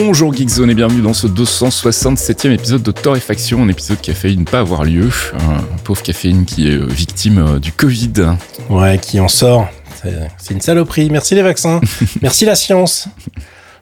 Bonjour 0.00 0.32
Geekzone 0.32 0.70
et 0.70 0.74
bienvenue 0.74 1.02
dans 1.02 1.12
ce 1.12 1.26
267e 1.26 2.52
épisode 2.52 2.84
de 2.84 2.92
Torréfaction, 2.92 3.62
un 3.64 3.68
épisode 3.68 4.00
qui 4.00 4.12
a 4.12 4.14
failli 4.14 4.36
ne 4.36 4.44
pas 4.44 4.60
avoir 4.60 4.84
lieu. 4.84 5.10
Un 5.34 5.76
pauvre 5.82 6.02
caféine 6.02 6.44
qui 6.44 6.68
est 6.68 6.76
euh, 6.76 6.86
victime 6.86 7.38
euh, 7.38 7.58
du 7.58 7.72
Covid. 7.72 8.12
Ouais, 8.70 8.98
qui 8.98 9.18
en 9.18 9.26
sort. 9.26 9.68
C'est- 10.38 10.54
une 10.54 10.60
saloperie. 10.60 11.10
Merci 11.10 11.34
les 11.34 11.42
vaccins. 11.42 11.80
Merci 12.22 12.44
la 12.44 12.54
science. 12.54 13.08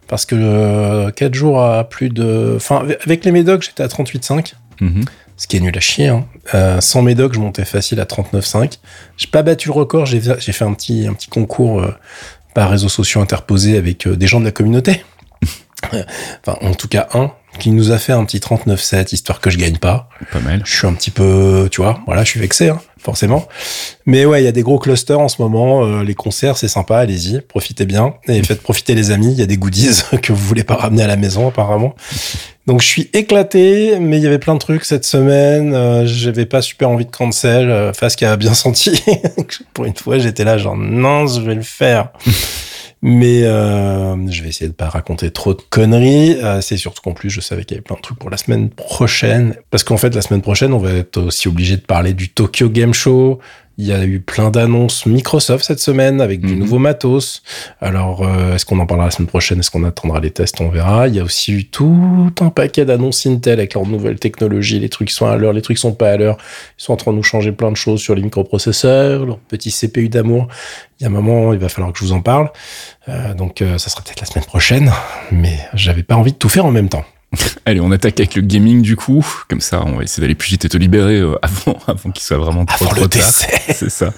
Parce 0.09 0.25
que 0.25 1.11
4 1.11 1.35
jours 1.35 1.63
à 1.63 1.85
plus 1.85 2.09
de... 2.09 2.55
Enfin, 2.57 2.87
avec 3.05 3.25
les 3.27 3.33
médocs, 3.33 3.63
j'étais 3.63 3.83
à 3.83 3.89
38,5. 3.89 4.55
Mhm. 4.81 5.05
Ce 5.37 5.47
qui 5.47 5.59
est 5.59 5.61
nul 5.61 5.77
à 5.77 5.81
chier. 5.81 6.09
Hein. 6.09 6.25
Euh, 6.55 6.81
sans 6.81 7.03
médocs, 7.03 7.35
je 7.35 7.41
montais 7.41 7.67
facile 7.67 8.01
à 8.01 8.05
39,5. 8.05 8.79
J'ai 9.19 9.27
pas 9.27 9.43
battu 9.43 9.69
le 9.69 9.75
record. 9.75 10.07
J'ai 10.07 10.21
fait 10.21 10.65
un 10.65 10.73
petit, 10.73 11.07
un 11.07 11.13
petit 11.13 11.29
concours 11.29 11.83
euh, 11.83 11.95
par 12.55 12.71
réseaux 12.71 12.89
sociaux 12.89 13.21
interposés 13.21 13.77
avec 13.77 14.07
euh, 14.07 14.17
des 14.17 14.27
gens 14.27 14.41
de 14.41 14.47
la 14.47 14.53
communauté. 14.53 15.05
enfin, 16.47 16.59
en 16.61 16.75
tout 16.75 16.89
cas, 16.89 17.09
un 17.15 17.33
qui 17.59 17.71
nous 17.71 17.91
a 17.91 17.99
fait 17.99 18.13
un 18.13 18.25
petit 18.25 18.39
39,7, 18.39 19.15
histoire 19.15 19.41
que 19.41 19.49
je 19.49 19.57
gagne 19.57 19.79
pas. 19.79 20.09
Pas 20.31 20.41
mal. 20.41 20.61
Je 20.65 20.77
suis 20.77 20.87
un 20.87 20.93
petit 20.93 21.11
peu, 21.11 21.69
tu 21.71 21.81
vois, 21.81 22.01
voilà, 22.07 22.23
je 22.23 22.29
suis 22.29 22.41
vexé, 22.41 22.69
hein, 22.69 22.81
forcément. 22.99 23.49
Mais 24.05 24.27
ouais, 24.27 24.43
il 24.43 24.45
y 24.45 24.49
a 24.49 24.53
des 24.53 24.63
gros 24.63 24.79
clusters 24.79 25.19
en 25.19 25.29
ce 25.29 25.41
moment. 25.41 25.85
euh, 25.85 26.03
les 26.03 26.15
concerts, 26.15 26.59
c'est 26.59 26.69
sympa, 26.69 26.99
allez-y, 26.99 27.41
profitez 27.41 27.87
bien. 27.87 28.15
Et 28.29 28.43
faites 28.43 28.61
profiter 28.63 28.95
les 28.95 29.11
amis. 29.11 29.33
Il 29.33 29.39
y 29.39 29.43
a 29.43 29.47
des 29.47 29.57
goodies 29.57 30.03
que 30.23 30.33
vous 30.33 30.47
voulez 30.47 30.65
pas 30.65 30.75
ramener 30.75 31.03
à 31.03 31.07
la 31.07 31.17
maison, 31.17 31.49
apparemment. 31.49 31.95
Donc 32.67 32.83
je 32.83 32.87
suis 32.87 33.11
éclaté, 33.13 33.99
mais 34.01 34.19
il 34.19 34.25
y 34.25 34.27
avait 34.27 34.41
plein 34.41 34.55
de 34.55 34.59
trucs 34.59 34.85
cette 34.85 35.07
semaine. 35.07 35.73
Euh, 35.73 36.05
J'avais 36.05 36.47
pas 36.47 36.61
super 36.61 36.91
envie 36.91 37.07
de 37.07 37.11
cancel. 37.11 37.71
Euh, 37.71 37.93
Face 37.93 38.17
qui 38.17 38.25
a 38.25 38.37
bien 38.37 38.55
senti. 38.55 39.03
Pour 39.73 39.85
une 39.87 39.95
fois, 39.97 40.19
j'étais 40.19 40.45
là 40.45 40.59
genre 40.59 40.77
non, 40.77 41.27
je 41.27 41.41
vais 41.41 41.55
le 41.55 41.63
faire. 41.63 42.11
Mais 43.09 43.45
euh, 43.45 44.17
je 44.29 44.43
vais 44.43 44.49
essayer 44.49 44.67
de 44.69 44.75
pas 44.75 44.89
raconter 44.89 45.31
trop 45.31 45.55
de 45.55 45.63
conneries. 45.71 46.41
Euh, 46.43 46.61
c'est 46.61 46.77
surtout 46.77 47.03
qu'en 47.03 47.13
plus, 47.13 47.31
je 47.31 47.41
savais 47.41 47.65
qu'il 47.65 47.77
y 47.77 47.79
avait 47.79 47.85
plein 47.85 47.95
de 47.95 48.01
trucs 48.01 48.19
pour 48.19 48.31
la 48.31 48.37
semaine 48.37 48.69
prochaine. 48.69 49.55
Parce 49.71 49.85
qu'en 49.85 49.97
fait, 49.97 50.13
la 50.13 50.23
semaine 50.23 50.43
prochaine, 50.43 50.73
on 50.73 50.79
va 50.79 50.91
être 50.91 51.19
aussi 51.19 51.47
obligé 51.47 51.77
de 51.77 51.83
parler 51.83 52.15
du 52.15 52.31
Tokyo 52.31 52.69
Game 52.69 52.93
Show. 52.93 53.39
Il 53.79 53.87
y 53.87 53.93
a 53.93 54.03
eu 54.07 54.21
plein 54.21 54.51
d'annonces 54.51 55.05
Microsoft 55.05 55.67
cette 55.67 55.81
semaine 55.81 56.23
avec 56.23 56.41
du 56.41 56.55
Mhm. 56.55 56.59
nouveau 56.61 56.79
matos. 56.79 57.43
Alors, 57.83 58.27
euh, 58.27 58.55
est-ce 58.55 58.65
qu'on 58.65 58.79
en 58.79 58.87
parlera 58.87 59.09
la 59.09 59.11
semaine 59.11 59.29
prochaine? 59.29 59.59
Est-ce 59.59 59.71
qu'on 59.71 59.85
attendra 59.85 60.19
les 60.21 60.31
tests? 60.31 60.61
On 60.63 60.71
verra. 60.71 61.09
Il 61.09 61.15
y 61.15 61.21
a 61.21 61.23
aussi 61.23 61.53
eu 61.53 61.65
tout 61.67 62.33
un 62.41 62.49
paquet 62.49 62.87
d'annonces 62.87 63.27
Intel 63.27 63.59
avec 63.59 63.75
leurs 63.75 63.87
nouvelles 63.87 64.19
technologies. 64.19 64.81
Les 64.81 64.89
trucs 64.89 65.11
sont 65.11 65.27
à 65.27 65.37
l'heure, 65.37 65.53
les 65.53 65.61
trucs 65.61 65.77
sont 65.77 65.93
pas 65.93 66.11
à 66.13 66.17
l'heure. 66.17 66.39
Ils 66.79 66.83
sont 66.85 66.95
en 66.95 66.97
train 66.97 67.11
de 67.13 67.17
nous 67.19 67.23
changer 67.23 67.53
plein 67.53 67.71
de 67.71 67.77
choses 67.77 68.01
sur 68.01 68.15
les 68.15 68.23
microprocesseurs, 68.23 69.27
leur 69.27 69.39
petit 69.41 69.71
CPU 69.71 70.09
d'amour. 70.09 70.49
Il 70.99 71.03
y 71.03 71.07
a 71.07 71.09
un 71.11 71.13
moment, 71.13 71.53
il 71.53 71.59
va 71.59 71.69
falloir 71.69 71.93
que 71.93 71.99
je 71.99 72.05
vous 72.05 72.13
en 72.13 72.23
parle. 72.23 72.51
Euh, 73.11 73.35
donc, 73.35 73.61
euh, 73.61 73.77
ça 73.77 73.91
sera 73.91 74.01
peut-être 74.03 74.21
la 74.21 74.27
semaine 74.27 74.45
prochaine. 74.47 74.91
Mais 75.31 75.59
j'avais 75.75 76.03
pas 76.03 76.17
envie 76.17 76.33
de 76.33 76.39
tout 76.39 76.49
faire 76.49 76.65
en 76.65 76.71
même 76.71 76.89
temps. 76.89 77.05
Allez, 77.67 77.81
on 77.81 77.91
attaque 77.91 78.19
avec 78.21 78.35
le 78.35 78.43
gaming 78.43 78.83
du 78.83 78.97
coup. 78.97 79.27
Comme 79.49 79.61
ça, 79.61 79.83
on 79.85 79.97
va 79.97 80.03
essayer 80.05 80.21
d'aller 80.21 80.35
plus 80.35 80.51
vite 80.51 80.65
et 80.65 80.69
te 80.69 80.77
libérer 80.77 81.17
euh, 81.17 81.35
avant, 81.43 81.79
avant 81.87 82.11
qu'il 82.11 82.23
soit 82.25 82.37
vraiment 82.39 82.65
trop, 82.65 82.85
Avant 82.85 82.95
trop 82.95 83.05
le 83.05 83.09
tard. 83.09 83.23
décès. 83.23 83.61
C'est 83.75 83.91
ça. 83.91 84.13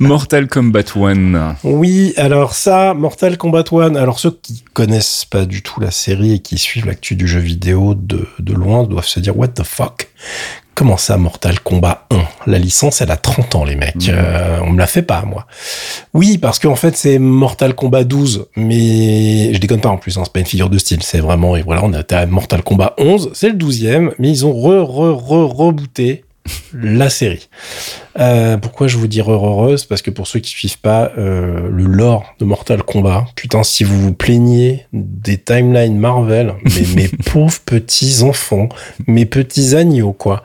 Mortal 0.00 0.46
Kombat 0.48 0.84
1. 0.96 1.56
Oui, 1.64 2.12
alors 2.16 2.54
ça, 2.54 2.94
Mortal 2.94 3.36
Kombat 3.38 3.64
1, 3.72 3.94
alors 3.96 4.18
ceux 4.18 4.30
qui 4.42 4.64
connaissent 4.72 5.24
pas 5.24 5.46
du 5.46 5.62
tout 5.62 5.80
la 5.80 5.90
série 5.90 6.34
et 6.34 6.38
qui 6.40 6.58
suivent 6.58 6.86
l'actu 6.86 7.16
du 7.16 7.26
jeu 7.26 7.40
vidéo 7.40 7.94
de, 7.94 8.26
de 8.38 8.52
loin 8.52 8.84
doivent 8.84 9.06
se 9.06 9.20
dire 9.20 9.36
What 9.36 9.48
the 9.48 9.62
fuck? 9.64 10.08
Comment 10.76 10.98
ça, 10.98 11.16
Mortal 11.16 11.58
Kombat 11.60 12.04
1 12.10 12.50
La 12.50 12.58
licence, 12.58 13.00
elle 13.00 13.10
a 13.10 13.16
30 13.16 13.54
ans, 13.54 13.64
les 13.64 13.76
mecs. 13.76 13.96
Mhm. 13.96 14.14
Euh, 14.14 14.58
on 14.62 14.72
me 14.72 14.78
la 14.78 14.86
fait 14.86 15.00
pas, 15.00 15.22
moi. 15.22 15.46
Oui, 16.12 16.36
parce 16.36 16.58
qu'en 16.58 16.76
fait, 16.76 16.94
c'est 16.98 17.18
Mortal 17.18 17.74
Kombat 17.74 18.04
12, 18.04 18.48
mais 18.56 19.54
je 19.54 19.58
déconne 19.58 19.80
pas 19.80 19.88
en 19.88 19.96
plus, 19.96 20.18
hein, 20.18 20.22
c'est 20.24 20.32
pas 20.34 20.40
une 20.40 20.46
figure 20.46 20.68
de 20.68 20.76
style, 20.76 21.02
c'est 21.02 21.20
vraiment, 21.20 21.56
et 21.56 21.62
voilà, 21.62 21.82
on 21.82 21.94
est 21.94 22.12
à 22.12 22.26
Mortal 22.26 22.62
Kombat 22.62 22.92
11, 22.98 23.30
c'est 23.32 23.48
le 23.48 23.54
12e, 23.56 24.10
mais 24.18 24.28
ils 24.28 24.44
ont 24.44 24.52
re, 24.52 24.86
re, 24.86 25.16
re, 25.16 25.50
rebooté 25.50 26.25
la 26.72 27.10
série. 27.10 27.48
Euh, 28.18 28.56
pourquoi 28.56 28.88
je 28.88 28.96
vous 28.96 29.06
dis 29.06 29.20
heureuse 29.20 29.84
Parce 29.84 30.02
que 30.02 30.10
pour 30.10 30.26
ceux 30.26 30.40
qui 30.40 30.50
suivent 30.50 30.78
pas 30.78 31.12
euh, 31.18 31.68
le 31.70 31.84
lore 31.84 32.34
de 32.38 32.44
Mortal 32.44 32.82
Kombat, 32.82 33.26
putain, 33.34 33.62
si 33.62 33.84
vous 33.84 34.00
vous 34.00 34.12
plaignez 34.12 34.86
des 34.92 35.38
timelines 35.38 35.98
Marvel, 35.98 36.54
mais 36.64 36.86
mes 36.94 37.08
pauvres 37.26 37.60
petits 37.64 38.22
enfants, 38.22 38.68
mes 39.06 39.26
petits 39.26 39.74
agneaux, 39.74 40.12
quoi. 40.12 40.42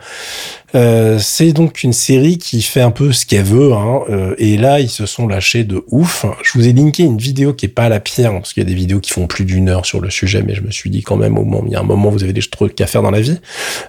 Euh, 0.75 1.19
c'est 1.19 1.51
donc 1.53 1.83
une 1.83 1.93
série 1.93 2.37
qui 2.37 2.61
fait 2.61 2.81
un 2.81 2.91
peu 2.91 3.11
ce 3.11 3.25
qu'elle 3.25 3.43
veut, 3.43 3.73
hein, 3.73 4.01
euh, 4.09 4.35
et 4.37 4.57
là 4.57 4.79
ils 4.79 4.89
se 4.89 5.05
sont 5.05 5.27
lâchés 5.27 5.63
de 5.63 5.83
ouf. 5.89 6.25
Je 6.43 6.51
vous 6.53 6.67
ai 6.67 6.73
linké 6.73 7.03
une 7.03 7.17
vidéo 7.17 7.53
qui 7.53 7.65
est 7.65 7.69
pas 7.69 7.83
à 7.83 7.89
la 7.89 7.99
pierre, 7.99 8.31
parce 8.33 8.53
qu'il 8.53 8.63
y 8.63 8.65
a 8.65 8.69
des 8.69 8.75
vidéos 8.75 8.99
qui 8.99 9.11
font 9.11 9.27
plus 9.27 9.45
d'une 9.45 9.69
heure 9.69 9.85
sur 9.85 9.99
le 9.99 10.09
sujet, 10.09 10.43
mais 10.43 10.55
je 10.55 10.61
me 10.61 10.71
suis 10.71 10.89
dit 10.89 11.01
quand 11.01 11.17
même 11.17 11.37
au 11.37 11.43
moment, 11.43 11.63
il 11.67 11.73
y 11.73 11.75
a 11.75 11.79
un 11.79 11.83
moment 11.83 12.09
vous 12.09 12.23
avez 12.23 12.33
des 12.33 12.41
trucs 12.41 12.79
à 12.81 12.87
faire 12.87 13.01
dans 13.01 13.11
la 13.11 13.21
vie. 13.21 13.39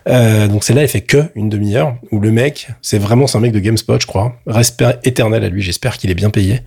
Euh, 0.08 0.48
donc 0.48 0.64
celle-là 0.64 0.82
elle 0.82 0.88
fait 0.88 1.00
que 1.02 1.24
une 1.34 1.48
demi-heure 1.48 1.96
où 2.10 2.20
le 2.20 2.30
mec, 2.30 2.68
c'est 2.82 2.98
vraiment 2.98 3.26
un 3.32 3.40
mec 3.40 3.52
de 3.52 3.58
GameSpot, 3.58 4.00
je 4.00 4.06
crois, 4.06 4.36
respect 4.46 4.98
éternel 5.04 5.44
à 5.44 5.48
lui. 5.48 5.62
J'espère 5.62 5.98
qu'il 5.98 6.10
est 6.10 6.14
bien 6.14 6.30
payé. 6.30 6.60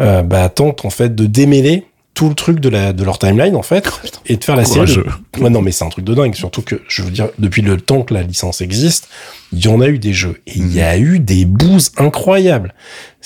Euh, 0.00 0.22
bah 0.22 0.48
tente 0.48 0.84
en 0.84 0.90
fait 0.90 1.14
de 1.14 1.26
démêler 1.26 1.84
tout 2.14 2.28
le 2.28 2.34
truc 2.34 2.60
de 2.60 2.68
la 2.68 2.92
de 2.92 3.02
leur 3.04 3.18
timeline 3.18 3.56
en 3.56 3.62
fait 3.62 3.90
et 4.26 4.36
de 4.36 4.44
faire 4.44 4.56
la 4.56 4.64
série. 4.64 4.86
De- 4.96 5.04
Ouais, 5.42 5.50
non 5.50 5.62
mais 5.62 5.72
c'est 5.72 5.84
un 5.84 5.88
truc 5.88 6.04
de 6.04 6.14
dingue. 6.14 6.34
Surtout 6.34 6.62
que 6.62 6.80
je 6.88 7.02
veux 7.02 7.10
dire 7.10 7.28
depuis 7.38 7.60
le 7.60 7.76
temps 7.80 8.02
que 8.02 8.14
la 8.14 8.22
licence 8.22 8.60
existe, 8.60 9.08
il 9.52 9.64
y 9.64 9.68
en 9.68 9.80
a 9.80 9.88
eu 9.88 9.98
des 9.98 10.12
jeux 10.12 10.40
et 10.46 10.52
il 10.56 10.72
y 10.72 10.80
a 10.80 10.96
eu 10.96 11.18
des 11.18 11.44
bouses 11.44 11.90
incroyables. 11.96 12.72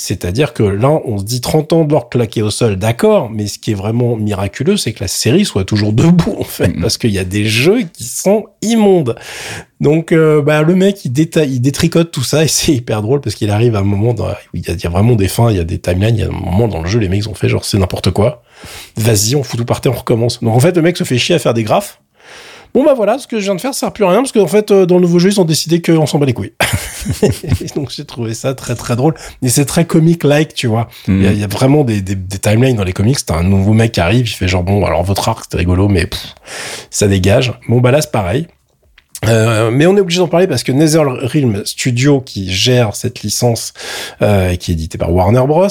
C'est-à-dire 0.01 0.55
que 0.55 0.63
là, 0.63 0.91
on 1.05 1.19
se 1.19 1.25
dit 1.25 1.41
30 1.41 1.73
ans 1.73 1.85
de 1.85 1.91
leur 1.93 2.09
claquer 2.09 2.41
au 2.43 2.51
sol, 2.51 2.77
d'accord, 2.77 3.31
mais 3.31 3.49
ce 3.49 3.59
qui 3.59 3.73
est 3.73 3.75
vraiment 3.75 4.15
miraculeux, 4.17 4.77
c'est 4.77 4.93
que 4.93 5.03
la 5.03 5.09
série 5.09 5.45
soit 5.45 5.65
toujours 5.65 5.93
debout, 5.93 6.37
en 6.39 6.45
fait, 6.45 6.69
Mhm. 6.69 6.81
parce 6.83 6.99
qu'il 6.99 7.11
y 7.11 7.19
a 7.19 7.25
des 7.25 7.45
jeux 7.45 7.83
qui 7.93 8.05
sont 8.05 8.47
immondes. 8.63 9.17
Donc, 9.81 10.13
euh, 10.13 10.41
bah, 10.41 10.63
le 10.63 10.75
mec, 10.77 11.05
il, 11.05 11.13
détaille, 11.13 11.55
il 11.55 11.61
détricote 11.61 12.11
tout 12.13 12.23
ça 12.23 12.45
et 12.45 12.49
c'est 12.59 12.73
hyper 12.73 13.03
drôle 13.03 13.21
parce 13.21 13.35
qu'il 13.35 13.51
arrive 13.51 13.75
à 13.75 13.81
un 13.81 13.85
moment 13.85 14.15
dans, 14.15 14.29
où 14.29 14.33
il 14.55 14.67
y, 14.67 14.71
a, 14.71 14.75
il 14.75 14.83
y 14.83 14.87
a 14.87 14.91
vraiment 14.91 15.17
des 15.17 15.29
fins, 15.29 15.51
il 15.51 15.57
y 15.57 15.61
a 15.61 15.65
des 15.65 15.79
timelines, 15.79 16.15
il 16.17 16.21
y 16.21 16.25
a 16.25 16.29
un 16.29 16.31
moment 16.31 16.69
dans 16.69 16.81
le 16.83 16.89
jeu, 16.89 17.01
les 17.01 17.09
mecs 17.09 17.19
ils 17.25 17.29
ont 17.29 17.35
fait 17.35 17.49
genre 17.49 17.65
c'est 17.65 17.79
n'importe 17.79 18.11
quoi. 18.13 18.43
Vas-y, 18.97 19.35
on 19.37 19.43
fout 19.43 19.59
tout 19.59 19.65
par 19.67 19.81
terre, 19.81 19.93
on 19.93 19.97
recommence. 19.99 20.41
Donc 20.43 20.55
en 20.55 20.61
fait, 20.61 20.75
le 20.77 20.83
mec 20.83 20.97
se 20.97 21.05
fait 21.05 21.19
chier 21.19 21.35
à 21.35 21.39
faire 21.41 21.55
des 21.55 21.65
graphes. 21.65 22.01
Bon 22.75 22.85
bah 22.85 22.95
voilà, 22.95 23.19
ce 23.19 23.27
que 23.27 23.39
je 23.41 23.45
viens 23.45 23.55
de 23.55 23.61
faire, 23.61 23.73
ça 23.75 23.81
sert 23.81 23.93
plus 23.93 24.05
à 24.05 24.09
rien 24.11 24.19
parce 24.19 24.33
qu'en 24.33 24.47
fait, 24.47 24.71
euh, 24.71 24.87
dans 24.87 24.97
le 24.97 25.01
nouveau 25.03 25.19
jeu, 25.19 25.31
ils 25.31 25.41
ont 25.41 25.45
décidé 25.45 25.81
qu'on 25.83 26.07
s'en 26.07 26.19
bat 26.19 26.27
les 26.27 26.33
couilles. 26.35 26.53
Donc 27.75 27.91
j'ai 27.91 28.05
trouvé 28.05 28.35
ça 28.35 28.55
très 28.55 28.75
très 28.75 28.95
drôle. 28.97 29.15
Et 29.43 29.49
c'est 29.49 29.65
très 29.65 29.85
comique-like, 29.87 30.55
tu 30.55 30.67
vois. 30.67 30.89
Il 31.09 31.23
y, 31.23 31.27
a- 31.27 31.33
y 31.33 31.45
a 31.45 31.47
vraiment 31.49 31.85
des, 31.85 32.01
des, 32.03 32.15
des 32.15 32.39
timelines 32.39 32.77
dans 32.77 32.85
les 32.85 32.93
comics. 32.93 33.19
T'as 33.25 33.37
un 33.37 33.43
nouveau 33.43 33.73
mec 33.73 33.93
qui 33.93 34.01
arrive, 34.01 34.27
il 34.29 34.33
fait 34.35 34.49
genre 34.49 34.63
bon, 34.63 34.85
alors 34.85 35.03
votre 35.03 35.29
arc 35.29 35.45
c'était 35.45 35.57
rigolo, 35.59 35.89
mais 35.89 36.07
pff, 36.07 36.35
ça 36.91 37.09
dégage. 37.09 37.53
Bon 37.69 37.81
bah 37.81 37.91
là 37.91 38.01
c'est 38.03 38.13
pareil. 38.13 38.47
Euh, 39.27 39.73
mais 39.73 39.85
on 39.87 39.97
est 39.97 40.01
obligé 40.01 40.21
d'en 40.21 40.29
parler 40.29 40.47
parce 40.47 40.63
que 40.63 40.71
NetherRealm 40.71 41.65
Studio 41.67 42.21
qui 42.21 42.53
gère 42.53 42.95
cette 42.95 43.23
licence 43.23 43.73
euh, 44.23 44.51
et 44.51 44.59
qui 44.59 44.71
est 44.71 44.75
édité 44.75 44.97
par 44.97 45.13
Warner 45.13 45.43
Bros. 45.49 45.67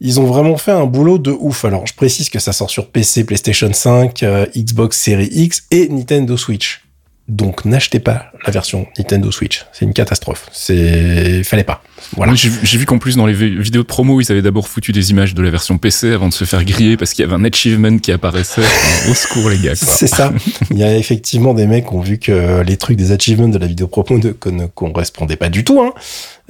Ils 0.00 0.18
ont 0.20 0.24
vraiment 0.24 0.56
fait 0.56 0.72
un 0.72 0.86
boulot 0.86 1.18
de 1.18 1.30
ouf. 1.30 1.64
Alors 1.64 1.86
je 1.86 1.94
précise 1.94 2.30
que 2.30 2.38
ça 2.38 2.52
sort 2.52 2.70
sur 2.70 2.88
PC, 2.88 3.24
PlayStation 3.24 3.70
5, 3.72 4.22
euh, 4.22 4.46
Xbox 4.56 4.98
Series 4.98 5.28
X 5.30 5.64
et 5.70 5.88
Nintendo 5.88 6.36
Switch. 6.36 6.82
Donc 7.28 7.64
n'achetez 7.64 8.00
pas 8.00 8.24
la 8.44 8.50
version 8.50 8.86
Nintendo 8.98 9.30
Switch. 9.30 9.64
C'est 9.72 9.84
une 9.84 9.92
catastrophe. 9.92 10.48
C'est 10.52 11.44
fallait 11.44 11.62
pas. 11.62 11.80
Voilà. 12.16 12.34
J'ai 12.34 12.48
vu 12.78 12.86
qu'en 12.86 12.98
plus 12.98 13.14
dans 13.14 13.26
les 13.26 13.34
vi- 13.34 13.56
vidéos 13.60 13.82
de 13.82 13.86
promo, 13.86 14.20
ils 14.20 14.32
avaient 14.32 14.42
d'abord 14.42 14.66
foutu 14.66 14.90
des 14.90 15.10
images 15.12 15.32
de 15.34 15.42
la 15.42 15.50
version 15.50 15.78
PC 15.78 16.12
avant 16.12 16.28
de 16.28 16.32
se 16.32 16.44
faire 16.44 16.64
griller 16.64 16.96
parce 16.96 17.12
qu'il 17.12 17.24
y 17.24 17.28
avait 17.28 17.36
un 17.36 17.44
achievement 17.44 17.98
qui 17.98 18.10
apparaissait. 18.10 18.62
Enfin, 18.62 19.10
Au 19.10 19.14
secours 19.14 19.48
les 19.50 19.58
gars. 19.58 19.76
C'est 19.76 20.08
ça. 20.08 20.32
Il 20.72 20.78
y 20.78 20.82
a 20.82 20.96
effectivement 20.96 21.54
des 21.54 21.66
mecs 21.68 21.86
qui 21.86 21.94
ont 21.94 22.00
vu 22.00 22.18
que 22.18 22.62
les 22.62 22.76
trucs 22.78 22.96
des 22.96 23.12
achievements 23.12 23.48
de 23.48 23.58
la 23.58 23.66
vidéo 23.66 23.86
promo 23.86 24.18
ne 24.18 24.66
correspondaient 24.66 25.36
pas 25.36 25.50
du 25.50 25.62
tout. 25.62 25.80
Hein. 25.82 25.92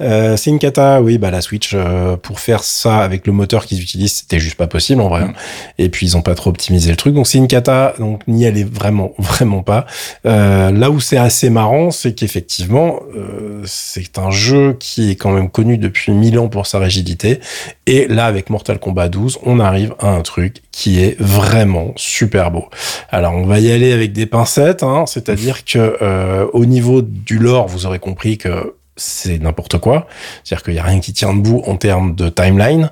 Euh, 0.01 0.35
c'est 0.37 0.49
une 0.49 0.59
cata, 0.59 1.01
oui, 1.01 1.17
bah 1.17 1.31
la 1.31 1.41
Switch 1.41 1.71
euh, 1.73 2.17
pour 2.17 2.39
faire 2.39 2.63
ça 2.63 2.99
avec 2.99 3.27
le 3.27 3.33
moteur 3.33 3.65
qu'ils 3.65 3.81
utilisent, 3.81 4.13
c'était 4.13 4.39
juste 4.39 4.55
pas 4.55 4.67
possible 4.67 5.01
en 5.01 5.09
vrai. 5.09 5.25
Mm. 5.25 5.33
Et 5.77 5.89
puis 5.89 6.07
ils 6.07 6.17
ont 6.17 6.21
pas 6.21 6.35
trop 6.35 6.49
optimisé 6.49 6.89
le 6.89 6.97
truc, 6.97 7.13
donc 7.13 7.27
c'est 7.27 7.37
une 7.37 7.47
cata, 7.47 7.93
donc 7.99 8.27
n'y 8.27 8.45
allez 8.45 8.63
vraiment, 8.63 9.13
vraiment 9.19 9.63
pas. 9.63 9.85
Euh, 10.25 10.71
là 10.71 10.89
où 10.89 10.99
c'est 10.99 11.17
assez 11.17 11.49
marrant, 11.49 11.91
c'est 11.91 12.13
qu'effectivement, 12.13 12.99
euh, 13.15 13.61
c'est 13.65 14.17
un 14.17 14.31
jeu 14.31 14.75
qui 14.79 15.11
est 15.11 15.15
quand 15.15 15.31
même 15.31 15.49
connu 15.49 15.77
depuis 15.77 16.11
mille 16.11 16.39
ans 16.39 16.49
pour 16.49 16.65
sa 16.65 16.79
rigidité. 16.79 17.39
Et 17.85 18.07
là, 18.07 18.25
avec 18.25 18.49
Mortal 18.49 18.79
Kombat 18.79 19.09
12, 19.09 19.39
on 19.43 19.59
arrive 19.59 19.93
à 19.99 20.09
un 20.09 20.21
truc 20.21 20.61
qui 20.71 21.01
est 21.01 21.19
vraiment 21.19 21.93
super 21.95 22.51
beau. 22.51 22.65
Alors, 23.09 23.33
on 23.33 23.45
va 23.45 23.59
y 23.59 23.71
aller 23.71 23.91
avec 23.91 24.13
des 24.13 24.25
pincettes, 24.25 24.83
hein, 24.83 25.05
c'est-à-dire 25.05 25.65
que 25.65 25.97
euh, 26.01 26.47
au 26.53 26.65
niveau 26.65 27.01
du 27.01 27.37
lore, 27.37 27.67
vous 27.67 27.85
aurez 27.85 27.99
compris 27.99 28.37
que 28.37 28.73
c'est 28.95 29.39
n'importe 29.39 29.77
quoi. 29.77 30.07
C'est-à-dire 30.43 30.63
qu'il 30.63 30.73
y 30.73 30.79
a 30.79 30.83
rien 30.83 30.99
qui 30.99 31.13
tient 31.13 31.33
debout 31.33 31.61
en 31.65 31.75
termes 31.75 32.15
de 32.15 32.29
timeline. 32.29 32.91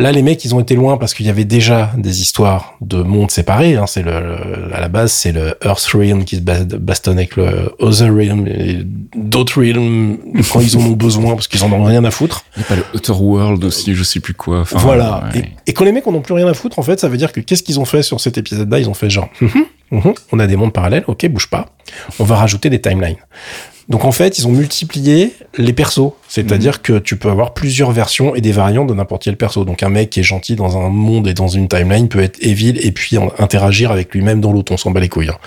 Là, 0.00 0.12
les 0.12 0.22
mecs, 0.22 0.42
ils 0.44 0.54
ont 0.54 0.60
été 0.60 0.76
loin 0.76 0.96
parce 0.96 1.14
qu'il 1.14 1.26
y 1.26 1.30
avait 1.30 1.44
déjà 1.44 1.90
des 1.96 2.22
histoires 2.22 2.74
de 2.80 3.02
mondes 3.02 3.30
séparés. 3.30 3.76
Hein. 3.76 3.86
C'est 3.86 4.02
le, 4.02 4.72
à 4.72 4.80
la 4.80 4.88
base, 4.88 5.12
c'est 5.12 5.32
le 5.32 5.56
Earth 5.62 5.84
Realm 5.92 6.24
qui 6.24 6.36
se 6.36 6.40
bastonne 6.40 7.18
avec 7.18 7.36
le 7.36 7.74
Other 7.80 8.08
Realm 8.08 8.46
et 8.46 8.78
d'autres 9.14 9.60
realms 9.60 10.16
quand 10.52 10.60
ils 10.60 10.76
en 10.78 10.80
ont 10.80 10.92
besoin 10.92 11.34
parce 11.34 11.48
qu'ils 11.48 11.64
en 11.64 11.72
ont 11.72 11.84
rien 11.84 12.04
à 12.04 12.10
foutre. 12.10 12.44
Il 12.56 12.62
y 12.62 12.64
a 12.64 12.68
pas 12.68 12.76
le 12.76 12.84
Outer 12.94 13.12
World 13.12 13.62
aussi, 13.64 13.94
je 13.94 14.02
sais 14.04 14.20
plus 14.20 14.32
quoi. 14.32 14.64
voilà. 14.70 15.24
Et, 15.66 15.72
quand 15.72 15.84
les 15.84 15.92
mecs 15.92 16.06
en 16.06 16.14
ont 16.14 16.22
plus 16.22 16.34
rien 16.34 16.46
à 16.46 16.54
foutre, 16.54 16.78
en 16.78 16.82
fait, 16.82 16.98
ça 16.98 17.08
veut 17.08 17.18
dire 17.18 17.32
que 17.32 17.40
qu'est-ce 17.40 17.62
qu'ils 17.62 17.80
ont 17.80 17.84
fait 17.84 18.02
sur 18.02 18.20
cet 18.20 18.38
épisode-là? 18.38 18.78
Ils 18.78 18.88
ont 18.88 18.94
fait 18.94 19.10
genre, 19.10 19.28
hum, 19.42 19.50
hum, 19.92 20.00
hum, 20.04 20.14
on 20.32 20.38
a 20.38 20.46
des 20.46 20.56
mondes 20.56 20.72
parallèles, 20.72 21.04
ok, 21.08 21.26
bouge 21.28 21.48
pas. 21.48 21.66
On 22.20 22.24
va 22.24 22.36
rajouter 22.36 22.70
des 22.70 22.80
timelines. 22.80 23.16
Donc 23.90 24.04
en 24.04 24.12
fait, 24.12 24.38
ils 24.38 24.46
ont 24.46 24.52
multiplié 24.52 25.34
les 25.58 25.72
persos. 25.72 26.12
C'est-à-dire 26.28 26.74
mhm. 26.74 26.82
que 26.82 26.98
tu 27.00 27.16
peux 27.16 27.28
avoir 27.28 27.52
plusieurs 27.52 27.90
versions 27.90 28.36
et 28.36 28.40
des 28.40 28.52
variantes 28.52 28.86
de 28.86 28.94
n'importe 28.94 29.24
quel 29.24 29.36
perso. 29.36 29.64
Donc 29.64 29.82
un 29.82 29.88
mec 29.88 30.10
qui 30.10 30.20
est 30.20 30.24
gentil 30.24 30.54
dans 30.54 30.78
un 30.78 30.88
monde 30.88 31.26
et 31.26 31.34
dans 31.34 31.48
une 31.48 31.68
timeline 31.68 32.08
peut 32.08 32.22
être 32.22 32.38
evil 32.40 32.78
et 32.80 32.92
puis 32.92 33.18
interagir 33.38 33.90
avec 33.90 34.14
lui-même 34.14 34.40
dans 34.40 34.52
l'autre. 34.52 34.72
On 34.72 34.76
s'en 34.76 34.92
bat 34.92 35.00
les 35.00 35.08
couilles. 35.08 35.28
Hein. 35.28 35.38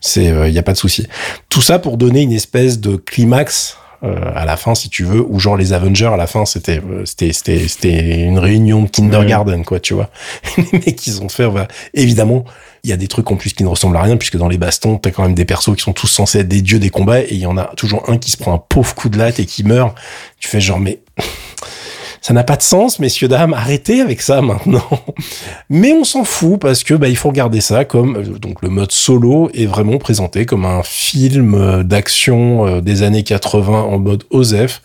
C'est, 0.00 0.24
il 0.24 0.32
euh, 0.32 0.48
y 0.48 0.58
a 0.58 0.64
pas 0.64 0.72
de 0.72 0.78
souci. 0.78 1.06
Tout 1.48 1.62
ça 1.62 1.78
pour 1.78 1.96
donner 1.96 2.22
une 2.22 2.32
espèce 2.32 2.80
de 2.80 2.96
climax 2.96 3.76
euh, 4.02 4.16
à 4.34 4.44
la 4.44 4.56
fin, 4.56 4.74
si 4.74 4.88
tu 4.88 5.04
veux, 5.04 5.24
ou 5.24 5.38
genre 5.38 5.56
les 5.56 5.72
Avengers 5.72 6.10
à 6.12 6.16
la 6.16 6.26
fin, 6.26 6.44
c'était 6.44 6.80
euh, 6.80 7.04
c'était 7.04 7.32
c'était 7.32 7.68
c'était 7.68 8.22
une 8.22 8.40
réunion 8.40 8.82
de 8.82 8.88
kindergarten, 8.88 9.64
quoi, 9.64 9.78
tu 9.78 9.94
vois. 9.94 10.10
les 10.56 10.80
mecs, 10.80 11.06
ils 11.06 11.22
ont 11.22 11.28
fait, 11.28 11.48
évidemment, 11.94 12.44
il 12.84 12.90
y 12.90 12.92
a 12.92 12.96
des 12.96 13.06
trucs 13.06 13.30
en 13.30 13.36
plus 13.36 13.52
qui 13.52 13.62
ne 13.62 13.68
ressemblent 13.68 13.96
à 13.96 14.02
rien, 14.02 14.16
puisque 14.16 14.36
dans 14.36 14.48
les 14.48 14.58
bastons, 14.58 14.98
t'as 14.98 15.10
quand 15.10 15.22
même 15.22 15.34
des 15.34 15.44
persos 15.44 15.76
qui 15.76 15.82
sont 15.82 15.92
tous 15.92 16.08
censés 16.08 16.40
être 16.40 16.48
des 16.48 16.62
dieux 16.62 16.80
des 16.80 16.90
combats, 16.90 17.20
et 17.20 17.28
il 17.30 17.38
y 17.38 17.46
en 17.46 17.56
a 17.56 17.72
toujours 17.76 18.08
un 18.10 18.18
qui 18.18 18.30
se 18.30 18.36
prend 18.36 18.54
un 18.54 18.58
pauvre 18.58 18.94
coup 18.94 19.08
de 19.08 19.18
latte 19.18 19.38
et 19.38 19.46
qui 19.46 19.62
meurt. 19.62 19.94
Tu 20.40 20.48
fais 20.48 20.60
genre, 20.60 20.80
mais 20.80 20.98
ça 22.22 22.34
n'a 22.34 22.42
pas 22.42 22.56
de 22.56 22.62
sens, 22.62 22.98
messieurs 22.98 23.28
dames, 23.28 23.54
arrêtez 23.54 24.00
avec 24.00 24.20
ça 24.20 24.42
maintenant. 24.42 24.88
Mais 25.70 25.92
on 25.92 26.04
s'en 26.04 26.24
fout 26.24 26.60
parce 26.60 26.84
que 26.84 26.94
bah 26.94 27.08
il 27.08 27.16
faut 27.16 27.28
regarder 27.28 27.60
ça 27.60 27.84
comme 27.84 28.16
euh, 28.16 28.38
donc 28.38 28.62
le 28.62 28.68
mode 28.68 28.92
solo 28.92 29.50
est 29.54 29.66
vraiment 29.66 29.98
présenté 29.98 30.46
comme 30.46 30.64
un 30.64 30.84
film 30.84 31.54
euh, 31.54 31.82
d'action 31.82 32.66
euh, 32.66 32.80
des 32.80 33.02
années 33.02 33.24
80 33.24 33.82
en 33.82 33.98
mode 33.98 34.22
OSEF 34.30 34.82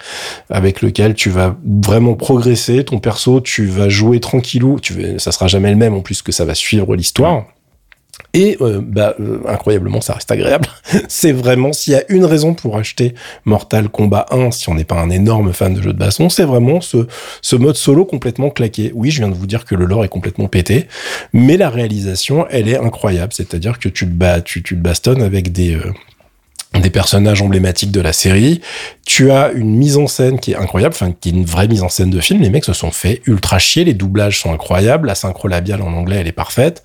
avec 0.50 0.82
lequel 0.82 1.14
tu 1.14 1.30
vas 1.30 1.56
vraiment 1.64 2.16
progresser 2.16 2.84
ton 2.84 3.00
perso, 3.00 3.40
tu 3.40 3.68
vas 3.68 3.88
jouer 3.88 4.20
tranquillou, 4.20 4.80
tu 4.80 5.20
ça 5.20 5.32
sera 5.32 5.48
jamais 5.48 5.70
le 5.70 5.76
même 5.76 5.94
en 5.94 6.02
plus 6.02 6.24
que 6.24 6.32
ça 6.32 6.44
va 6.44 6.56
suivre 6.56 6.96
l'histoire. 6.96 7.46
Et 8.34 8.58
euh, 8.62 8.82
bah, 8.84 9.16
euh, 9.20 9.40
incroyablement, 9.48 10.02
ça 10.02 10.14
reste 10.14 10.30
agréable. 10.32 10.68
c'est 11.08 11.32
vraiment, 11.32 11.74
s'il 11.74 11.94
y 11.94 11.96
a 11.96 12.04
une 12.10 12.26
raison 12.26 12.54
pour 12.54 12.78
acheter 12.78 13.16
Mortal 13.46 13.90
Kombat 13.90 14.28
1, 14.32 14.52
si 14.52 14.70
on 14.70 14.76
n'est 14.76 14.84
pas 14.84 15.00
un 15.00 15.10
énorme 15.10 15.54
fan 15.54 15.74
de 15.74 15.82
jeux 15.82 15.94
de 15.94 15.98
baston, 15.98 16.30
c'est 16.30 16.44
vraiment 16.44 16.80
ce, 16.82 17.08
mode 17.56 17.76
solo 17.76 18.06
complètement 18.06 18.50
claqué. 18.50 18.92
Oui, 18.94 19.12
je 19.12 19.20
viens 19.20 19.30
de 19.30 19.36
vous 19.36 19.48
dire 19.48 19.66
que 19.66 19.76
le 19.76 19.86
lore 19.86 20.04
est 20.04 20.10
complètement 20.10 20.48
pété, 20.48 20.88
mais 21.34 21.58
la 21.58 21.70
réalisation, 21.70 22.46
elle 22.50 22.68
est 22.70 22.78
incroyable. 22.78 23.34
C'est-à-dire 23.34 23.80
que 23.80 23.90
tu 23.90 24.06
te, 24.06 24.12
bats, 24.12 24.42
tu, 24.42 24.62
tu 24.62 24.76
bastonnes 24.76 25.22
avec 25.22 25.52
des... 25.52 25.76
Euh, 25.76 25.94
des 26.80 26.90
personnages 26.90 27.42
emblématiques 27.42 27.92
de 27.92 28.02
la 28.02 28.14
série. 28.14 28.62
Tu 29.06 29.32
as 29.32 29.52
une 29.52 29.76
mise 29.76 29.98
en 29.98 30.08
scène 30.08 30.40
qui 30.40 30.52
est 30.52 30.56
incroyable, 30.56 30.94
enfin 30.94 31.14
qui 31.20 31.30
est 31.30 31.32
une 31.32 31.46
vraie 31.46 31.68
mise 31.68 31.84
en 31.84 31.90
scène 31.90 32.10
de 32.10 32.20
film. 32.20 32.42
Les 32.42 32.50
mecs 32.50 32.66
se 32.66 32.74
sont 32.74 32.92
fait 32.92 33.22
ultra 33.26 33.60
chier, 33.60 33.84
les 33.84 33.94
doublages 33.94 34.40
sont 34.40 34.54
incroyables, 34.54 35.08
la 35.08 35.16
synchro 35.16 35.48
labiale 35.48 35.82
en 35.82 35.94
anglais 35.94 36.18
elle 36.20 36.28
est 36.28 36.32
parfaite. 36.32 36.84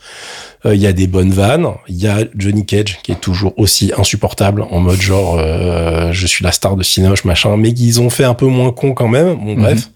Euh, 0.64 0.74
il 0.74 0.80
y 0.80 0.86
a 0.86 0.92
des 0.92 1.06
bonnes 1.06 1.32
vannes. 1.32 1.66
Il 1.88 1.96
y 1.96 2.06
a 2.06 2.18
Johnny 2.36 2.64
Cage 2.64 2.98
qui 3.02 3.12
est 3.12 3.20
toujours 3.20 3.52
aussi 3.56 3.92
insupportable 3.96 4.64
en 4.70 4.80
mode 4.80 5.00
genre 5.00 5.36
euh, 5.38 6.12
je 6.12 6.26
suis 6.26 6.44
la 6.44 6.52
star 6.52 6.76
de 6.76 6.82
Cinoche 6.82 7.24
machin, 7.24 7.56
mais 7.56 7.74
qu'ils 7.74 8.00
ont 8.00 8.10
fait 8.10 8.24
un 8.24 8.34
peu 8.34 8.46
moins 8.46 8.72
con 8.72 8.92
quand 8.92 9.08
même. 9.08 9.34
Bon 9.34 9.54
bref. 9.54 9.88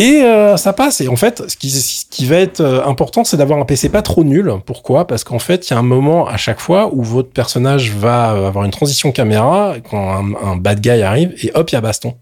Et 0.00 0.22
euh, 0.22 0.56
ça 0.56 0.72
passe. 0.72 1.00
Et 1.00 1.08
en 1.08 1.16
fait, 1.16 1.48
ce 1.48 1.56
qui, 1.56 1.70
ce 1.70 2.04
qui 2.08 2.26
va 2.26 2.36
être 2.36 2.62
important, 2.86 3.22
c'est 3.22 3.36
d'avoir 3.36 3.58
un 3.58 3.64
PC 3.64 3.90
pas 3.90 4.02
trop 4.02 4.24
nul. 4.24 4.52
Pourquoi? 4.64 5.06
Parce 5.06 5.24
qu'en 5.24 5.38
fait, 5.38 5.68
il 5.68 5.74
y 5.74 5.76
a 5.76 5.78
un 5.78 5.82
moment 5.82 6.26
à 6.26 6.36
chaque 6.36 6.60
fois 6.60 6.90
où 6.92 7.02
votre 7.02 7.30
personnage 7.30 7.92
va 7.92 8.30
avoir 8.46 8.64
une 8.64 8.70
transition 8.70 9.12
caméra 9.12 9.74
quand 9.90 10.10
un, 10.10 10.34
un 10.42 10.56
bad 10.56 10.80
guy 10.80 11.02
arrive 11.02 11.34
et 11.42 11.52
hop, 11.54 11.70
il 11.70 11.74
y 11.74 11.78
a 11.78 11.80
baston. 11.80 12.14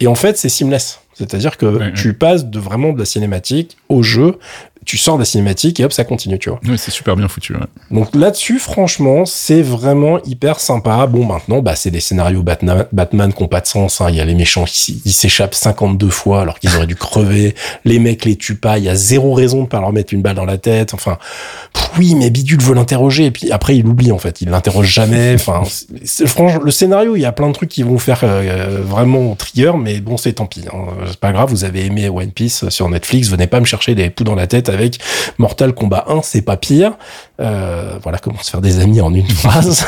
Et 0.00 0.06
en 0.06 0.14
fait, 0.14 0.36
c'est 0.36 0.48
seamless. 0.50 1.00
C'est-à-dire 1.14 1.56
que 1.56 1.90
tu 1.92 2.12
passes 2.12 2.44
de 2.44 2.58
vraiment 2.58 2.92
de 2.92 2.98
la 2.98 3.06
cinématique 3.06 3.78
au 3.88 4.02
jeu 4.02 4.38
tu 4.86 4.96
sors 4.96 5.16
de 5.16 5.22
la 5.22 5.24
cinématique 5.24 5.80
et 5.80 5.84
hop, 5.84 5.92
ça 5.92 6.04
continue, 6.04 6.38
tu 6.38 6.48
vois. 6.48 6.60
Oui, 6.64 6.78
c'est 6.78 6.92
super 6.92 7.16
bien 7.16 7.26
foutu. 7.26 7.54
Ouais. 7.54 7.66
Donc 7.90 8.14
là-dessus, 8.14 8.60
franchement, 8.60 9.26
c'est 9.26 9.60
vraiment 9.60 10.22
hyper 10.22 10.60
sympa. 10.60 11.06
Bon, 11.08 11.24
maintenant, 11.24 11.60
bah, 11.60 11.74
c'est 11.74 11.90
des 11.90 11.98
scénarios 11.98 12.44
Batman, 12.44 12.86
Batman 12.92 13.32
qui 13.32 13.42
n'ont 13.42 13.48
pas 13.48 13.60
de 13.60 13.66
sens. 13.66 14.00
Hein. 14.00 14.06
Il 14.10 14.16
y 14.16 14.20
a 14.20 14.24
les 14.24 14.34
méchants 14.34 14.64
qui 14.64 15.12
s'échappent 15.12 15.56
52 15.56 16.08
fois 16.08 16.40
alors 16.40 16.60
qu'ils 16.60 16.74
auraient 16.76 16.86
dû 16.86 16.94
crever. 16.94 17.54
Les 17.84 17.98
mecs 17.98 18.24
les 18.24 18.36
tuent 18.36 18.56
pas. 18.56 18.78
Il 18.78 18.84
y 18.84 18.88
a 18.88 18.94
zéro 18.94 19.32
raison 19.32 19.62
de 19.62 19.68
pas 19.68 19.80
leur 19.80 19.92
mettre 19.92 20.12
une 20.14 20.22
balle 20.22 20.36
dans 20.36 20.44
la 20.44 20.58
tête. 20.58 20.94
Enfin, 20.94 21.18
oui, 21.98 22.14
mais 22.14 22.30
Bidule 22.30 22.60
veut 22.60 22.74
l'interroger 22.74 23.26
et 23.26 23.30
puis 23.30 23.50
après, 23.50 23.76
il 23.76 23.86
oublie 23.86 24.12
en 24.12 24.18
fait. 24.18 24.40
Il 24.40 24.50
l'interroge 24.50 24.88
jamais. 24.88 25.34
Enfin, 25.46 25.62
franchement, 26.26 26.60
le 26.62 26.70
scénario, 26.70 27.16
il 27.16 27.20
y 27.20 27.24
a 27.24 27.32
plein 27.32 27.48
de 27.48 27.52
trucs 27.52 27.68
qui 27.68 27.82
vont 27.82 27.98
faire 27.98 28.20
euh, 28.22 28.80
vraiment 28.82 29.34
trigger, 29.34 29.72
mais 29.78 30.00
bon, 30.00 30.16
c'est 30.16 30.34
tant 30.34 30.46
pis. 30.46 30.64
Hein. 30.72 30.78
C'est 31.06 31.20
pas 31.20 31.32
grave. 31.32 31.50
Vous 31.50 31.64
avez 31.64 31.84
aimé 31.86 32.08
One 32.08 32.30
Piece 32.30 32.68
sur 32.68 32.88
Netflix. 32.88 33.28
Venez 33.28 33.46
pas 33.46 33.60
me 33.60 33.64
chercher 33.64 33.94
des 33.94 34.10
poux 34.10 34.24
dans 34.24 34.34
la 34.34 34.46
tête 34.46 34.68
avec 34.76 34.98
Mortal 35.38 35.74
Kombat 35.74 36.04
1, 36.08 36.22
c'est 36.22 36.42
pas 36.42 36.56
pire. 36.56 36.96
Euh, 37.40 37.98
voilà 38.02 38.18
comment 38.18 38.40
se 38.40 38.50
faire 38.50 38.60
des 38.60 38.80
amis 38.80 39.00
en 39.00 39.12
une 39.12 39.26
phrase. 39.28 39.84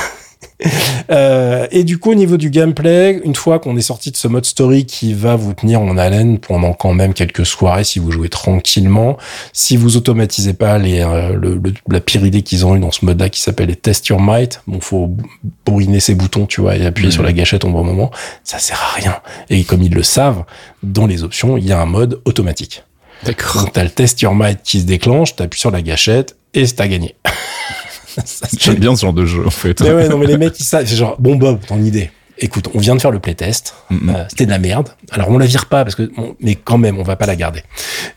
Euh, 1.10 1.66
et 1.70 1.84
du 1.84 1.98
coup, 1.98 2.10
au 2.10 2.14
niveau 2.14 2.36
du 2.36 2.50
gameplay, 2.50 3.20
une 3.24 3.34
fois 3.34 3.58
qu'on 3.58 3.76
est 3.76 3.82
sorti 3.82 4.10
de 4.10 4.16
ce 4.16 4.28
mode 4.28 4.44
story 4.44 4.86
qui 4.86 5.14
va 5.14 5.36
vous 5.36 5.54
tenir 5.54 5.80
en 5.80 5.96
haleine 5.96 6.38
pendant 6.38 6.72
quand 6.72 6.92
même 6.92 7.14
quelques 7.14 7.46
soirées 7.46 7.84
si 7.84 7.98
vous 7.98 8.10
jouez 8.10 8.28
tranquillement, 8.28 9.16
si 9.52 9.76
vous 9.76 9.96
automatisez 9.96 10.54
pas 10.54 10.78
les, 10.78 11.00
euh, 11.00 11.34
le, 11.34 11.60
la 11.88 12.00
pire 12.00 12.24
idée 12.26 12.42
qu'ils 12.42 12.66
ont 12.66 12.76
eu 12.76 12.80
dans 12.80 12.90
ce 12.90 13.04
mode-là 13.04 13.28
qui 13.28 13.40
s'appelle 13.40 13.68
les 13.68 13.76
Test 13.76 14.08
Your 14.08 14.20
Might, 14.20 14.60
bon, 14.66 14.80
faut 14.80 15.16
bourriner 15.64 16.00
ses 16.00 16.14
boutons, 16.14 16.46
tu 16.46 16.60
vois, 16.60 16.76
et 16.76 16.84
appuyer 16.84 17.10
sur 17.10 17.22
la 17.22 17.32
gâchette 17.32 17.64
au 17.64 17.70
bon 17.70 17.84
moment, 17.84 18.10
ça 18.44 18.58
sert 18.58 18.82
à 18.82 19.00
rien. 19.00 19.16
Et 19.50 19.64
comme 19.64 19.82
ils 19.82 19.94
le 19.94 20.02
savent, 20.02 20.44
dans 20.82 21.06
les 21.06 21.22
options, 21.22 21.56
il 21.56 21.66
y 21.66 21.72
a 21.72 21.80
un 21.80 21.86
mode 21.86 22.20
automatique. 22.24 22.84
D'accord. 23.24 23.62
Donc 23.62 23.72
t'as 23.72 23.84
le 23.84 23.90
test 23.90 24.20
your 24.22 24.34
might 24.34 24.62
qui 24.62 24.80
se 24.80 24.86
déclenche, 24.86 25.36
t'appuies 25.36 25.60
sur 25.60 25.70
la 25.70 25.82
gâchette 25.82 26.36
et 26.54 26.66
t'as 26.66 26.88
gagné. 26.88 27.14
J'aime 28.58 28.76
bien 28.76 28.96
ce 28.96 29.02
genre 29.02 29.12
de 29.12 29.26
jeu 29.26 29.46
en 29.46 29.50
fait. 29.50 29.80
Mais 29.80 29.92
ouais, 29.92 30.08
non 30.08 30.18
mais 30.18 30.26
les 30.26 30.38
mecs 30.38 30.58
ils 30.58 30.64
savent, 30.64 30.86
c'est 30.86 30.96
genre 30.96 31.16
bon 31.18 31.36
Bob, 31.36 31.60
ton 31.66 31.82
idée. 31.82 32.10
Écoute, 32.40 32.68
on 32.72 32.78
vient 32.78 32.94
de 32.94 33.00
faire 33.00 33.10
le 33.10 33.18
playtest, 33.18 33.74
mm 33.90 34.12
c'était 34.28 34.46
de 34.46 34.50
la 34.50 34.60
merde. 34.60 34.90
Alors 35.10 35.28
on 35.28 35.38
la 35.38 35.46
vire 35.46 35.66
pas 35.66 35.82
parce 35.82 35.96
que, 35.96 36.08
mais 36.40 36.54
quand 36.54 36.78
même, 36.78 36.98
on 36.98 37.02
va 37.02 37.16
pas 37.16 37.26
la 37.26 37.34
garder. 37.34 37.62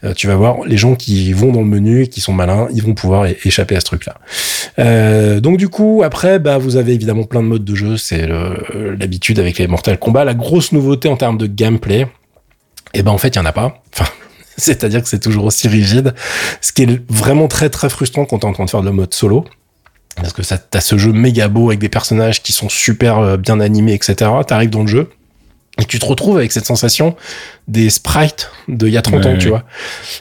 Euh, 0.03 0.13
tu 0.13 0.27
vas 0.27 0.36
voir, 0.36 0.58
les 0.65 0.77
gens 0.77 0.93
qui 0.93 1.34
vont 1.34 1.51
dans 1.51 1.62
le 1.62 1.67
menu, 1.67 2.08
qui 2.08 2.22
sont 2.22 2.34
malins, 2.34 2.67
ils 2.72 2.84
vont 2.84 2.93
pouvoir 2.93 3.25
échapper 3.25 3.75
à 3.75 3.79
ce 3.79 3.86
truc-là. 3.86 4.17
Euh, 4.77 5.39
donc 5.39 5.58
du 5.58 5.70
coup, 5.70 6.03
après, 6.05 6.38
bah 6.38 6.60
vous 6.60 6.75
avez 6.75 6.93
évidemment 6.93 7.24
plein 7.24 7.41
de 7.41 7.48
modes 7.48 7.65
de 7.65 7.74
jeu. 7.75 7.98
C'est 7.98 8.27
l'habitude 8.27 9.39
avec 9.39 9.58
les 9.58 9.65
Mortal 9.65 9.98
Kombat. 9.98 10.24
La 10.24 10.36
grosse 10.36 10.72
nouveauté 10.72 11.10
en 11.10 11.17
termes 11.17 11.39
de 11.39 11.48
gameplay, 11.48 12.01
et 12.93 13.00
eh 13.00 13.03
ben 13.03 13.12
en 13.12 13.17
fait, 13.17 13.29
il 13.29 13.36
y 13.38 13.39
en 13.39 13.46
a 13.46 13.53
pas. 13.53 13.81
Enfin, 13.93 14.12
c'est-à-dire 14.65 15.01
que 15.01 15.10
c'est 15.10 15.20
toujours 15.20 15.46
aussi 15.46 15.68
rigide. 15.68 16.13
Ce 16.62 16.72
qui 16.72 16.84
est 16.84 17.12
vraiment 17.12 17.48
très 17.48 17.70
très 17.70 17.89
frustrant 17.89 18.25
quand 18.25 18.39
t'es 18.39 18.46
en 18.46 18.53
train 18.53 18.65
de 18.65 18.70
faire 18.70 18.82
le 18.82 18.91
mode 18.91 19.13
solo. 19.13 19.46
Parce 20.15 20.34
que 20.34 20.41
t'as 20.41 20.82
ce 20.82 20.98
jeu 20.98 21.13
méga 21.13 21.48
beau 21.48 21.70
avec 21.70 21.80
des 21.80 21.89
personnages 21.89 22.44
qui 22.44 22.51
sont 22.51 22.70
super 22.70 23.20
euh, 23.20 23.38
bien 23.38 23.60
animés, 23.60 23.94
etc. 23.94 24.30
T'arrives 24.46 24.70
dans 24.70 24.82
le 24.82 24.88
jeu 24.88 25.10
et 25.80 25.86
tu 25.86 26.00
te 26.00 26.06
retrouves 26.06 26.38
avec 26.38 26.51
cette 26.51 26.66
sensation 26.66 27.16
des 27.68 27.90
sprites 27.90 28.51
de 28.68 28.88
il 28.88 28.94
y 28.94 28.98
a 28.98 29.01
30 29.01 29.25
ans, 29.25 29.38
tu 29.38 29.48
vois. 29.48 29.63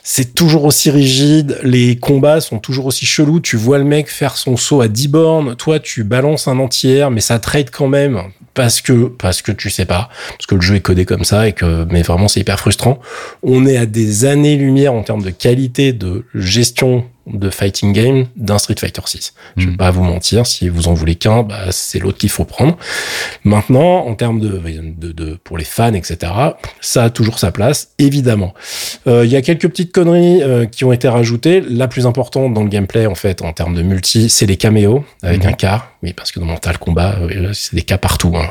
C'est 0.04 0.34
toujours 0.34 0.64
aussi 0.64 0.90
rigide, 0.90 1.58
les 1.64 1.96
combats 1.96 2.40
sont 2.40 2.58
toujours 2.58 2.86
aussi 2.86 3.04
chelous, 3.04 3.40
tu 3.40 3.56
vois 3.56 3.78
le 3.78 3.84
mec 3.84 4.08
faire 4.08 4.36
son 4.36 4.56
saut 4.56 4.80
à 4.80 4.88
10 4.88 5.08
bornes, 5.08 5.56
toi 5.56 5.80
tu 5.80 6.04
balances 6.04 6.46
un 6.46 6.58
entier, 6.60 7.08
mais 7.10 7.20
ça 7.20 7.38
trade 7.40 7.70
quand 7.70 7.88
même 7.88 8.22
parce 8.54 8.80
que 8.80 9.06
parce 9.06 9.42
que 9.42 9.52
tu 9.52 9.70
sais 9.70 9.86
pas, 9.86 10.08
parce 10.30 10.46
que 10.46 10.54
le 10.54 10.60
jeu 10.60 10.76
est 10.76 10.80
codé 10.80 11.04
comme 11.04 11.24
ça 11.24 11.48
et 11.48 11.52
que 11.52 11.84
mais 11.90 12.02
vraiment 12.02 12.28
c'est 12.28 12.40
hyper 12.40 12.58
frustrant. 12.58 13.00
On 13.42 13.66
est 13.66 13.76
à 13.76 13.86
des 13.86 14.24
années-lumière 14.24 14.94
en 14.94 15.02
termes 15.02 15.22
de 15.22 15.30
qualité 15.30 15.92
de 15.92 16.24
gestion 16.34 17.04
de 17.32 17.50
fighting 17.50 17.92
game 17.92 18.26
d'un 18.36 18.58
Street 18.58 18.76
Fighter 18.78 19.02
6. 19.04 19.34
Je 19.56 19.66
vais 19.66 19.72
hmm. 19.72 19.76
pas 19.76 19.90
vous 19.90 20.02
mentir, 20.04 20.46
si 20.46 20.68
vous 20.68 20.88
en 20.88 20.94
voulez 20.94 21.14
qu'un, 21.14 21.42
bah, 21.42 21.66
c'est 21.70 21.98
l'autre 21.98 22.18
qu'il 22.18 22.30
faut 22.30 22.44
prendre. 22.44 22.76
Maintenant, 23.44 24.06
en 24.06 24.14
termes 24.14 24.40
de, 24.40 24.60
de, 24.98 25.12
de, 25.12 25.38
pour 25.42 25.58
les 25.58 25.64
fans, 25.64 25.94
etc., 25.94 26.32
ça 26.80 27.04
a 27.04 27.10
toujours 27.10 27.38
sa 27.38 27.52
place, 27.52 27.90
évidemment. 27.98 28.54
Euh, 29.06 29.24
il 29.24 29.30
y 29.30 29.36
a 29.36 29.42
quelques 29.42 29.68
petites 29.68 29.92
conneries 29.92 30.42
euh, 30.42 30.66
qui 30.66 30.84
ont 30.84 30.92
été 30.92 31.08
rajoutées. 31.08 31.60
La 31.60 31.88
plus 31.88 32.06
importante 32.06 32.54
dans 32.54 32.62
le 32.62 32.68
gameplay, 32.68 33.06
en 33.06 33.14
fait, 33.14 33.42
en 33.42 33.52
termes 33.52 33.74
de 33.74 33.82
multi, 33.82 34.28
c'est 34.28 34.46
les 34.46 34.56
caméos 34.56 35.04
avec 35.22 35.44
hmm. 35.44 35.48
un 35.48 35.52
K. 35.52 35.66
Oui, 36.02 36.12
parce 36.12 36.32
que 36.32 36.40
dans 36.40 36.46
Mental 36.46 36.78
Combat, 36.78 37.16
euh, 37.20 37.52
c'est 37.52 37.74
des 37.74 37.82
cas 37.82 37.98
partout. 37.98 38.32
Hein 38.36 38.48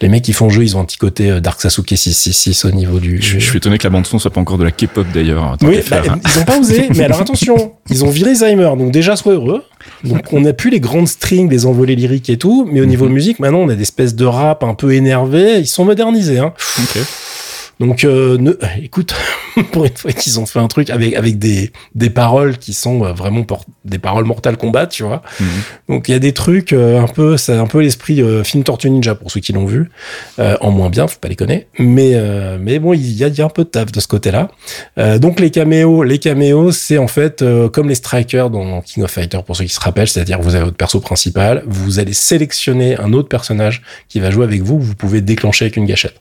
les 0.00 0.08
mecs 0.08 0.22
qui 0.22 0.32
font 0.32 0.50
jeu, 0.50 0.62
ils 0.62 0.76
ont 0.76 0.80
un 0.80 0.84
petit 0.84 0.96
côté 0.96 1.30
euh, 1.30 1.40
Dark 1.40 1.60
Sasuke 1.60 1.88
666 1.88 2.64
au 2.64 2.70
niveau 2.70 2.98
du. 2.98 3.20
Je, 3.20 3.38
suis 3.38 3.58
étonné 3.58 3.78
que 3.78 3.84
la 3.84 3.90
bande 3.90 4.06
son 4.06 4.18
soit 4.18 4.30
pas 4.30 4.40
encore 4.40 4.58
de 4.58 4.64
la 4.64 4.70
K-pop 4.70 5.06
d'ailleurs. 5.12 5.56
Oui, 5.62 5.78
bah, 5.90 6.02
ils 6.06 6.38
ont 6.40 6.44
pas 6.44 6.58
osé. 6.58 6.88
mais 6.94 7.04
alors 7.04 7.20
attention, 7.20 7.72
ils 7.90 8.04
ont 8.04 8.10
viré 8.10 8.34
Zymer, 8.34 8.70
donc 8.76 8.90
déjà 8.90 9.16
sois 9.16 9.34
heureux. 9.34 9.62
Donc 10.02 10.32
on 10.32 10.40
n'a 10.40 10.52
plus 10.52 10.70
les 10.70 10.80
grandes 10.80 11.08
strings, 11.08 11.50
les 11.50 11.66
envolées 11.66 11.96
lyriques 11.96 12.30
et 12.30 12.38
tout, 12.38 12.68
mais 12.70 12.80
au 12.80 12.86
niveau 12.86 13.06
Mhm. 13.06 13.12
musique, 13.12 13.38
maintenant 13.38 13.60
on 13.60 13.68
a 13.68 13.74
des 13.74 13.82
espèces 13.82 14.14
de 14.14 14.24
rap 14.24 14.64
un 14.64 14.74
peu 14.74 14.92
énervés. 14.94 15.58
Ils 15.58 15.66
sont 15.66 15.84
modernisés. 15.84 16.38
Hein. 16.38 16.52
Ok. 16.78 16.98
Donc, 17.80 18.04
euh, 18.04 18.38
ne, 18.38 18.52
écoute, 18.82 19.14
pour 19.72 19.84
une 19.84 19.96
fois 19.96 20.12
qu'ils 20.12 20.40
ont 20.40 20.46
fait 20.46 20.58
un 20.58 20.68
truc 20.68 20.90
avec 20.90 21.14
avec 21.14 21.38
des 21.38 21.72
des 21.94 22.10
paroles 22.10 22.58
qui 22.58 22.72
sont 22.74 23.04
euh, 23.04 23.12
vraiment 23.12 23.44
des 23.84 23.98
paroles 23.98 24.24
Mortal 24.24 24.56
Kombat, 24.56 24.86
tu 24.86 25.02
vois. 25.02 25.22
Mhm. 25.40 25.46
Donc 25.88 26.08
il 26.08 26.12
y 26.12 26.14
a 26.14 26.18
des 26.18 26.32
trucs 26.32 26.72
euh, 26.72 27.00
un 27.00 27.06
peu, 27.06 27.36
c'est 27.36 27.54
un 27.54 27.66
peu 27.66 27.80
l'esprit 27.80 28.22
euh, 28.22 28.42
film 28.44 28.64
Tortue 28.64 28.90
Ninja 28.90 29.14
pour 29.14 29.30
ceux 29.30 29.40
qui 29.40 29.52
l'ont 29.52 29.66
vu, 29.66 29.90
euh, 30.38 30.56
en 30.60 30.70
moins 30.70 30.88
bien, 30.88 31.06
faut 31.06 31.18
pas 31.18 31.28
les 31.28 31.36
connaître. 31.36 31.66
Mais 31.78 32.14
mais 32.58 32.78
bon, 32.78 32.92
il 32.92 33.12
y 33.12 33.24
a, 33.24 33.28
il 33.28 33.36
y 33.36 33.42
a 33.42 33.44
un 33.44 33.48
peu 33.48 33.64
de 33.64 33.68
taf 33.68 33.92
de 33.92 34.00
ce 34.00 34.08
côté-là. 34.08 34.48
Donc 35.18 35.40
les 35.40 35.50
caméos, 35.50 36.02
les 36.02 36.18
caméos, 36.18 36.72
c'est 36.72 36.98
en 36.98 37.08
fait 37.08 37.44
comme 37.72 37.88
les 37.88 37.94
strikers 37.94 38.50
dans 38.50 38.80
King 38.82 39.02
of 39.04 39.10
Fighters 39.10 39.44
pour 39.44 39.56
ceux 39.56 39.64
qui 39.64 39.72
se 39.72 39.80
rappellent, 39.80 40.08
c'est-à-dire 40.08 40.40
vous 40.40 40.54
avez 40.54 40.64
votre 40.64 40.76
perso 40.76 41.00
principal, 41.00 41.62
vous 41.66 41.98
allez 41.98 42.12
sélectionner 42.12 42.98
un 42.98 43.12
autre 43.12 43.28
personnage 43.28 43.82
qui 44.08 44.20
va 44.20 44.30
jouer 44.30 44.44
avec 44.44 44.62
vous, 44.62 44.78
vous 44.78 44.94
pouvez 44.94 45.20
déclencher 45.20 45.66
avec 45.66 45.76
une 45.76 45.86
gâchette, 45.86 46.20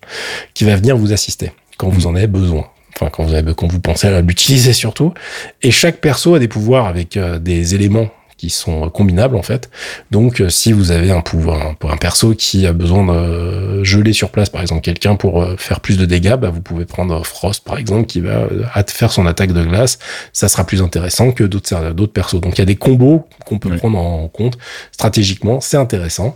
qui 0.54 0.64
va 0.64 0.76
venir 0.76 0.98
vous 0.98 1.14
assister 1.14 1.52
quand 1.78 1.90
vous 1.90 2.08
en 2.08 2.16
avez 2.16 2.28
besoin. 2.28 2.66
Enfin, 2.96 3.10
quand 3.12 3.24
vous 3.24 3.34
avez, 3.34 3.54
quand 3.54 3.72
vous 3.72 3.80
pensez 3.80 4.08
à 4.08 4.22
l'utiliser 4.22 4.74
surtout. 4.74 5.14
Et 5.62 5.72
chaque 5.72 5.98
perso 5.98 6.36
a 6.36 6.40
des 6.40 6.48
pouvoirs 6.48 6.86
avec 6.88 7.18
euh, 7.18 7.40
des 7.40 7.76
éléments 7.76 8.10
qui 8.44 8.50
sont 8.50 8.86
euh, 8.86 8.90
combinables 8.90 9.38
en 9.38 9.42
fait. 9.42 9.70
Donc, 10.12 10.42
euh, 10.42 10.50
si 10.50 10.74
vous 10.74 10.92
avez 10.92 11.12
un 11.12 11.22
pouvoir, 11.22 11.68
un, 11.68 11.74
pour 11.76 11.92
un 11.92 11.98
perso 11.98 12.34
qui 12.34 12.68
a 12.68 12.74
besoin 12.74 13.06
de 13.06 13.84
geler 13.84 14.12
sur 14.12 14.30
place, 14.30 14.50
par 14.50 14.62
exemple, 14.62 14.82
quelqu'un 14.82 15.16
pour 15.16 15.42
euh, 15.42 15.56
faire 15.58 15.80
plus 15.80 15.98
de 15.98 16.06
dégâts, 16.06 16.36
bah, 16.36 16.50
vous 16.50 16.62
pouvez 16.62 16.86
prendre 16.86 17.26
Frost, 17.26 17.64
par 17.64 17.78
exemple, 17.78 18.06
qui 18.06 18.20
va 18.20 18.48
euh, 18.52 18.64
faire 18.88 19.12
son 19.12 19.26
attaque 19.26 19.54
de 19.54 19.64
glace. 19.64 19.98
Ça 20.34 20.50
sera 20.50 20.66
plus 20.66 20.82
intéressant 20.82 21.32
que 21.32 21.46
d'autres 21.46 21.94
d'autres 21.94 22.12
persos. 22.12 22.42
Donc, 22.42 22.58
il 22.58 22.60
y 22.60 22.62
a 22.62 22.66
des 22.66 22.76
combos 22.76 23.26
qu'on 23.46 23.60
peut 23.60 23.76
prendre 23.78 23.98
en 23.98 24.28
compte 24.28 24.58
stratégiquement. 24.92 25.62
C'est 25.62 25.78
intéressant. 25.78 26.36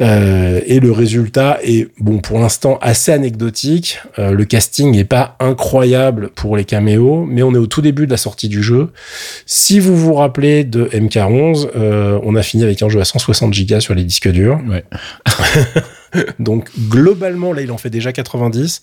Euh, 0.00 0.60
et 0.66 0.78
le 0.78 0.92
résultat 0.92 1.58
est, 1.64 1.88
bon, 1.98 2.18
pour 2.18 2.38
l'instant, 2.38 2.78
assez 2.80 3.12
anecdotique. 3.12 3.98
Euh, 4.18 4.30
le 4.32 4.44
casting 4.44 4.96
est 4.96 5.04
pas 5.04 5.36
incroyable 5.40 6.30
pour 6.30 6.56
les 6.56 6.64
caméos, 6.64 7.26
mais 7.28 7.42
on 7.42 7.54
est 7.54 7.58
au 7.58 7.66
tout 7.66 7.82
début 7.82 8.06
de 8.06 8.12
la 8.12 8.16
sortie 8.16 8.48
du 8.48 8.62
jeu. 8.62 8.90
Si 9.46 9.80
vous 9.80 9.96
vous 9.96 10.14
rappelez 10.14 10.64
de 10.64 10.84
MK11, 10.86 11.39
euh, 11.76 12.18
on 12.22 12.34
a 12.34 12.42
fini 12.42 12.62
avec 12.62 12.82
un 12.82 12.88
jeu 12.88 13.00
à 13.00 13.04
160 13.04 13.52
gigas 13.52 13.80
sur 13.80 13.94
les 13.94 14.04
disques 14.04 14.28
durs. 14.28 14.60
Ouais. 14.68 14.84
Donc 16.38 16.68
globalement, 16.88 17.52
là, 17.52 17.62
il 17.62 17.70
en 17.72 17.78
fait 17.78 17.90
déjà 17.90 18.12
90 18.12 18.82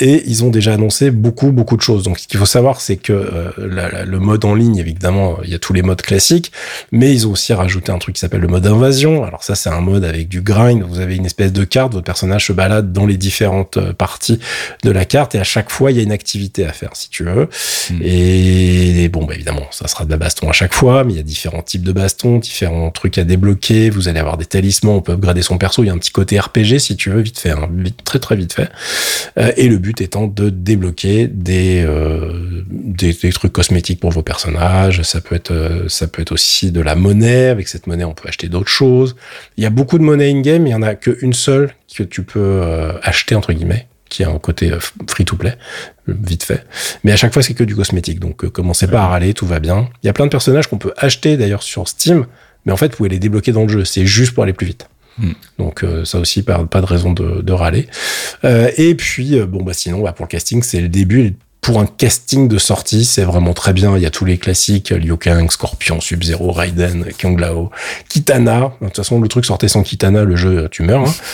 et 0.00 0.22
ils 0.26 0.44
ont 0.44 0.50
déjà 0.50 0.74
annoncé 0.74 1.10
beaucoup, 1.10 1.50
beaucoup 1.50 1.76
de 1.76 1.82
choses. 1.82 2.02
Donc 2.04 2.18
ce 2.18 2.28
qu'il 2.28 2.38
faut 2.38 2.46
savoir, 2.46 2.80
c'est 2.80 2.96
que 2.96 3.12
euh, 3.12 3.50
la- 3.58 3.90
la- 3.90 4.04
le 4.04 4.18
mode 4.20 4.44
en 4.44 4.54
ligne, 4.54 4.76
évidemment, 4.76 5.38
il 5.44 5.50
y 5.50 5.54
a 5.54 5.58
tous 5.58 5.72
les 5.72 5.82
modes 5.82 6.02
classiques, 6.02 6.52
mais 6.92 7.12
ils 7.12 7.26
ont 7.26 7.32
aussi 7.32 7.52
rajouté 7.52 7.90
un 7.90 7.98
truc 7.98 8.14
qui 8.14 8.20
s'appelle 8.20 8.40
le 8.40 8.48
mode 8.48 8.66
invasion. 8.66 9.24
Alors 9.24 9.42
ça, 9.42 9.54
c'est 9.54 9.70
un 9.70 9.80
mode 9.80 10.04
avec 10.04 10.28
du 10.28 10.40
grind. 10.40 10.82
Vous 10.82 11.00
avez 11.00 11.16
une 11.16 11.26
espèce 11.26 11.52
de 11.52 11.64
carte, 11.64 11.92
votre 11.94 12.04
personnage 12.04 12.46
se 12.46 12.52
balade 12.52 12.92
dans 12.92 13.06
les 13.06 13.16
différentes 13.16 13.76
euh, 13.76 13.92
parties 13.92 14.38
de 14.84 14.90
la 14.90 15.04
carte 15.04 15.34
et 15.34 15.40
à 15.40 15.44
chaque 15.44 15.70
fois, 15.70 15.90
il 15.90 15.96
y 15.96 16.00
a 16.00 16.02
une 16.02 16.12
activité 16.12 16.64
à 16.64 16.72
faire, 16.72 16.90
si 16.94 17.08
tu 17.08 17.24
veux. 17.24 17.48
Hmm. 17.90 17.98
Et 18.02 19.08
bon, 19.08 19.24
bah 19.24 19.34
évidemment, 19.34 19.66
ça 19.70 19.88
sera 19.88 20.04
de 20.04 20.10
la 20.10 20.16
baston 20.16 20.48
à 20.48 20.52
chaque 20.52 20.74
fois, 20.74 21.04
mais 21.04 21.14
il 21.14 21.16
y 21.16 21.20
a 21.20 21.24
différents 21.24 21.62
types 21.62 21.82
de 21.82 21.92
bastons, 21.92 22.38
différents 22.38 22.90
trucs 22.90 23.18
à 23.18 23.24
débloquer. 23.24 23.90
Vous 23.90 24.08
allez 24.08 24.20
avoir 24.20 24.36
des 24.36 24.46
talismans, 24.46 24.96
on 24.96 25.00
peut 25.02 25.12
upgrader 25.12 25.42
son 25.42 25.58
perso. 25.58 25.82
Il 25.82 25.88
y 25.88 25.90
a 25.90 25.92
un 25.92 25.98
petit 25.98 26.10
côté 26.10 26.38
RPG, 26.58 26.78
si 26.78 26.96
tu 26.96 27.10
veux, 27.10 27.20
vite 27.20 27.38
fait, 27.38 27.50
hein, 27.50 27.68
vite, 27.72 28.02
très 28.04 28.18
très 28.18 28.36
vite 28.36 28.52
fait. 28.52 28.70
Euh, 29.38 29.52
et 29.56 29.68
le 29.68 29.78
but 29.78 30.00
étant 30.00 30.26
de 30.26 30.50
débloquer 30.50 31.28
des, 31.28 31.84
euh, 31.86 32.62
des 32.70 33.12
des 33.12 33.32
trucs 33.32 33.52
cosmétiques 33.52 34.00
pour 34.00 34.10
vos 34.10 34.22
personnages. 34.22 35.02
Ça 35.02 35.20
peut 35.20 35.34
être 35.34 35.50
euh, 35.50 35.88
ça 35.88 36.06
peut 36.06 36.22
être 36.22 36.32
aussi 36.32 36.72
de 36.72 36.80
la 36.80 36.94
monnaie. 36.94 37.48
Avec 37.48 37.68
cette 37.68 37.86
monnaie, 37.86 38.04
on 38.04 38.14
peut 38.14 38.28
acheter 38.28 38.48
d'autres 38.48 38.70
choses. 38.70 39.16
Il 39.56 39.64
y 39.64 39.66
a 39.66 39.70
beaucoup 39.70 39.98
de 39.98 40.04
monnaie 40.04 40.30
in 40.30 40.40
game. 40.40 40.66
Il 40.66 40.70
y 40.70 40.74
en 40.74 40.82
a 40.82 40.94
qu'une 40.94 41.32
seule 41.32 41.74
que 41.94 42.02
tu 42.02 42.22
peux 42.22 42.62
acheter 43.02 43.34
entre 43.34 43.52
guillemets 43.52 43.86
qui 44.08 44.24
a 44.24 44.30
un 44.30 44.38
côté 44.38 44.72
free 45.08 45.24
to 45.24 45.36
play, 45.36 45.54
vite 46.06 46.42
fait. 46.42 46.64
Mais 47.04 47.12
à 47.12 47.16
chaque 47.16 47.32
fois, 47.32 47.42
c'est 47.42 47.54
que 47.54 47.64
du 47.64 47.76
cosmétique. 47.76 48.20
Donc, 48.20 48.44
euh, 48.44 48.50
commencez 48.50 48.86
pas 48.86 49.02
à 49.02 49.06
râler, 49.06 49.34
tout 49.34 49.46
va 49.46 49.60
bien. 49.60 49.88
Il 50.02 50.06
y 50.06 50.10
a 50.10 50.12
plein 50.12 50.24
de 50.24 50.30
personnages 50.30 50.66
qu'on 50.66 50.78
peut 50.78 50.94
acheter 50.96 51.36
d'ailleurs 51.36 51.62
sur 51.62 51.86
Steam, 51.88 52.26
mais 52.64 52.72
en 52.72 52.76
fait, 52.76 52.88
vous 52.92 52.96
pouvez 52.96 53.08
les 53.08 53.18
débloquer 53.18 53.52
dans 53.52 53.62
le 53.62 53.68
jeu. 53.68 53.84
C'est 53.84 54.06
juste 54.06 54.32
pour 54.32 54.44
aller 54.44 54.52
plus 54.52 54.66
vite. 54.66 54.88
Hmm. 55.18 55.32
Donc, 55.58 55.82
euh, 55.82 56.04
ça 56.04 56.18
aussi, 56.18 56.42
pas, 56.42 56.64
pas 56.64 56.80
de 56.80 56.86
raison 56.86 57.12
de, 57.12 57.42
de 57.42 57.52
râler. 57.52 57.88
Euh, 58.44 58.70
et 58.76 58.94
puis, 58.94 59.38
euh, 59.38 59.46
bon, 59.46 59.62
bah, 59.62 59.72
sinon, 59.74 60.02
bah, 60.02 60.12
pour 60.12 60.26
le 60.26 60.30
casting, 60.30 60.62
c'est 60.62 60.80
le 60.80 60.88
début. 60.88 61.36
Pour 61.60 61.80
un 61.80 61.86
casting 61.86 62.48
de 62.48 62.58
sortie, 62.58 63.04
c'est 63.04 63.24
vraiment 63.24 63.52
très 63.52 63.72
bien. 63.72 63.96
Il 63.96 64.02
y 64.02 64.06
a 64.06 64.10
tous 64.10 64.24
les 64.24 64.38
classiques, 64.38 64.90
Liu 64.90 65.16
Kang, 65.16 65.50
Scorpion, 65.50 66.00
Sub-Zero, 66.00 66.52
Raiden, 66.52 67.06
Kyung 67.18 67.38
Lao, 67.38 67.70
Kitana. 68.08 68.72
De 68.80 68.86
toute 68.86 68.96
façon, 68.96 69.20
le 69.20 69.28
truc 69.28 69.44
sortait 69.44 69.68
sans 69.68 69.82
Kitana, 69.82 70.24
le 70.24 70.36
jeu, 70.36 70.68
tu 70.70 70.82
meurs. 70.82 71.06
Hein. 71.08 71.14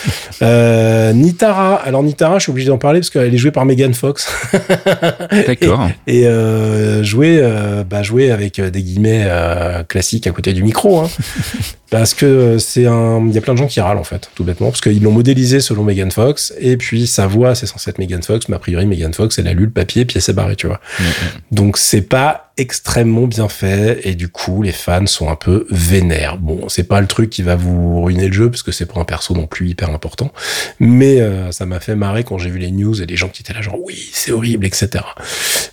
Euh, 0.41 1.13
Nitara. 1.13 1.75
Alors, 1.75 2.03
Nitara, 2.03 2.39
je 2.39 2.43
suis 2.43 2.49
obligé 2.51 2.67
d'en 2.67 2.77
parler 2.77 2.99
parce 2.99 3.09
qu'elle 3.09 3.33
est 3.33 3.37
jouée 3.37 3.51
par 3.51 3.65
Megan 3.65 3.93
Fox. 3.93 4.27
D'accord. 5.47 5.89
et 6.07 6.27
euh, 6.27 7.03
jouer 7.03 7.39
euh, 7.41 7.83
bah 7.83 8.01
avec 8.31 8.59
euh, 8.59 8.69
des 8.69 8.81
guillemets 8.81 9.23
euh, 9.25 9.83
classiques 9.83 10.27
à 10.27 10.31
côté 10.31 10.53
du 10.53 10.63
micro 10.63 10.99
hein. 10.99 11.09
parce 11.89 12.13
que 12.13 12.25
euh, 12.25 12.59
c'est 12.59 12.85
un 12.85 13.25
il 13.27 13.33
y 13.33 13.37
a 13.37 13.41
plein 13.41 13.53
de 13.53 13.59
gens 13.59 13.67
qui 13.67 13.79
râlent 13.79 13.97
en 13.97 14.03
fait 14.03 14.29
tout 14.35 14.43
bêtement 14.43 14.69
parce 14.69 14.81
qu'ils 14.81 15.01
l'ont 15.01 15.11
modélisé 15.11 15.59
selon 15.59 15.83
Megan 15.83 16.11
Fox 16.11 16.53
et 16.59 16.77
puis 16.77 17.07
sa 17.07 17.27
voix 17.27 17.55
c'est 17.55 17.65
censé 17.65 17.89
être 17.89 17.99
Megan 17.99 18.21
Fox 18.23 18.49
mais 18.49 18.55
a 18.55 18.59
priori 18.59 18.85
Megan 18.85 19.13
Fox 19.13 19.37
elle 19.39 19.47
a 19.47 19.53
lu 19.53 19.65
le 19.65 19.71
papier 19.71 20.05
puis 20.05 20.14
elle 20.15 20.21
s'est 20.21 20.33
barrée 20.33 20.55
tu 20.55 20.67
vois 20.67 20.79
donc 21.51 21.77
c'est 21.77 22.01
pas 22.01 22.41
extrêmement 22.57 23.27
bien 23.27 23.49
fait 23.49 23.99
et 24.07 24.15
du 24.15 24.29
coup 24.29 24.61
les 24.63 24.71
fans 24.71 25.05
sont 25.07 25.29
un 25.29 25.35
peu 25.35 25.67
vénères. 25.69 26.37
Bon, 26.37 26.69
c'est 26.69 26.85
pas 26.85 27.01
le 27.01 27.07
truc 27.07 27.29
qui 27.29 27.41
va 27.41 27.57
vous 27.57 28.01
ruiner 28.01 28.27
le 28.27 28.33
jeu 28.33 28.49
parce 28.49 28.63
que 28.63 28.71
c'est 28.71 28.85
pas 28.85 28.97
un 28.97 29.03
perso 29.03 29.33
non 29.33 29.45
plus 29.45 29.67
hyper 29.67 29.89
important, 29.89 30.31
mais 30.79 31.19
euh, 31.19 31.51
ça 31.51 31.65
m'a 31.65 31.81
fait 31.81 31.95
marrer 31.97 32.23
quand 32.23 32.37
j'ai 32.37 32.49
vu 32.49 32.59
les 32.59 32.71
news 32.71 33.01
et 33.01 33.05
les 33.05 33.17
gens 33.17 33.27
qui 33.27 33.41
étaient 33.41 33.51
là 33.53 33.61
genre 33.61 33.77
oui 33.83 34.09
c'est 34.13 34.31
horrible 34.31 34.65
etc. 34.65 35.03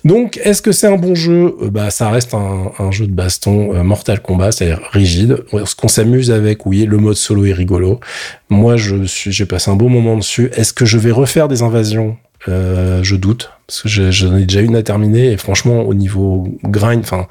Donc 0.05 0.41
est-ce 0.43 0.61
que 0.61 0.73
c'est 0.73 0.89
un 0.89 0.97
bon 0.97 1.15
jeu? 1.15 1.55
Euh, 1.63 1.71
Bah 1.71 1.91
ça 1.91 2.11
reste 2.11 2.35
un, 2.35 2.73
un 2.81 2.91
jeu 2.91 3.07
de 3.07 3.13
baston 3.13 3.75
euh, 3.77 3.85
Mortal 3.85 4.21
Kombat, 4.21 4.51
c'est-à-dire 4.51 4.81
rigide. 4.91 5.45
Ce 5.65 5.77
qu'on 5.77 5.89
s'amuse 5.89 6.33
avec, 6.33 6.67
oui, 6.67 6.85
le 6.85 6.97
mode 6.97 7.17
solo 7.17 7.45
est 7.45 7.53
rigolo. 7.53 8.01
Moi 8.49 8.77
je 8.77 9.05
suis 9.05 9.31
j'ai 9.31 9.47
passé 9.47 9.71
un 9.71 9.77
beau 9.77 9.89
moment 9.89 10.17
dessus. 10.17 10.51
Est-ce 10.55 10.73
que 10.73 10.85
je 10.85 10.99
vais 10.99 11.13
refaire 11.13 11.47
des 11.47 11.63
invasions? 11.63 12.17
Euh, 12.49 13.03
je 13.03 13.17
doute 13.17 13.51
parce 13.67 13.83
que 13.83 13.89
je- 13.89 14.11
j'en 14.11 14.37
ai 14.37 14.45
déjà 14.45 14.61
une 14.61 14.77
à 14.77 14.83
terminer 14.83 15.33
et 15.33 15.37
franchement 15.37 15.81
au 15.83 15.95
niveau 15.95 16.47
grind, 16.65 17.01
enfin 17.01 17.27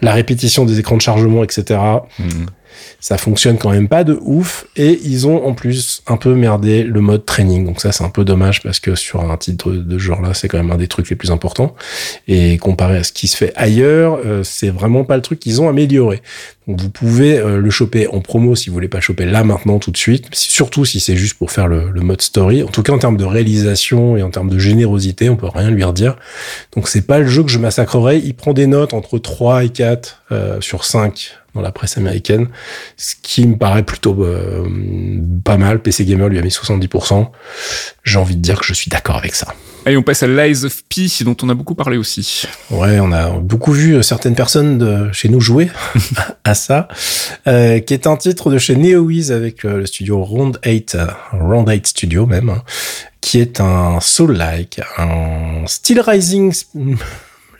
la 0.00 0.12
répétition 0.14 0.64
des 0.64 0.78
écrans 0.80 0.96
de 0.96 1.02
chargement, 1.02 1.44
etc. 1.44 1.78
Ça 3.00 3.18
fonctionne 3.18 3.58
quand 3.58 3.70
même 3.70 3.88
pas 3.88 4.04
de 4.04 4.18
ouf 4.20 4.66
et 4.76 4.98
ils 5.04 5.26
ont 5.26 5.46
en 5.46 5.54
plus 5.54 6.02
un 6.06 6.16
peu 6.16 6.34
merdé 6.34 6.82
le 6.82 7.00
mode 7.00 7.24
training. 7.24 7.64
Donc 7.64 7.80
ça 7.80 7.92
c'est 7.92 8.04
un 8.04 8.10
peu 8.10 8.24
dommage 8.24 8.62
parce 8.62 8.80
que 8.80 8.94
sur 8.94 9.30
un 9.30 9.36
titre 9.36 9.72
de 9.72 9.98
ce 9.98 10.02
genre-là 10.02 10.34
c'est 10.34 10.48
quand 10.48 10.58
même 10.58 10.70
un 10.70 10.76
des 10.76 10.88
trucs 10.88 11.10
les 11.10 11.16
plus 11.16 11.30
importants 11.30 11.74
et 12.28 12.58
comparé 12.58 12.98
à 12.98 13.04
ce 13.04 13.12
qui 13.12 13.28
se 13.28 13.36
fait 13.36 13.52
ailleurs, 13.56 14.18
euh, 14.24 14.42
c'est 14.42 14.70
vraiment 14.70 15.04
pas 15.04 15.16
le 15.16 15.22
truc 15.22 15.40
qu'ils 15.40 15.60
ont 15.60 15.68
amélioré. 15.68 16.22
Donc 16.66 16.80
vous 16.80 16.90
pouvez 16.90 17.38
euh, 17.38 17.58
le 17.58 17.70
choper 17.70 18.08
en 18.08 18.20
promo 18.20 18.56
si 18.56 18.70
vous 18.70 18.74
voulez 18.74 18.88
pas 18.88 19.00
choper 19.00 19.24
là 19.24 19.44
maintenant 19.44 19.78
tout 19.78 19.92
de 19.92 19.96
suite, 19.96 20.26
surtout 20.32 20.84
si 20.84 20.98
c'est 20.98 21.16
juste 21.16 21.34
pour 21.34 21.52
faire 21.52 21.68
le, 21.68 21.90
le 21.90 22.00
mode 22.00 22.20
story. 22.20 22.62
En 22.62 22.68
tout 22.68 22.82
cas 22.82 22.92
en 22.92 22.98
termes 22.98 23.16
de 23.16 23.24
réalisation 23.24 24.16
et 24.16 24.22
en 24.22 24.30
termes 24.30 24.50
de 24.50 24.58
générosité, 24.58 25.28
on 25.28 25.36
peut 25.36 25.48
rien 25.52 25.70
lui 25.70 25.84
redire. 25.84 26.16
Donc 26.74 26.88
c'est 26.88 27.06
pas 27.06 27.20
le 27.20 27.26
jeu 27.26 27.44
que 27.44 27.50
je 27.50 27.58
massacrerai. 27.58 28.18
Il 28.18 28.34
prend 28.34 28.52
des 28.52 28.66
notes 28.66 28.94
entre 28.94 29.18
3 29.18 29.64
et 29.64 29.68
4 29.68 30.22
euh, 30.32 30.60
sur 30.60 30.84
5 30.84 31.32
dans 31.56 31.62
la 31.62 31.72
presse 31.72 31.98
américaine, 31.98 32.48
ce 32.96 33.14
qui 33.20 33.46
me 33.46 33.56
paraît 33.56 33.82
plutôt 33.82 34.22
euh, 34.22 34.68
pas 35.44 35.56
mal. 35.56 35.82
PC 35.82 36.04
Gamer 36.04 36.28
lui 36.28 36.38
a 36.38 36.42
mis 36.42 36.50
70%. 36.50 37.28
J'ai 38.04 38.18
envie 38.18 38.36
de 38.36 38.42
dire 38.42 38.60
que 38.60 38.66
je 38.66 38.74
suis 38.74 38.88
d'accord 38.88 39.16
avec 39.16 39.34
ça. 39.34 39.54
Allez, 39.86 39.96
on 39.96 40.02
passe 40.02 40.24
à 40.24 40.26
Lies 40.26 40.64
of 40.64 40.82
P, 40.88 41.06
dont 41.20 41.36
on 41.44 41.48
a 41.48 41.54
beaucoup 41.54 41.76
parlé 41.76 41.96
aussi. 41.96 42.42
Ouais, 42.72 42.98
on 42.98 43.12
a 43.12 43.30
beaucoup 43.30 43.70
vu 43.70 43.94
euh, 43.94 44.02
certaines 44.02 44.34
personnes 44.34 44.78
de 44.78 45.12
chez 45.12 45.28
nous 45.28 45.40
jouer 45.40 45.70
à 46.44 46.54
ça, 46.54 46.88
euh, 47.46 47.78
qui 47.78 47.94
est 47.94 48.08
un 48.08 48.16
titre 48.16 48.50
de 48.50 48.58
chez 48.58 48.74
NeoWiz 48.74 49.30
avec 49.30 49.64
euh, 49.64 49.78
le 49.78 49.86
studio 49.86 50.24
Round 50.24 50.58
8, 50.64 50.96
euh, 50.96 51.06
Round 51.30 51.68
8 51.68 51.86
Studio 51.86 52.26
même, 52.26 52.48
hein, 52.48 52.64
qui 53.20 53.38
est 53.38 53.60
un 53.60 54.00
Soul-like, 54.00 54.80
un 54.98 55.64
Steel 55.68 56.00
Rising 56.00 56.52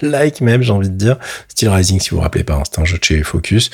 like 0.02 0.40
même, 0.40 0.62
j'ai 0.62 0.72
envie 0.72 0.90
de 0.90 0.94
dire. 0.96 1.16
Steel 1.48 1.68
Rising, 1.68 2.00
si 2.00 2.10
vous 2.10 2.16
vous 2.16 2.22
rappelez 2.22 2.44
pas, 2.44 2.62
c'est 2.64 2.80
un 2.80 2.84
jeu 2.84 2.98
de 2.98 3.04
chez 3.04 3.22
Focus, 3.22 3.70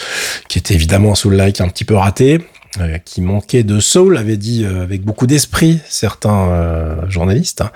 qui 0.48 0.58
était 0.58 0.74
évidemment 0.74 1.12
un 1.12 1.14
Soul-like 1.14 1.60
un 1.60 1.68
petit 1.68 1.84
peu 1.84 1.94
raté, 1.94 2.40
euh, 2.80 2.98
qui 3.04 3.20
manquait 3.20 3.64
de 3.64 3.80
soul, 3.80 4.16
avait 4.16 4.36
dit 4.38 4.64
euh, 4.64 4.82
avec 4.82 5.02
beaucoup 5.02 5.26
d'esprit 5.26 5.80
certains 5.88 6.48
euh, 6.48 7.10
journalistes. 7.10 7.60
hein. 7.60 7.70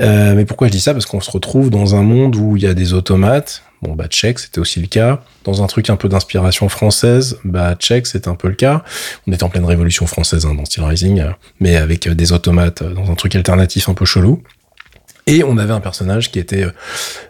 Euh, 0.00 0.34
mais 0.34 0.44
pourquoi 0.44 0.66
je 0.66 0.72
dis 0.72 0.80
ça? 0.80 0.92
Parce 0.92 1.06
qu'on 1.06 1.20
se 1.20 1.30
retrouve 1.30 1.70
dans 1.70 1.94
un 1.94 2.02
monde 2.02 2.34
où 2.36 2.56
il 2.56 2.62
y 2.62 2.66
a 2.66 2.74
des 2.74 2.92
automates. 2.92 3.62
Bon, 3.82 3.94
bah, 3.94 4.06
check, 4.08 4.38
c'était 4.38 4.60
aussi 4.60 4.80
le 4.80 4.86
cas. 4.86 5.24
Dans 5.44 5.62
un 5.62 5.66
truc 5.66 5.90
un 5.90 5.96
peu 5.96 6.08
d'inspiration 6.08 6.68
française, 6.68 7.38
bah, 7.44 7.74
check, 7.76 8.06
c'est 8.06 8.28
un 8.28 8.36
peu 8.36 8.46
le 8.48 8.54
cas. 8.54 8.84
On 9.26 9.32
est 9.32 9.42
en 9.42 9.48
pleine 9.48 9.64
révolution 9.64 10.06
française 10.06 10.46
hein, 10.46 10.54
dans 10.54 10.64
Steel 10.64 10.84
Rising, 10.84 11.20
euh, 11.20 11.30
mais 11.58 11.76
avec 11.76 12.08
des 12.08 12.32
automates 12.32 12.82
dans 12.84 13.10
un 13.10 13.14
truc 13.16 13.34
alternatif 13.34 13.88
un 13.88 13.94
peu 13.94 14.04
chelou. 14.04 14.42
Et 15.26 15.44
on 15.44 15.56
avait 15.56 15.72
un 15.72 15.80
personnage 15.80 16.30
qui 16.30 16.38
était 16.38 16.64
euh, 16.64 16.70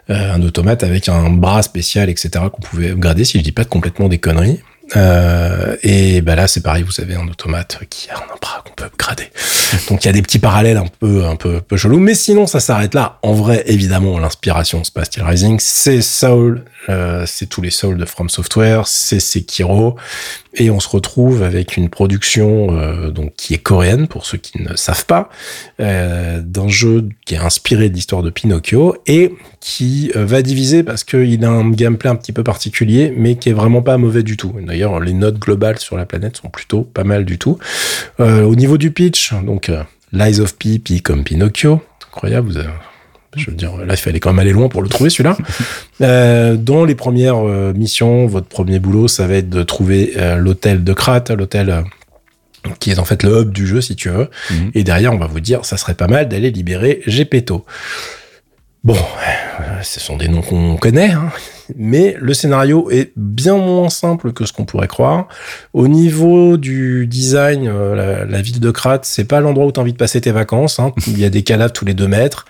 un 0.09 0.41
automate 0.41 0.83
avec 0.83 1.09
un 1.09 1.29
bras 1.29 1.61
spécial, 1.61 2.09
etc., 2.09 2.45
qu'on 2.51 2.61
pouvait 2.61 2.89
upgrader, 2.89 3.23
si 3.23 3.37
je 3.37 3.43
dis 3.43 3.51
pas 3.51 3.63
de 3.63 3.69
complètement 3.69 4.09
des 4.09 4.17
conneries. 4.17 4.61
Euh, 4.95 5.75
et 5.81 6.21
bah 6.21 6.35
là, 6.35 6.47
c'est 6.47 6.61
pareil, 6.61 6.83
vous 6.83 7.01
avez 7.01 7.15
un 7.15 7.27
automate 7.27 7.79
qui 7.89 8.09
a 8.09 8.17
un 8.17 8.37
bras 8.41 8.63
qu'on 8.65 8.73
peut 8.73 8.85
upgrader. 8.85 9.29
Donc 9.89 10.03
il 10.03 10.07
y 10.07 10.09
a 10.09 10.13
des 10.13 10.21
petits 10.21 10.39
parallèles 10.39 10.77
un 10.77 10.87
peu, 10.99 11.25
un 11.25 11.35
peu, 11.35 11.57
un 11.57 11.59
peu 11.59 11.77
chelous. 11.77 11.99
Mais 11.99 12.15
sinon, 12.15 12.47
ça 12.47 12.59
s'arrête 12.59 12.93
là. 12.93 13.19
En 13.21 13.33
vrai, 13.33 13.63
évidemment, 13.67 14.19
l'inspiration 14.19 14.83
Spatial 14.83 15.25
Rising, 15.25 15.59
c'est 15.59 16.01
Soul, 16.01 16.63
euh, 16.89 17.25
c'est 17.25 17.47
tous 17.47 17.61
les 17.61 17.71
Souls 17.71 17.97
de 17.97 18.05
From 18.05 18.29
Software, 18.29 18.87
c'est 18.87 19.19
Sekiro, 19.19 19.95
et 20.55 20.69
on 20.69 20.79
se 20.79 20.87
retrouve 20.87 21.43
avec 21.43 21.77
une 21.77 21.89
production 21.89 22.77
euh, 22.77 23.09
donc 23.09 23.33
qui 23.35 23.53
est 23.53 23.59
coréenne 23.59 24.07
pour 24.07 24.25
ceux 24.25 24.37
qui 24.37 24.61
ne 24.61 24.75
savent 24.75 25.05
pas, 25.05 25.29
euh, 25.79 26.41
d'un 26.43 26.67
jeu 26.67 27.09
qui 27.25 27.35
est 27.35 27.39
inspiré 27.39 27.89
de 27.89 27.95
l'histoire 27.95 28.21
de 28.21 28.29
Pinocchio 28.29 28.95
et 29.07 29.33
qui 29.59 30.11
euh, 30.15 30.25
va 30.25 30.41
diviser 30.41 30.83
parce 30.83 31.03
qu'il 31.03 31.43
a 31.43 31.49
un 31.49 31.69
gameplay 31.71 32.09
un 32.09 32.15
petit 32.15 32.31
peu 32.31 32.43
particulier, 32.43 33.13
mais 33.15 33.35
qui 33.35 33.49
est 33.49 33.53
vraiment 33.53 33.81
pas 33.81 33.97
mauvais 33.97 34.23
du 34.23 34.37
tout. 34.37 34.53
D'ailleurs, 34.65 34.99
les 34.99 35.13
notes 35.13 35.39
globales 35.39 35.79
sur 35.79 35.97
la 35.97 36.05
planète 36.05 36.37
sont 36.37 36.49
plutôt 36.49 36.81
pas 36.81 37.03
mal 37.03 37.25
du 37.25 37.37
tout. 37.37 37.57
au 38.19 38.55
niveau 38.55 38.77
du 38.77 38.91
pitch, 38.91 39.33
donc 39.33 39.71
Lies 40.11 40.39
of 40.39 40.55
P, 40.57 40.79
P 40.79 40.99
comme 40.99 41.23
Pinocchio, 41.23 41.81
incroyable, 42.07 42.47
vous 42.47 42.57
avez 42.57 42.69
je 43.35 43.49
veux 43.49 43.55
dire, 43.55 43.75
là, 43.77 43.93
il 43.93 43.97
fallait 43.97 44.19
quand 44.19 44.31
même 44.31 44.39
aller 44.39 44.51
loin 44.51 44.69
pour 44.69 44.81
le 44.81 44.89
trouver, 44.89 45.09
celui-là. 45.09 45.37
euh, 46.01 46.55
dans 46.55 46.85
les 46.85 46.95
premières 46.95 47.47
euh, 47.47 47.73
missions, 47.73 48.25
votre 48.27 48.47
premier 48.47 48.79
boulot, 48.79 49.07
ça 49.07 49.27
va 49.27 49.35
être 49.35 49.49
de 49.49 49.63
trouver 49.63 50.13
euh, 50.17 50.35
l'hôtel 50.35 50.83
de 50.83 50.93
Krat, 50.93 51.23
l'hôtel 51.35 51.69
euh, 51.69 51.81
qui 52.79 52.91
est 52.91 52.99
en 52.99 53.05
fait 53.05 53.23
le 53.23 53.41
hub 53.41 53.51
du 53.51 53.65
jeu, 53.67 53.81
si 53.81 53.95
tu 53.95 54.09
veux. 54.09 54.29
Mhm. 54.51 54.71
Et 54.73 54.83
derrière, 54.83 55.13
on 55.13 55.17
va 55.17 55.27
vous 55.27 55.39
dire, 55.39 55.65
ça 55.65 55.77
serait 55.77 55.95
pas 55.95 56.07
mal 56.07 56.29
d'aller 56.29 56.51
libérer 56.51 57.01
Gepetto. 57.07 57.65
Bon, 58.83 58.97
ce 59.81 60.01
sont 60.01 60.17
des 60.17 60.27
noms 60.27 60.41
qu'on 60.41 60.75
connaît, 60.75 61.11
hein, 61.11 61.31
mais 61.77 62.17
le 62.19 62.33
scénario 62.33 62.89
est 62.91 63.13
bien 63.15 63.55
moins 63.55 63.87
simple 63.89 64.33
que 64.33 64.45
ce 64.45 64.51
qu'on 64.51 64.65
pourrait 64.65 64.89
croire. 64.89 65.29
Au 65.71 65.87
niveau 65.87 66.57
du 66.57 67.07
design, 67.07 67.71
la, 67.71 68.25
la, 68.25 68.41
ville 68.41 68.59
de 68.59 68.71
Krat, 68.71 68.99
c'est 69.03 69.23
pas 69.23 69.39
l'endroit 69.39 69.67
où 69.67 69.71
tu 69.71 69.79
as 69.79 69.83
envie 69.83 69.93
de 69.93 69.97
passer 69.97 70.19
tes 70.19 70.31
vacances. 70.31 70.81
Hein. 70.81 70.91
Il 71.07 71.17
y 71.17 71.23
a 71.23 71.29
des 71.29 71.43
cadavres 71.43 71.71
tous 71.71 71.85
les 71.85 71.93
deux 71.93 72.09
mètres 72.09 72.43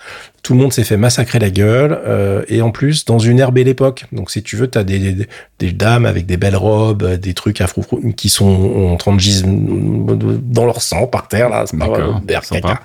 tout 0.43 0.53
le 0.53 0.59
monde 0.59 0.73
s'est 0.73 0.83
fait 0.83 0.97
massacrer 0.97 1.39
la 1.39 1.49
gueule 1.49 1.97
euh, 2.05 2.43
et 2.49 2.61
en 2.61 2.69
plus 2.69 3.05
dans 3.05 3.17
une 3.17 3.39
ère 3.39 3.53
belle 3.53 3.69
époque 3.69 4.05
donc 4.11 4.29
si 4.29 4.43
tu 4.43 4.57
veux 4.57 4.67
t'as 4.67 4.83
des, 4.83 4.99
des, 4.99 5.27
des 5.59 5.71
dames 5.71 6.05
avec 6.05 6.25
des 6.25 6.35
belles 6.35 6.57
robes 6.57 7.03
euh, 7.03 7.17
des 7.17 7.33
trucs 7.33 7.61
afro 7.61 7.83
qui 8.17 8.27
sont 8.27 8.89
en 8.91 8.97
train 8.97 9.13
de 9.13 9.19
gis 9.19 9.43
dans 9.45 10.65
leur 10.65 10.81
sang 10.81 11.07
par 11.07 11.29
terre 11.29 11.47
là 11.49 11.63
c'est 11.65 11.77
pas 11.77 11.87
caca. 12.27 12.81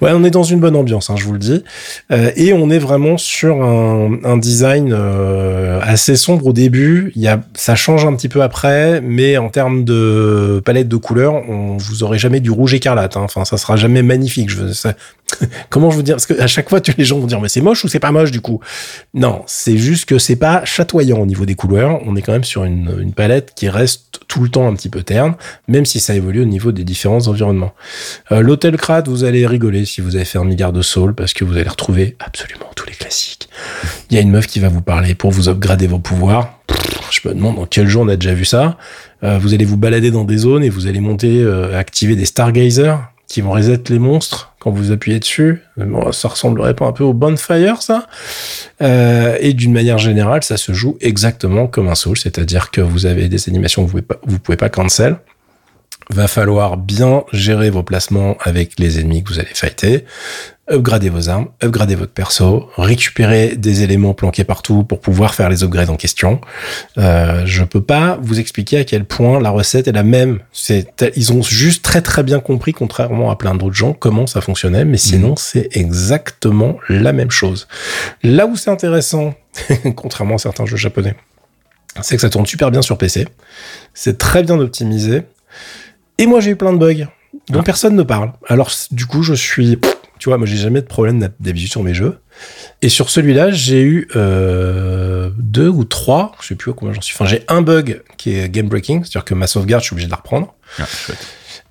ouais 0.00 0.10
on 0.12 0.24
est 0.24 0.30
dans 0.30 0.42
une 0.42 0.58
bonne 0.58 0.74
ambiance 0.74 1.08
hein, 1.10 1.14
je 1.16 1.24
vous 1.24 1.32
le 1.32 1.38
dis. 1.38 1.62
Euh, 2.10 2.32
et 2.34 2.52
on 2.52 2.68
est 2.70 2.78
vraiment 2.78 3.16
sur 3.16 3.62
un, 3.62 4.18
un 4.24 4.36
design 4.36 4.92
euh, 4.92 5.80
assez 5.82 6.16
sombre. 6.16 6.48
Au 6.48 6.52
début 6.52 7.12
il 7.14 7.22
y 7.22 7.28
a 7.28 7.40
ça 7.54 7.76
change 7.76 8.04
un 8.04 8.14
petit 8.14 8.28
peu 8.28 8.42
après 8.42 9.00
mais 9.00 9.36
en 9.36 9.48
termes 9.48 9.84
de 9.84 10.60
palette 10.64 10.88
de 10.88 10.96
couleurs 10.96 11.34
on 11.48 11.76
vous 11.76 12.02
aurez 12.02 12.18
jamais 12.18 12.40
du 12.40 12.50
rouge 12.50 12.74
écarlate 12.74 13.16
hein. 13.16 13.22
enfin 13.22 13.44
ça 13.44 13.56
sera 13.56 13.76
jamais 13.76 14.02
magnifique. 14.02 14.50
Je 14.50 14.56
veux 14.56 14.72
ça, 14.72 14.94
comment 15.70 15.90
je 15.90 15.98
veux 15.98 16.02
dire? 16.02 16.16
Parce 16.16 16.26
que 16.26 16.40
à 16.40 16.46
chaque 16.46 16.68
fois 16.68 16.80
les 16.96 17.04
gens 17.04 17.18
vont 17.18 17.26
dire 17.26 17.40
mais 17.40 17.48
c'est 17.48 17.60
moche 17.60 17.84
ou 17.84 17.88
c'est 17.88 17.98
pas 18.00 18.12
moche 18.12 18.30
du 18.30 18.40
coup? 18.40 18.60
Non 19.14 19.42
c'est 19.46 19.76
juste 19.76 20.06
que 20.06 20.18
c'est 20.18 20.36
pas 20.36 20.64
chatoyant 20.64 21.18
au 21.18 21.26
niveau 21.26 21.46
des 21.46 21.54
couleurs. 21.54 22.00
On 22.06 22.16
est 22.16 22.22
quand 22.22 22.32
même 22.32 22.44
sur 22.44 22.64
une, 22.64 23.12
palette 23.16 23.52
qui 23.54 23.68
reste 23.68 24.20
tout 24.28 24.42
le 24.42 24.48
temps 24.48 24.68
un 24.68 24.74
petit 24.74 24.88
peu 24.88 25.02
terne 25.02 25.34
même 25.66 25.86
si 25.86 25.98
ça 26.00 26.14
évolue 26.14 26.42
au 26.42 26.46
niveau 26.46 26.72
des 26.72 26.84
différents 26.84 27.26
environnements. 27.26 27.72
Euh, 28.32 28.40
l'hôtel 28.40 28.76
Krat 28.76 29.02
vous 29.06 29.24
allez 29.24 29.46
rigoler 29.46 29.84
si 29.84 30.00
vous 30.00 30.16
avez 30.16 30.24
fait 30.24 30.38
un 30.38 30.44
milliard 30.44 30.72
de 30.72 30.82
soul 30.82 31.14
parce 31.14 31.32
que 31.32 31.44
vous 31.44 31.56
allez 31.56 31.68
retrouver 31.68 32.16
absolument 32.20 32.70
tous 32.76 32.86
les 32.86 32.92
classiques. 32.92 33.48
Il 34.10 34.16
y 34.16 34.18
a 34.18 34.22
une 34.22 34.30
meuf 34.30 34.46
qui 34.46 34.60
va 34.60 34.68
vous 34.68 34.82
parler 34.82 35.14
pour 35.14 35.30
vous 35.30 35.48
upgrader 35.48 35.86
vos 35.86 35.98
pouvoirs. 35.98 36.58
Je 37.10 37.26
me 37.28 37.34
demande 37.34 37.56
dans 37.56 37.66
quel 37.66 37.88
jour 37.88 38.02
on 38.02 38.08
a 38.08 38.16
déjà 38.16 38.34
vu 38.34 38.44
ça. 38.44 38.76
Euh, 39.24 39.38
vous 39.38 39.54
allez 39.54 39.64
vous 39.64 39.76
balader 39.76 40.10
dans 40.10 40.24
des 40.24 40.38
zones 40.38 40.62
et 40.62 40.68
vous 40.68 40.86
allez 40.86 41.00
monter 41.00 41.40
euh, 41.42 41.76
activer 41.78 42.16
des 42.16 42.24
stargazers 42.24 42.98
qui 43.28 43.42
vont 43.42 43.52
reset 43.52 43.82
les 43.90 43.98
monstres 43.98 44.54
quand 44.58 44.70
vous 44.70 44.90
appuyez 44.90 45.20
dessus. 45.20 45.62
Ça 46.12 46.28
ressemblerait 46.28 46.74
pas 46.74 46.86
un 46.86 46.92
peu 46.92 47.04
au 47.04 47.12
Bonfire, 47.12 47.82
ça 47.82 48.06
euh, 48.82 49.36
Et 49.40 49.52
d'une 49.52 49.72
manière 49.72 49.98
générale, 49.98 50.42
ça 50.42 50.56
se 50.56 50.72
joue 50.72 50.96
exactement 51.00 51.66
comme 51.66 51.88
un 51.88 51.94
Soul, 51.94 52.16
c'est-à-dire 52.16 52.70
que 52.70 52.80
vous 52.80 53.06
avez 53.06 53.28
des 53.28 53.48
animations 53.48 53.82
que 53.84 53.86
vous 53.86 53.92
pouvez 53.92 54.02
pas, 54.02 54.16
vous 54.26 54.38
pouvez 54.38 54.56
pas 54.56 54.70
cancel. 54.70 55.18
Va 56.10 56.26
falloir 56.26 56.76
bien 56.76 57.24
gérer 57.32 57.70
vos 57.70 57.82
placements 57.82 58.36
avec 58.40 58.78
les 58.78 58.98
ennemis 58.98 59.22
que 59.22 59.30
vous 59.30 59.38
allez 59.38 59.54
fighter 59.54 60.04
upgrader 60.70 61.08
vos 61.08 61.28
armes, 61.28 61.48
upgrader 61.62 61.94
votre 61.94 62.12
perso, 62.12 62.68
récupérer 62.76 63.56
des 63.56 63.82
éléments 63.82 64.14
planqués 64.14 64.44
partout 64.44 64.84
pour 64.84 65.00
pouvoir 65.00 65.34
faire 65.34 65.48
les 65.48 65.62
upgrades 65.62 65.90
en 65.90 65.96
question. 65.96 66.40
Euh, 66.98 67.42
je 67.46 67.64
peux 67.64 67.80
pas 67.80 68.18
vous 68.20 68.38
expliquer 68.38 68.78
à 68.78 68.84
quel 68.84 69.04
point 69.04 69.40
la 69.40 69.50
recette 69.50 69.88
est 69.88 69.92
la 69.92 70.02
même. 70.02 70.40
C'est, 70.52 70.88
ils 71.16 71.32
ont 71.32 71.42
juste 71.42 71.84
très 71.84 72.02
très 72.02 72.22
bien 72.22 72.40
compris, 72.40 72.72
contrairement 72.72 73.30
à 73.30 73.36
plein 73.36 73.54
d'autres 73.54 73.74
gens, 73.74 73.92
comment 73.92 74.26
ça 74.26 74.40
fonctionnait, 74.40 74.84
mais 74.84 74.98
sinon 74.98 75.30
mhm. 75.30 75.36
c'est 75.38 75.68
exactement 75.72 76.76
la 76.88 77.12
même 77.12 77.30
chose. 77.30 77.66
Là 78.22 78.46
où 78.46 78.56
c'est 78.56 78.70
intéressant, 78.70 79.34
contrairement 79.96 80.36
à 80.36 80.38
certains 80.38 80.66
jeux 80.66 80.76
japonais, 80.76 81.14
c'est 82.02 82.16
que 82.16 82.22
ça 82.22 82.30
tourne 82.30 82.46
super 82.46 82.70
bien 82.70 82.82
sur 82.82 82.98
PC, 82.98 83.26
c'est 83.94 84.18
très 84.18 84.42
bien 84.42 84.58
optimisé, 84.58 85.22
et 86.18 86.26
moi 86.26 86.40
j'ai 86.40 86.50
eu 86.50 86.56
plein 86.56 86.72
de 86.72 86.78
bugs 86.78 87.06
dont 87.50 87.60
ah. 87.60 87.62
personne 87.62 87.96
ne 87.96 88.02
parle. 88.02 88.32
Alors 88.46 88.70
du 88.90 89.06
coup 89.06 89.22
je 89.22 89.34
suis 89.34 89.78
tu 90.18 90.28
vois, 90.28 90.38
moi, 90.38 90.46
j'ai 90.46 90.56
jamais 90.56 90.80
de 90.80 90.86
problème 90.86 91.30
d'habitude 91.40 91.70
sur 91.70 91.82
mes 91.82 91.94
jeux. 91.94 92.18
Et 92.82 92.88
sur 92.88 93.10
celui-là, 93.10 93.50
j'ai 93.50 93.82
eu 93.82 94.08
euh, 94.16 95.30
deux 95.38 95.68
ou 95.68 95.84
trois, 95.84 96.32
je 96.40 96.48
sais 96.48 96.54
plus 96.54 96.72
combien 96.72 96.92
j'en 96.92 97.00
suis. 97.00 97.14
Enfin, 97.14 97.26
j'ai 97.26 97.44
un 97.48 97.62
bug 97.62 98.02
qui 98.16 98.36
est 98.36 98.48
game 98.48 98.68
breaking, 98.68 99.02
c'est-à-dire 99.02 99.24
que 99.24 99.34
ma 99.34 99.46
sauvegarde, 99.46 99.82
je 99.82 99.88
suis 99.88 99.94
obligé 99.94 100.06
de 100.06 100.10
la 100.10 100.16
reprendre. 100.16 100.54
Ah, 100.78 100.84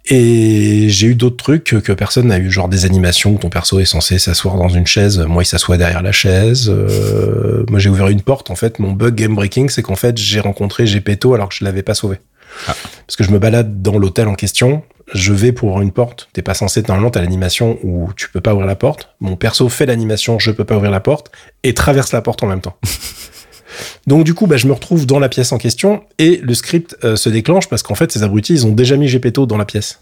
et 0.09 0.87
j'ai 0.87 1.07
eu 1.07 1.15
d'autres 1.15 1.35
trucs 1.35 1.65
que, 1.65 1.91
personne 1.91 2.27
n'a 2.27 2.39
eu, 2.39 2.49
genre 2.49 2.69
des 2.69 2.85
animations 2.85 3.33
où 3.33 3.37
ton 3.37 3.49
perso 3.49 3.79
est 3.79 3.85
censé 3.85 4.17
s'asseoir 4.19 4.55
dans 4.55 4.69
une 4.69 4.87
chaise, 4.87 5.19
moi 5.19 5.43
il 5.43 5.45
s'assoit 5.45 5.75
derrière 5.75 6.01
la 6.01 6.13
chaise. 6.13 6.69
Euh, 6.69 7.65
moi 7.69 7.77
j'ai 7.79 7.89
ouvert 7.89 8.07
une 8.07 8.21
porte, 8.21 8.49
en 8.49 8.55
fait, 8.55 8.79
mon 8.79 8.93
bug 8.93 9.15
game 9.15 9.35
breaking, 9.35 9.67
c'est 9.67 9.81
qu'en 9.81 9.97
fait 9.97 10.17
j'ai 10.17 10.39
rencontré 10.39 10.87
Gepetto 10.87 11.33
alors 11.33 11.49
que 11.49 11.55
je 11.55 11.65
l'avais 11.65 11.83
pas 11.83 11.93
sauvé. 11.93 12.19
Ah. 12.67 12.75
Parce 13.05 13.15
que 13.15 13.23
je 13.23 13.31
me 13.31 13.39
balade 13.39 13.81
dans 13.81 13.97
l'hôtel 13.97 14.27
en 14.27 14.35
question, 14.35 14.83
je 15.13 15.33
vais 15.33 15.51
pour 15.51 15.69
ouvrir 15.69 15.83
une 15.83 15.91
porte. 15.91 16.29
T'es 16.33 16.41
pas 16.41 16.53
censé, 16.53 16.81
normalement, 16.87 17.09
t'as 17.09 17.21
l'animation 17.21 17.77
où 17.83 18.11
tu 18.15 18.29
peux 18.29 18.41
pas 18.41 18.53
ouvrir 18.53 18.67
la 18.67 18.75
porte. 18.75 19.09
Mon 19.19 19.35
perso 19.35 19.69
fait 19.69 19.85
l'animation, 19.85 20.39
je 20.39 20.51
peux 20.51 20.65
pas 20.65 20.75
ouvrir 20.75 20.91
la 20.91 20.99
porte, 20.99 21.31
et 21.63 21.73
traverse 21.73 22.11
la 22.11 22.21
porte 22.21 22.43
en 22.43 22.47
même 22.47 22.61
temps. 22.61 22.77
Donc 24.07 24.23
du 24.23 24.33
coup, 24.33 24.47
bah, 24.47 24.57
je 24.57 24.67
me 24.67 24.73
retrouve 24.73 25.05
dans 25.05 25.19
la 25.19 25.29
pièce 25.29 25.51
en 25.51 25.57
question, 25.57 26.03
et 26.17 26.37
le 26.43 26.53
script 26.53 26.97
euh, 27.03 27.15
se 27.15 27.29
déclenche 27.29 27.69
parce 27.69 27.83
qu'en 27.83 27.95
fait, 27.95 28.11
ces 28.11 28.23
abrutis, 28.23 28.53
ils 28.53 28.67
ont 28.67 28.71
déjà 28.71 28.97
mis 28.97 29.07
Gepetto 29.07 29.45
dans 29.45 29.57
la 29.57 29.65
pièce. 29.65 30.01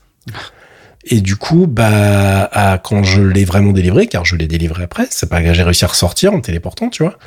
Et 1.07 1.21
du 1.21 1.35
coup, 1.35 1.67
bah, 1.67 2.79
quand 2.83 3.03
je 3.03 3.21
l'ai 3.21 3.45
vraiment 3.45 3.71
délivré, 3.71 4.07
car 4.07 4.25
je 4.25 4.35
l'ai 4.35 4.47
délivré 4.47 4.83
après, 4.83 5.05
c'est 5.11 5.29
pas 5.29 5.41
que 5.41 5.53
j'ai 5.53 5.61
réussi 5.61 5.85
à 5.85 5.87
ressortir 5.87 6.33
en 6.33 6.41
téléportant, 6.41 6.89
tu 6.89 7.03
vois. 7.03 7.17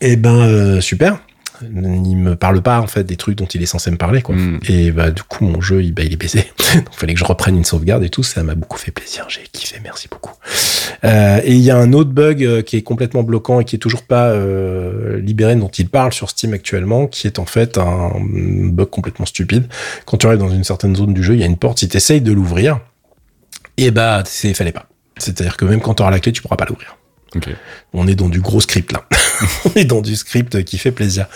Et 0.00 0.12
eh 0.12 0.16
ben, 0.16 0.36
euh, 0.36 0.80
super 0.80 1.20
il 1.62 2.16
me 2.16 2.36
parle 2.36 2.62
pas 2.62 2.80
en 2.80 2.86
fait 2.86 3.04
des 3.04 3.16
trucs 3.16 3.36
dont 3.36 3.46
il 3.46 3.62
est 3.62 3.66
censé 3.66 3.90
me 3.90 3.96
parler 3.96 4.22
quoi. 4.22 4.34
Mm. 4.34 4.60
Et 4.68 4.90
bah 4.90 5.10
du 5.10 5.22
coup 5.22 5.44
mon 5.44 5.60
jeu 5.60 5.82
il, 5.82 5.92
bah, 5.92 6.02
il 6.04 6.12
est 6.12 6.16
baisé. 6.16 6.44
Donc 6.74 6.92
fallait 6.92 7.14
que 7.14 7.20
je 7.20 7.24
reprenne 7.24 7.56
une 7.56 7.64
sauvegarde 7.64 8.04
et 8.04 8.10
tout. 8.10 8.22
Ça 8.22 8.42
m'a 8.42 8.54
beaucoup 8.54 8.78
fait 8.78 8.90
plaisir. 8.90 9.26
J'ai 9.28 9.42
kiffé. 9.52 9.80
Merci 9.82 10.08
beaucoup. 10.08 10.32
Euh, 11.04 11.40
et 11.44 11.54
il 11.54 11.60
y 11.60 11.70
a 11.70 11.76
un 11.76 11.92
autre 11.92 12.10
bug 12.10 12.44
euh, 12.44 12.62
qui 12.62 12.76
est 12.76 12.82
complètement 12.82 13.22
bloquant 13.22 13.60
et 13.60 13.64
qui 13.64 13.76
est 13.76 13.78
toujours 13.78 14.02
pas 14.02 14.28
euh, 14.28 15.20
libéré 15.20 15.54
dont 15.56 15.68
il 15.68 15.88
parle 15.88 16.12
sur 16.12 16.30
Steam 16.30 16.52
actuellement, 16.52 17.06
qui 17.06 17.26
est 17.26 17.38
en 17.38 17.46
fait 17.46 17.78
un 17.78 18.12
bug 18.20 18.88
complètement 18.88 19.26
stupide. 19.26 19.68
Quand 20.06 20.16
tu 20.16 20.26
arrives 20.26 20.38
dans 20.38 20.50
une 20.50 20.64
certaine 20.64 20.96
zone 20.96 21.14
du 21.14 21.22
jeu, 21.22 21.34
il 21.34 21.40
y 21.40 21.44
a 21.44 21.46
une 21.46 21.56
porte. 21.56 21.78
Si 21.78 21.88
t'essayes 21.88 22.20
de 22.20 22.32
l'ouvrir, 22.32 22.80
et 23.76 23.90
bah 23.90 24.22
c'est 24.26 24.54
fallait 24.54 24.72
pas. 24.72 24.86
C'est-à-dire 25.16 25.56
que 25.56 25.64
même 25.64 25.80
quand 25.80 25.94
tu 25.94 26.02
auras 26.02 26.10
la 26.10 26.20
clé, 26.20 26.32
tu 26.32 26.42
pourras 26.42 26.56
pas 26.56 26.66
l'ouvrir. 26.66 26.96
On 27.92 28.06
est 28.06 28.14
dans 28.14 28.28
du 28.28 28.40
gros 28.40 28.60
script 28.60 28.92
là. 28.92 29.04
on 29.64 29.70
est 29.74 29.84
dans 29.84 30.00
du 30.00 30.16
script 30.16 30.64
qui 30.64 30.78
fait 30.78 30.90
plaisir. 30.90 31.26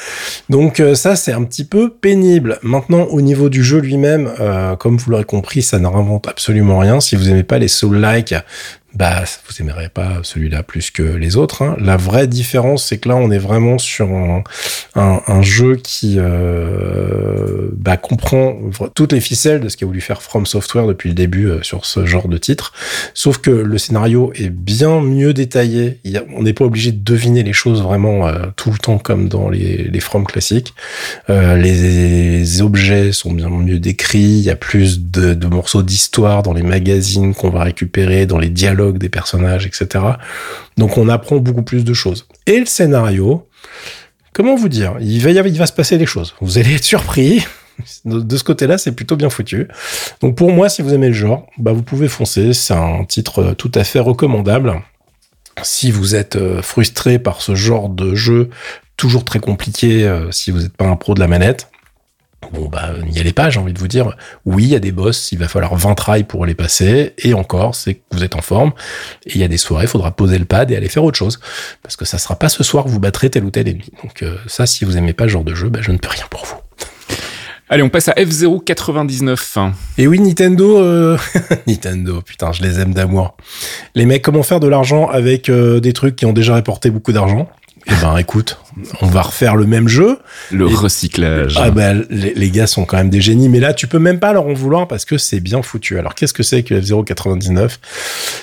Donc 0.49 0.81
euh, 0.81 0.95
ça 0.95 1.17
c'est 1.17 1.33
un 1.33 1.45
petit 1.45 1.65
peu 1.65 1.91
pénible. 1.91 2.59
Maintenant 2.63 3.05
au 3.05 3.21
niveau 3.21 3.49
du 3.49 3.63
jeu 3.63 3.79
lui-même, 3.79 4.31
euh, 4.41 4.77
comme 4.77 4.97
vous 4.97 5.11
l'aurez 5.11 5.25
compris, 5.25 5.63
ça 5.63 5.79
ne 5.79 5.87
réinvente 5.87 6.29
absolument 6.29 6.79
rien. 6.79 7.01
Si 7.01 7.17
vous 7.17 7.29
aimez 7.29 7.45
pas 7.45 7.59
les 7.59 7.69
soul-like, 7.69 8.35
bah 8.95 9.25
vous 9.49 9.55
aimerez 9.61 9.89
pas 9.89 10.21
celui-là 10.23 10.63
plus 10.63 10.91
que 10.91 11.03
les 11.03 11.37
autres. 11.37 11.63
Hein. 11.63 11.77
La 11.81 11.97
vraie 11.97 12.27
différence, 12.27 12.87
c'est 12.87 12.99
que 12.99 13.09
là, 13.09 13.17
on 13.17 13.31
est 13.31 13.39
vraiment 13.39 13.79
sur 13.79 14.09
un, 14.95 15.43
jeu 15.43 15.77
qui 15.77 16.17
euh, 16.19 17.69
bah, 17.73 17.97
comprend 17.97 18.57
toutes 18.95 19.13
les 19.13 19.21
ficelles 19.21 19.61
de 19.61 19.69
ce 19.69 19.77
qu'a 19.77 19.87
voulu 19.87 20.01
faire 20.01 20.23
From 20.23 20.47
Software 20.47 20.87
depuis 20.87 21.09
le 21.09 21.15
début 21.15 21.47
euh, 21.47 21.63
sur 21.63 21.87
ce 21.87 22.05
genre 22.05 22.29
de 22.29 22.37
titre. 22.37 22.73
Sauf 23.15 23.39
que 23.39 23.51
le 23.51 23.79
scénario 23.79 24.33
est 24.35 24.51
bien 24.51 25.01
mieux 25.01 25.33
détaillé. 25.33 25.99
On 26.37 26.43
n'est 26.43 26.53
pas 26.53 26.65
obligé 26.65 26.93
de 26.93 27.03
deviner 27.03 27.43
les 27.43 27.53
choses 27.53 27.83
vraiment 27.83 28.29
euh, 28.29 28.47
tout 28.57 28.71
le 28.71 28.79
temps 28.79 28.99
comme 28.99 29.29
dans 29.29 29.49
les, 29.49 29.85
les 29.85 30.01
From 30.01 30.27
classiques. 30.27 30.75
Les, 31.29 32.61
objets 32.61 33.13
sont 33.13 33.33
bien 33.33 33.49
mieux 33.49 33.79
décrits. 33.79 34.19
Il 34.21 34.43
y 34.43 34.51
a 34.51 34.57
plus 34.57 35.01
de 35.01 35.47
morceaux 35.47 35.83
d'histoire 35.83 36.43
dans 36.43 36.53
les 36.53 36.63
magazines 36.63 37.35
qu'on 37.35 37.51
va 37.51 37.63
récupérer, 37.65 38.27
dans 38.27 38.39
les 38.39 38.51
dialogues 38.51 38.82
des 38.91 39.09
personnages, 39.09 39.67
etc. 39.67 40.05
Donc 40.77 40.99
on 40.99 41.09
apprend 41.09 41.37
beaucoup 41.37 41.63
plus 41.63 41.85
de 41.85 41.93
choses. 41.93 42.27
Et 42.47 42.59
le 42.59 42.67
scénario, 42.67 43.47
comment 44.33 44.57
vous 44.57 44.69
dire, 44.69 44.97
il 45.01 45.21
va, 45.21 45.67
se 45.67 45.73
passer 45.73 45.99
des 45.99 46.07
choses. 46.07 46.35
Vous 46.41 46.59
allez 46.59 46.75
être 46.75 46.85
surpris. 46.85 47.45
de 48.05 48.37
ce 48.37 48.45
côté-là, 48.45 48.79
c'est 48.79 48.93
plutôt 48.93 49.17
bien 49.17 49.31
foutu. 49.31 49.69
Donc 50.21 50.37
pour 50.37 50.53
moi, 50.53 50.69
si 50.69 50.83
vous 50.83 50.93
aimez 50.93 51.09
le 51.09 51.15
genre, 51.15 51.47
bah 51.59 51.73
vous 51.73 51.83
pouvez 51.83 52.09
foncer. 52.09 52.53
C'est 52.53 52.75
un 52.75 53.05
titre 53.05 53.55
tout 53.57 53.73
à 53.75 53.85
fait 53.85 54.01
recommandable. 54.01 54.83
Si 55.63 55.91
vous 55.91 56.15
êtes 56.15 56.37
euh, 56.37 56.63
frustré 56.63 57.19
par 57.19 57.43
ce 57.43 57.55
genre 57.55 57.91
de 57.91 58.15
jeu, 58.15 58.49
toujours 58.97 59.25
très 59.25 59.39
compliqué, 59.39 60.07
euh, 60.07 60.31
si 60.31 60.51
vous 60.51 60.61
n'êtes 60.61 60.77
pas 60.77 60.87
un 60.87 60.97
pro 60.97 61.15
de 61.15 61.21
la 61.21 61.29
manette, 61.29 61.69
Bon, 62.53 62.69
bah, 62.69 62.91
n'y 63.07 63.19
allez 63.19 63.33
pas, 63.33 63.51
j'ai 63.51 63.61
envie 63.61 63.73
de 63.73 63.79
vous 63.79 63.89
dire. 63.89 64.17
Oui, 64.45 64.65
il 64.65 64.71
y 64.71 64.75
a 64.75 64.81
des 64.81 64.93
boss, 64.93 65.33
il 65.33 65.39
va 65.39 65.49
falloir 65.49 65.75
20 65.75 65.95
trails 65.95 66.25
pour 66.25 66.45
les 66.45 66.55
passer. 66.55 67.15
Et 67.19 67.35
encore, 67.35 67.75
c'est 67.75 67.95
que 67.95 68.01
vous 68.11 68.25
êtes 68.25 68.37
en 68.37 68.43
forme. 68.43 68.73
Et 69.27 69.35
il 69.35 69.41
y 69.41 69.45
a 69.45 69.49
des 69.49 69.57
soirées, 69.57 69.85
il 69.85 69.89
faudra 69.89 70.11
poser 70.11 70.39
le 70.39 70.45
pad 70.45 70.71
et 70.71 70.77
aller 70.77 70.89
faire 70.89 71.05
autre 71.05 71.19
chose. 71.19 71.41
Parce 71.83 71.97
que 71.97 72.05
ça 72.05 72.19
sera 72.19 72.37
pas 72.37 72.49
ce 72.49 72.63
soir 72.63 72.85
que 72.85 72.91
vous 72.91 73.01
battrez 73.01 73.31
tel 73.31 73.45
ou 73.45 73.51
tel 73.51 73.69
ennemi. 73.69 73.91
Donc, 74.03 74.23
euh, 74.23 74.37
ça, 74.47 74.67
si 74.67 74.85
vous 74.85 74.97
aimez 74.97 75.13
pas 75.13 75.25
ce 75.25 75.31
genre 75.31 75.45
de 75.45 75.55
jeu, 75.55 75.69
bah, 75.69 75.81
je 75.83 75.93
ne 75.93 75.99
peux 75.99 76.11
rien 76.11 76.25
pour 76.29 76.45
vous. 76.45 76.57
Allez, 77.73 77.83
on 77.83 77.89
passe 77.89 78.09
à 78.09 78.13
F099. 78.13 79.73
Et 79.97 80.07
oui, 80.07 80.21
Nintendo, 80.21 80.79
euh... 80.79 81.17
Nintendo, 81.67 82.21
putain, 82.21 82.53
je 82.53 82.63
les 82.63 82.81
aime 82.81 82.93
d'amour. 82.93 83.35
Les 83.95 84.05
mecs, 84.05 84.21
comment 84.21 84.43
faire 84.43 84.61
de 84.61 84.69
l'argent 84.69 85.09
avec 85.09 85.49
euh, 85.49 85.81
des 85.81 85.95
trucs 85.95 86.17
qui 86.17 86.27
ont 86.27 86.35
déjà 86.35 86.53
rapporté 86.53 86.91
beaucoup 86.91 87.13
d'argent? 87.13 87.49
Eh 87.87 87.95
ben, 88.01 88.17
écoute, 88.17 88.59
on 89.01 89.07
va 89.07 89.23
refaire 89.23 89.57
le 89.57 89.67
même 89.67 89.89
jeu. 89.89 90.19
Le 90.51 90.67
recyclage. 90.67 91.57
Ah 91.59 91.71
ben, 91.71 92.05
les, 92.11 92.33
les, 92.35 92.51
gars 92.51 92.67
sont 92.67 92.85
quand 92.85 92.97
même 92.97 93.11
des 93.11 93.21
génies, 93.21 93.49
mais 93.49 93.59
là, 93.59 93.75
tu 93.75 93.89
peux 93.89 93.99
même 93.99 94.21
pas 94.21 94.33
leur 94.33 94.47
en 94.47 94.53
vouloir 94.53 94.87
parce 94.87 95.05
que 95.05 95.19
c'est 95.19 95.41
bien 95.41 95.63
foutu. 95.63 95.99
Alors, 95.99 96.15
qu'est-ce 96.15 96.33
que 96.33 96.43
c'est 96.43 96.63
que 96.63 96.75
F099 96.75 97.79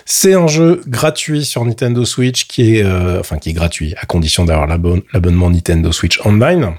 C'est 0.06 0.34
un 0.34 0.48
jeu 0.48 0.82
gratuit 0.88 1.46
sur 1.46 1.64
Nintendo 1.64 2.04
Switch 2.04 2.48
qui 2.48 2.76
est, 2.76 2.84
euh, 2.84 3.20
enfin, 3.20 3.38
qui 3.38 3.50
est 3.52 3.54
gratuit 3.54 3.96
à 4.02 4.06
condition 4.06 4.44
d'avoir 4.44 4.68
l'abonnement 4.68 5.50
Nintendo 5.50 5.92
Switch 5.92 6.20
Online. 6.26 6.74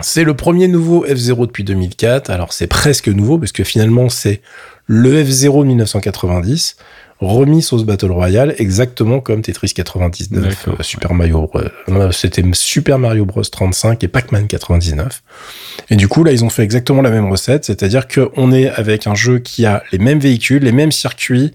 C'est 0.00 0.24
le 0.24 0.34
premier 0.34 0.68
nouveau 0.68 1.06
F0 1.06 1.46
depuis 1.46 1.64
2004. 1.64 2.30
Alors, 2.30 2.52
c'est 2.52 2.66
presque 2.66 3.08
nouveau 3.08 3.38
parce 3.38 3.52
que 3.52 3.64
finalement, 3.64 4.08
c'est 4.08 4.42
le 4.86 5.22
F0 5.22 5.64
1990 5.64 6.76
remis 7.20 7.62
sauce 7.62 7.84
Battle 7.84 8.10
Royale, 8.10 8.54
exactement 8.58 9.20
comme 9.20 9.42
Tetris 9.42 9.72
99, 9.74 10.68
euh, 10.68 10.82
Super 10.82 11.14
Mario, 11.14 11.50
euh, 11.54 12.12
c'était 12.12 12.42
Super 12.52 12.98
Mario 12.98 13.24
Bros. 13.24 13.42
35 13.42 14.04
et 14.04 14.08
Pac-Man 14.08 14.46
99. 14.46 15.22
Et 15.90 15.96
du 15.96 16.08
coup, 16.08 16.24
là, 16.24 16.32
ils 16.32 16.44
ont 16.44 16.50
fait 16.50 16.62
exactement 16.62 17.02
la 17.02 17.10
même 17.10 17.30
recette, 17.30 17.64
c'est-à-dire 17.64 18.06
qu'on 18.08 18.52
est 18.52 18.68
avec 18.68 19.06
un 19.06 19.14
jeu 19.14 19.38
qui 19.38 19.64
a 19.64 19.82
les 19.92 19.98
mêmes 19.98 20.18
véhicules, 20.18 20.62
les 20.62 20.72
mêmes 20.72 20.92
circuits, 20.92 21.54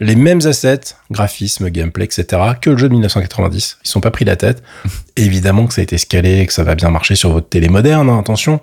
les 0.00 0.14
mêmes 0.14 0.40
assets, 0.44 0.94
graphisme, 1.10 1.70
gameplay, 1.70 2.04
etc., 2.04 2.26
que 2.60 2.70
le 2.70 2.76
jeu 2.76 2.88
de 2.88 2.92
1990. 2.92 3.78
Ils 3.84 3.88
sont 3.88 4.00
pas 4.00 4.10
pris 4.10 4.24
la 4.24 4.36
tête. 4.36 4.62
Évidemment 5.16 5.66
que 5.66 5.74
ça 5.74 5.80
a 5.80 5.84
été 5.84 5.98
scalé, 5.98 6.46
que 6.46 6.52
ça 6.52 6.62
va 6.62 6.74
bien 6.74 6.90
marcher 6.90 7.16
sur 7.16 7.30
votre 7.30 7.48
télé 7.48 7.68
moderne, 7.68 8.08
hein, 8.08 8.18
attention. 8.18 8.60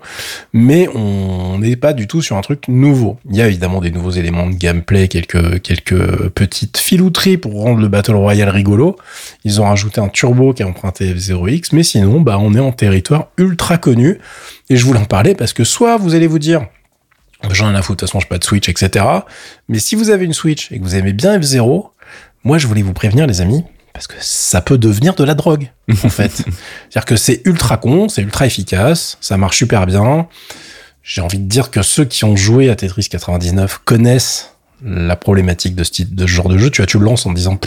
Mais 0.53 0.87
on 0.95 1.59
n'est 1.59 1.75
pas 1.75 1.93
du 1.93 2.07
tout 2.07 2.21
sur 2.21 2.37
un 2.37 2.41
truc 2.41 2.67
nouveau. 2.67 3.17
Il 3.29 3.35
y 3.35 3.41
a 3.41 3.47
évidemment 3.47 3.81
des 3.81 3.91
nouveaux 3.91 4.11
éléments 4.11 4.47
de 4.47 4.55
gameplay, 4.55 5.07
quelques, 5.07 5.61
quelques 5.61 6.29
petites 6.29 6.77
filouteries 6.77 7.37
pour 7.37 7.61
rendre 7.61 7.81
le 7.81 7.89
Battle 7.89 8.15
Royale 8.15 8.49
rigolo. 8.49 8.95
Ils 9.43 9.59
ont 9.59 9.65
rajouté 9.65 9.99
un 9.99 10.07
turbo 10.07 10.53
qui 10.53 10.63
a 10.63 10.67
emprunté 10.67 11.13
F0X, 11.13 11.69
mais 11.73 11.83
sinon, 11.83 12.21
bah, 12.21 12.37
on 12.39 12.53
est 12.53 12.59
en 12.59 12.71
territoire 12.71 13.27
ultra 13.37 13.77
connu. 13.77 14.19
Et 14.69 14.77
je 14.77 14.85
voulais 14.85 14.99
en 14.99 15.05
parler 15.05 15.35
parce 15.35 15.51
que 15.51 15.63
soit 15.63 15.97
vous 15.97 16.15
allez 16.15 16.27
vous 16.27 16.39
dire, 16.39 16.65
J'en 17.51 17.73
ai 17.73 17.77
à 17.77 17.81
foutre, 17.81 17.97
de 17.97 17.99
toute 18.01 18.09
façon, 18.09 18.19
je 18.19 18.27
pas 18.27 18.37
de 18.37 18.43
Switch, 18.43 18.69
etc. 18.69 19.05
Mais 19.67 19.79
si 19.79 19.95
vous 19.95 20.09
avez 20.09 20.25
une 20.25 20.33
Switch 20.33 20.71
et 20.71 20.79
que 20.79 20.83
vous 20.83 20.95
aimez 20.95 21.13
bien 21.13 21.37
F0, 21.37 21.89
moi, 22.43 22.57
je 22.57 22.67
voulais 22.67 22.81
vous 22.81 22.93
prévenir, 22.93 23.27
les 23.27 23.41
amis, 23.41 23.63
parce 23.93 24.07
que 24.07 24.15
ça 24.19 24.61
peut 24.61 24.77
devenir 24.77 25.15
de 25.15 25.23
la 25.23 25.33
drogue, 25.33 25.71
en 26.03 26.09
fait. 26.09 26.31
C'est-à-dire 26.35 27.05
que 27.05 27.15
c'est 27.15 27.41
ultra 27.45 27.77
con, 27.77 28.09
c'est 28.09 28.21
ultra 28.21 28.45
efficace, 28.45 29.17
ça 29.21 29.37
marche 29.37 29.57
super 29.57 29.85
bien. 29.85 30.27
J'ai 31.01 31.21
envie 31.21 31.39
de 31.39 31.47
dire 31.47 31.71
que 31.71 31.81
ceux 31.81 32.05
qui 32.05 32.25
ont 32.25 32.35
joué 32.35 32.69
à 32.69 32.75
Tetris 32.75 33.07
99 33.09 33.81
connaissent 33.85 34.55
la 34.83 35.15
problématique 35.15 35.75
de 35.75 35.83
ce, 35.83 35.91
type, 35.91 36.15
de 36.15 36.27
genre 36.27 36.49
de 36.49 36.57
jeu. 36.57 36.69
Tu 36.69 36.81
vois, 36.81 36.87
tu 36.87 36.99
le 36.99 37.05
lances 37.05 37.25
en 37.25 37.31
disant, 37.31 37.59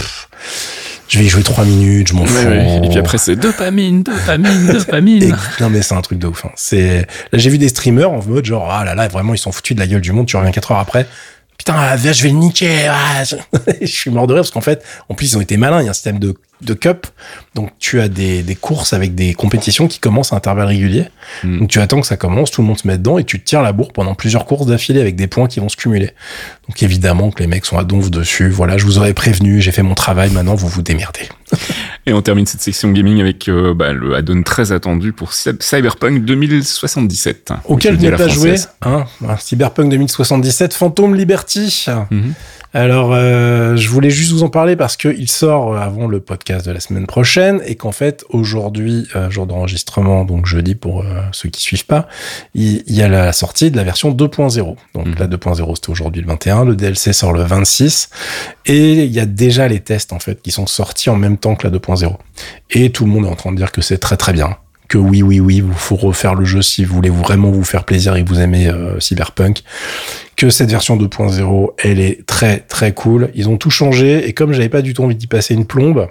je 1.09 1.19
vais 1.19 1.25
y 1.25 1.29
jouer 1.29 1.43
trois 1.43 1.65
minutes, 1.65 2.09
je 2.09 2.15
m'en 2.15 2.27
fous. 2.27 2.49
Et 2.49 2.89
puis 2.89 2.99
après, 2.99 3.19
c'est 3.19 3.37
dopamine, 3.37 4.03
dopamine, 4.03 4.67
dopamine. 4.73 5.37
non, 5.61 5.71
mais 5.71 5.83
c'est 5.83 5.95
un 5.95 6.03
truc 6.03 6.19
de 6.19 6.27
ouf. 6.27 6.45
Hein. 6.45 6.51
C'est, 6.55 7.07
là, 7.33 7.39
j'ai 7.39 7.51
vu 7.51 7.59
des 7.59 7.69
streamers 7.69 8.11
en 8.11 8.23
mode 8.25 8.45
genre, 8.45 8.69
ah 8.71 8.85
là 8.85 8.95
là, 8.95 9.09
vraiment, 9.09 9.35
ils 9.35 9.39
sont 9.39 9.53
foutus 9.53 9.75
de 9.75 9.81
la 9.81 9.87
gueule 9.87 10.01
du 10.01 10.13
monde, 10.13 10.27
tu 10.27 10.37
reviens 10.37 10.53
quatre 10.53 10.71
heures 10.73 10.79
après. 10.79 11.07
Putain, 11.57 11.97
je 11.97 12.23
vais 12.23 12.29
le 12.29 12.37
niquer. 12.37 12.89
Ah, 12.89 13.25
je... 13.81 13.87
suis 13.87 14.11
mort 14.11 14.27
de 14.27 14.35
rire 14.35 14.43
parce 14.43 14.53
qu'en 14.53 14.61
fait, 14.61 14.85
en 15.09 15.15
plus, 15.15 15.33
ils 15.33 15.39
ont 15.39 15.41
été 15.41 15.57
malins. 15.57 15.81
Il 15.81 15.85
y 15.85 15.89
a 15.89 15.91
un 15.91 15.95
système 15.95 16.19
de 16.21 16.35
de 16.61 16.75
cup. 16.75 17.07
Donc 17.55 17.71
tu 17.79 18.01
as 18.01 18.09
des, 18.09 18.43
des, 18.43 18.55
courses 18.55 18.93
avec 18.93 19.15
des 19.15 19.35
compétitions 19.35 19.89
qui 19.89 20.01
commencent 20.01 20.33
à 20.33 20.37
intervalles 20.37 20.69
réguliers. 20.69 21.07
Hmm. 21.45 21.61
Donc 21.61 21.69
tu 21.69 21.81
attends 21.81 22.01
que 22.01 22.07
ça 22.07 22.17
commence, 22.17 22.51
tout 22.51 22.63
le 22.63 22.67
monde 22.67 22.79
se 22.79 22.87
met 22.87 22.99
dedans 22.99 23.19
et 23.19 23.25
tu 23.25 23.41
te 23.41 23.45
tires 23.45 23.63
la 23.63 23.73
bourre 23.73 23.93
pendant 23.93 24.15
plusieurs 24.15 24.45
courses 24.45 24.67
d'affilée 24.67 25.01
avec 25.01 25.17
des 25.17 25.27
points 25.27 25.49
qui 25.49 25.61
vont 25.61 25.69
se 25.69 25.77
cumuler. 25.77 26.11
Donc 26.69 26.83
évidemment 26.83 27.31
que 27.31 27.41
les 27.41 27.47
mecs 27.47 27.65
sont 27.65 27.79
à 27.79 27.85
donf 27.85 28.11
dessus. 28.11 28.51
Voilà, 28.51 28.79
je 28.79 28.85
vous 28.85 28.99
aurais 28.99 29.15
prévenu, 29.15 29.61
j'ai 29.61 29.73
fait 29.73 29.83
mon 29.83 29.95
travail, 29.95 30.31
maintenant 30.31 30.55
vous 30.55 30.69
vous 30.69 30.83
démerdez. 30.83 31.29
et 32.07 32.13
on 32.13 32.23
termine 32.23 32.47
cette 32.47 32.61
section 32.61 32.91
gaming 32.91 33.21
avec 33.21 33.49
euh, 33.49 33.75
bah, 33.75 33.93
le 33.93 34.15
add-on 34.15 34.43
très 34.43 34.73
attendu 34.73 35.13
pour 35.13 35.33
Cyberpunk 35.33 36.25
2077. 36.25 37.53
Auquel 37.65 37.99
je 37.99 38.07
n'ai 38.07 38.13
pas 38.13 38.29
joué. 38.29 38.57
Hein 38.83 39.07
Cyberpunk 39.39 39.91
2077, 39.91 40.75
Phantom 40.75 41.15
Liberty. 41.15 41.87
Mhm. 42.11 42.35
Alors, 42.75 43.15
euh, 43.15 43.77
je 43.77 43.89
voulais 43.89 44.11
juste 44.11 44.33
vous 44.33 44.43
en 44.43 44.51
parler 44.51 44.77
parce 44.77 44.99
qu'il 44.99 45.31
sort 45.31 45.77
avant 45.77 46.07
le 46.07 46.21
podcast 46.21 46.67
de 46.67 46.73
la 46.73 46.81
semaine 46.81 47.07
prochaine 47.07 47.63
et 47.65 47.77
qu'en 47.77 47.93
fait, 47.93 48.27
aujourd'hui, 48.29 49.09
euh, 49.17 49.31
jour 49.31 49.47
d'enregistrement, 49.47 50.27
donc 50.27 50.45
jeudi 50.45 50.75
pour 50.75 51.01
euh, 51.01 51.23
ceux 51.33 51.49
qui 51.49 51.63
suivent 51.63 51.87
pas, 51.87 52.09
il, 52.55 52.83
y 52.87 53.03
a 53.03 53.09
la 53.09 53.33
sortie 53.33 53.71
de 53.71 53.77
la 53.77 53.85
version 53.85 54.13
2.0. 54.13 54.77
Donc 54.95 55.07
mmh. 55.07 55.15
la 55.19 55.27
2.0, 55.29 55.75
c'était 55.77 55.91
aujourd'hui 55.91 56.21
le 56.21 56.29
21, 56.29 56.67
le 56.67 56.77
DLC 56.77 57.15
sort 57.15 57.33
le 57.33 57.43
26 57.43 58.11
et 58.67 59.05
il 59.05 59.13
y 59.13 59.21
a 59.21 59.27
déjà 59.27 59.67
les 59.67 59.81
tests 59.81 60.13
en 60.13 60.19
fait 60.19 60.43
qui 60.43 60.51
sont 60.51 60.67
sortis 60.67 61.09
en 61.09 61.17
même 61.17 61.39
temps 61.39 61.55
que 61.55 61.67
la 61.67 61.77
2.0. 61.77 62.17
Et 62.71 62.91
tout 62.91 63.07
le 63.07 63.11
monde 63.11 63.25
est 63.25 63.31
en 63.31 63.37
train 63.37 63.53
de 63.53 63.57
dire 63.57 63.73
que 63.73 63.81
c'est 63.81 63.99
très 63.99 64.19
très 64.19 64.35
bien 64.35 64.59
que 64.89 64.99
oui, 64.99 65.23
oui, 65.23 65.39
oui, 65.39 65.61
vous 65.61 65.73
faut 65.73 65.97
refaire 65.97 66.35
le 66.35 66.45
jeu 66.45 66.63
si 66.63 66.85
vous 66.85 66.95
voulez 66.95 67.11
vraiment 67.11 67.51
vous 67.51 67.65
faire 67.65 67.85
plaisir 67.85 68.17
et 68.17 68.25
que 68.25 68.29
vous 68.29 68.41
aimez 68.41 68.69
euh, 68.69 68.99
Cyberpunk. 69.01 69.63
Que 70.37 70.51
cette 70.51 70.71
version 70.71 70.97
2.0, 70.97 71.73
elle 71.79 72.01
est 72.01 72.25
très 72.27 72.61
très 72.61 72.93
cool. 72.93 73.31
Ils 73.35 73.49
ont 73.49 73.57
tout 73.57 73.71
changé 73.71 74.27
et 74.27 74.33
comme 74.33 74.53
j'avais 74.53 74.69
pas 74.69 74.83
du 74.83 74.95
tout 74.95 75.05
envie 75.05 75.17
d'y 75.17 75.27
passer 75.27 75.55
une 75.55 75.67
plombe, 75.67 76.09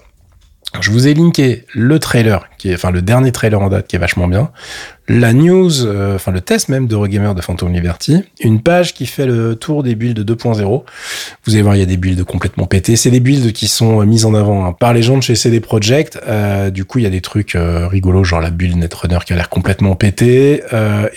je 0.80 0.92
vous 0.92 1.08
ai 1.08 1.14
linké 1.14 1.66
le 1.74 1.98
trailer, 1.98 2.48
qui 2.58 2.70
est, 2.70 2.76
enfin 2.76 2.92
le 2.92 3.02
dernier 3.02 3.32
trailer 3.32 3.60
en 3.62 3.70
date 3.70 3.88
qui 3.88 3.96
est 3.96 4.00
vachement 4.00 4.28
bien, 4.28 4.52
la 5.10 5.32
news, 5.32 5.86
euh, 5.86 6.16
enfin 6.16 6.32
le 6.32 6.42
test 6.42 6.68
même 6.68 6.88
de 6.88 6.96
Regamer 6.96 7.34
de 7.34 7.42
Phantom 7.42 7.72
Liberty, 7.72 8.24
une 8.42 8.62
page 8.62 8.94
qui 8.94 9.06
fait 9.06 9.26
le 9.26 9.56
tour 9.56 9.82
des 9.84 9.96
builds 9.96 10.20
2.0. 10.20 10.84
Vous 11.46 11.54
allez 11.54 11.62
voir, 11.62 11.76
il 11.76 11.80
y 11.80 11.84
a 11.84 11.86
des 11.86 11.96
builds 11.96 12.26
complètement 12.26 12.66
pétés. 12.66 12.98
C'est 12.98 13.12
des 13.12 13.22
builds 13.22 13.54
qui 13.54 13.68
sont 13.68 14.02
euh, 14.02 14.06
mises 14.06 14.26
en 14.26 14.34
avant 14.34 14.66
hein, 14.66 14.74
par 14.74 14.94
les 14.94 15.02
gens 15.02 15.18
de 15.18 15.24
chez 15.24 15.36
CD 15.36 15.60
Projekt. 15.62 16.20
Euh, 16.28 16.70
du 16.72 16.84
coup, 16.84 17.00
il 17.00 17.04
y 17.04 17.08
a 17.08 17.10
des 17.10 17.22
trucs 17.22 17.58
rigolos, 17.58 18.26
genre 18.26 18.42
la 18.42 18.50
build 18.50 18.76
Netrunner 18.76 19.20
qui 19.26 19.34
a 19.34 19.36
l'air 19.36 19.50
complètement 19.50 19.96
pété. 19.96 20.62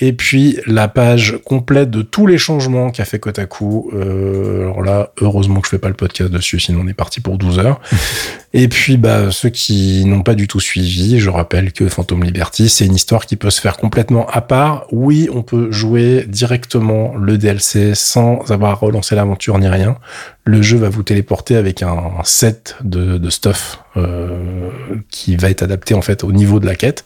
et 0.00 0.12
puis 0.12 0.59
la 0.66 0.88
page 0.88 1.38
complète 1.44 1.90
de 1.90 2.03
tous 2.03 2.26
les 2.26 2.38
changements 2.38 2.90
qu'a 2.90 3.05
fait 3.05 3.18
Kotaku. 3.18 3.90
alors 3.92 4.83
là, 4.83 5.12
heureusement 5.20 5.61
que 5.61 5.66
je 5.66 5.70
fais 5.70 5.79
pas 5.79 5.88
le 5.88 5.94
podcast 5.94 6.31
dessus, 6.31 6.61
sinon 6.61 6.83
on 6.85 6.88
est 6.88 6.94
parti 6.94 7.20
pour 7.20 7.38
12 7.38 7.59
heures. 7.59 7.81
et 8.53 8.68
puis, 8.68 8.96
bah, 8.96 9.31
ceux 9.31 9.50
qui 9.50 10.05
n'ont 10.05 10.22
pas 10.22 10.35
du 10.35 10.46
tout 10.48 10.61
suivi, 10.61 11.18
je 11.18 11.31
rappelle 11.31 11.72
que 11.72 11.88
Phantom 11.88 12.22
Liberty, 12.22 12.68
c'est 12.68 12.87
une 12.87 12.94
histoire 12.94 13.26
qui 13.26 13.37
peut 13.37 13.50
se 13.50 13.61
faire 13.61 13.76
complètement 13.81 14.27
à 14.29 14.43
part. 14.43 14.87
Oui, 14.93 15.29
on 15.33 15.43
peut 15.43 15.73
jouer 15.73 16.27
directement 16.29 17.14
le 17.16 17.38
DLC 17.38 17.95
sans 17.95 18.51
avoir 18.51 18.79
relancé 18.79 19.14
l'aventure 19.14 19.59
ni 19.59 19.69
rien. 19.69 19.97
Le 20.45 20.61
jeu 20.61 20.77
va 20.77 20.90
vous 20.90 21.03
téléporter 21.03 21.57
avec 21.57 21.83
un, 21.83 22.12
set 22.25 22.77
de, 22.85 23.31
stuff 23.31 23.83
euh, 23.97 24.69
qui 25.11 25.37
va 25.37 25.49
être 25.49 25.62
adapté 25.62 25.95
en 25.95 26.03
fait 26.03 26.25
au 26.25 26.33
niveau 26.33 26.61
de 26.61 26.66
la 26.66 26.75
quête. 26.75 27.05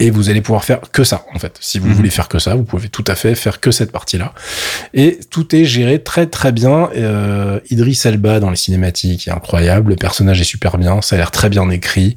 Et 0.00 0.10
vous 0.10 0.28
allez 0.28 0.40
pouvoir 0.40 0.64
faire 0.64 0.80
que 0.92 1.04
ça, 1.04 1.24
en 1.32 1.38
fait. 1.38 1.56
Si 1.60 1.78
vous 1.78 1.86
mhm. 1.86 1.94
voulez 1.94 2.10
faire 2.10 2.28
que 2.28 2.40
ça, 2.40 2.56
vous 2.56 2.64
pouvez 2.64 2.88
tout 2.88 3.04
à 3.06 3.14
fait 3.14 3.36
faire 3.36 3.60
que 3.60 3.70
cette 3.70 3.92
partie-là. 3.92 4.34
Et 4.92 5.20
tout 5.30 5.54
est 5.54 5.64
géré 5.64 6.02
très 6.02 6.26
très 6.26 6.50
bien. 6.50 6.90
Euh, 6.96 7.60
Idris 7.70 8.00
Elba 8.04 8.40
dans 8.40 8.50
les 8.50 8.56
cinématiques 8.56 9.28
est 9.28 9.32
incroyable. 9.32 9.90
Le 9.90 9.96
personnage 9.96 10.40
est 10.40 10.44
super 10.44 10.76
bien. 10.76 11.00
Ça 11.00 11.14
a 11.14 11.18
l'air 11.18 11.30
très 11.30 11.48
bien 11.48 11.70
écrit 11.70 12.16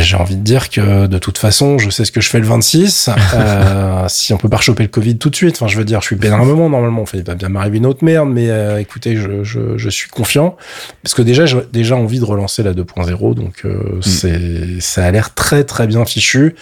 j'ai 0.00 0.16
envie 0.16 0.36
de 0.36 0.42
dire 0.42 0.70
que 0.70 1.06
de 1.06 1.18
toute 1.18 1.38
façon, 1.38 1.78
je 1.78 1.90
sais 1.90 2.04
ce 2.04 2.12
que 2.12 2.20
je 2.20 2.28
fais 2.28 2.40
le 2.40 2.46
26. 2.46 3.10
euh, 3.34 4.04
si 4.08 4.32
on 4.32 4.36
peut 4.36 4.48
pas 4.48 4.60
choper 4.60 4.82
le 4.82 4.88
Covid 4.88 5.18
tout 5.18 5.30
de 5.30 5.36
suite, 5.36 5.56
enfin, 5.56 5.68
je 5.68 5.76
veux 5.76 5.84
dire, 5.84 6.00
je 6.00 6.06
suis 6.06 6.16
moment 6.16 6.68
normalement. 6.68 7.02
Enfin, 7.02 7.18
il 7.18 7.24
va 7.24 7.34
bien 7.34 7.48
m'arriver 7.48 7.78
une 7.78 7.86
autre 7.86 8.04
merde, 8.04 8.28
mais 8.30 8.50
euh, 8.50 8.80
écoutez, 8.80 9.16
je, 9.16 9.44
je, 9.44 9.76
je, 9.76 9.90
suis 9.90 10.08
confiant 10.08 10.56
parce 11.02 11.14
que 11.14 11.22
déjà, 11.22 11.46
j'ai 11.46 11.58
déjà 11.72 11.96
envie 11.96 12.18
de 12.18 12.24
relancer 12.24 12.62
la 12.62 12.72
2.0, 12.72 13.34
donc 13.34 13.62
euh, 13.64 13.96
mm. 13.96 14.02
c'est 14.02 14.80
ça 14.80 15.04
a 15.04 15.10
l'air 15.10 15.34
très 15.34 15.64
très 15.64 15.86
bien 15.86 16.04
fichu. 16.04 16.54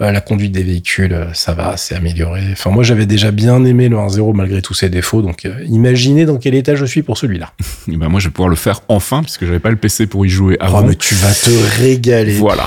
Euh, 0.00 0.10
la 0.10 0.20
conduite 0.20 0.52
des 0.52 0.62
véhicules, 0.62 1.26
ça 1.32 1.54
va, 1.54 1.76
c'est 1.76 1.94
amélioré. 1.94 2.42
Enfin, 2.52 2.70
moi, 2.70 2.84
j'avais 2.84 3.06
déjà 3.06 3.30
bien 3.30 3.64
aimé 3.64 3.88
le 3.88 3.96
1.0 3.96 4.34
malgré 4.34 4.62
tous 4.62 4.74
ses 4.74 4.88
défauts, 4.88 5.22
donc 5.22 5.48
imaginez 5.66 6.24
dans 6.24 6.36
quel 6.36 6.54
état 6.54 6.74
je 6.74 6.84
suis 6.84 7.02
pour 7.02 7.18
celui-là. 7.18 7.52
ben 7.88 8.08
moi, 8.08 8.20
je 8.20 8.28
vais 8.28 8.32
pouvoir 8.32 8.48
le 8.48 8.56
faire 8.56 8.80
enfin 8.88 9.22
puisque 9.22 9.44
j'avais 9.44 9.60
pas 9.60 9.70
le 9.70 9.76
PC 9.76 10.06
pour 10.06 10.24
y 10.26 10.28
jouer 10.28 10.56
oh, 10.60 10.64
avant. 10.64 10.80
Oh, 10.80 10.86
mais 10.86 10.94
tu 10.94 11.14
vas 11.14 11.32
te 11.32 11.80
régaler. 11.80 12.38
Voilà. 12.38 12.66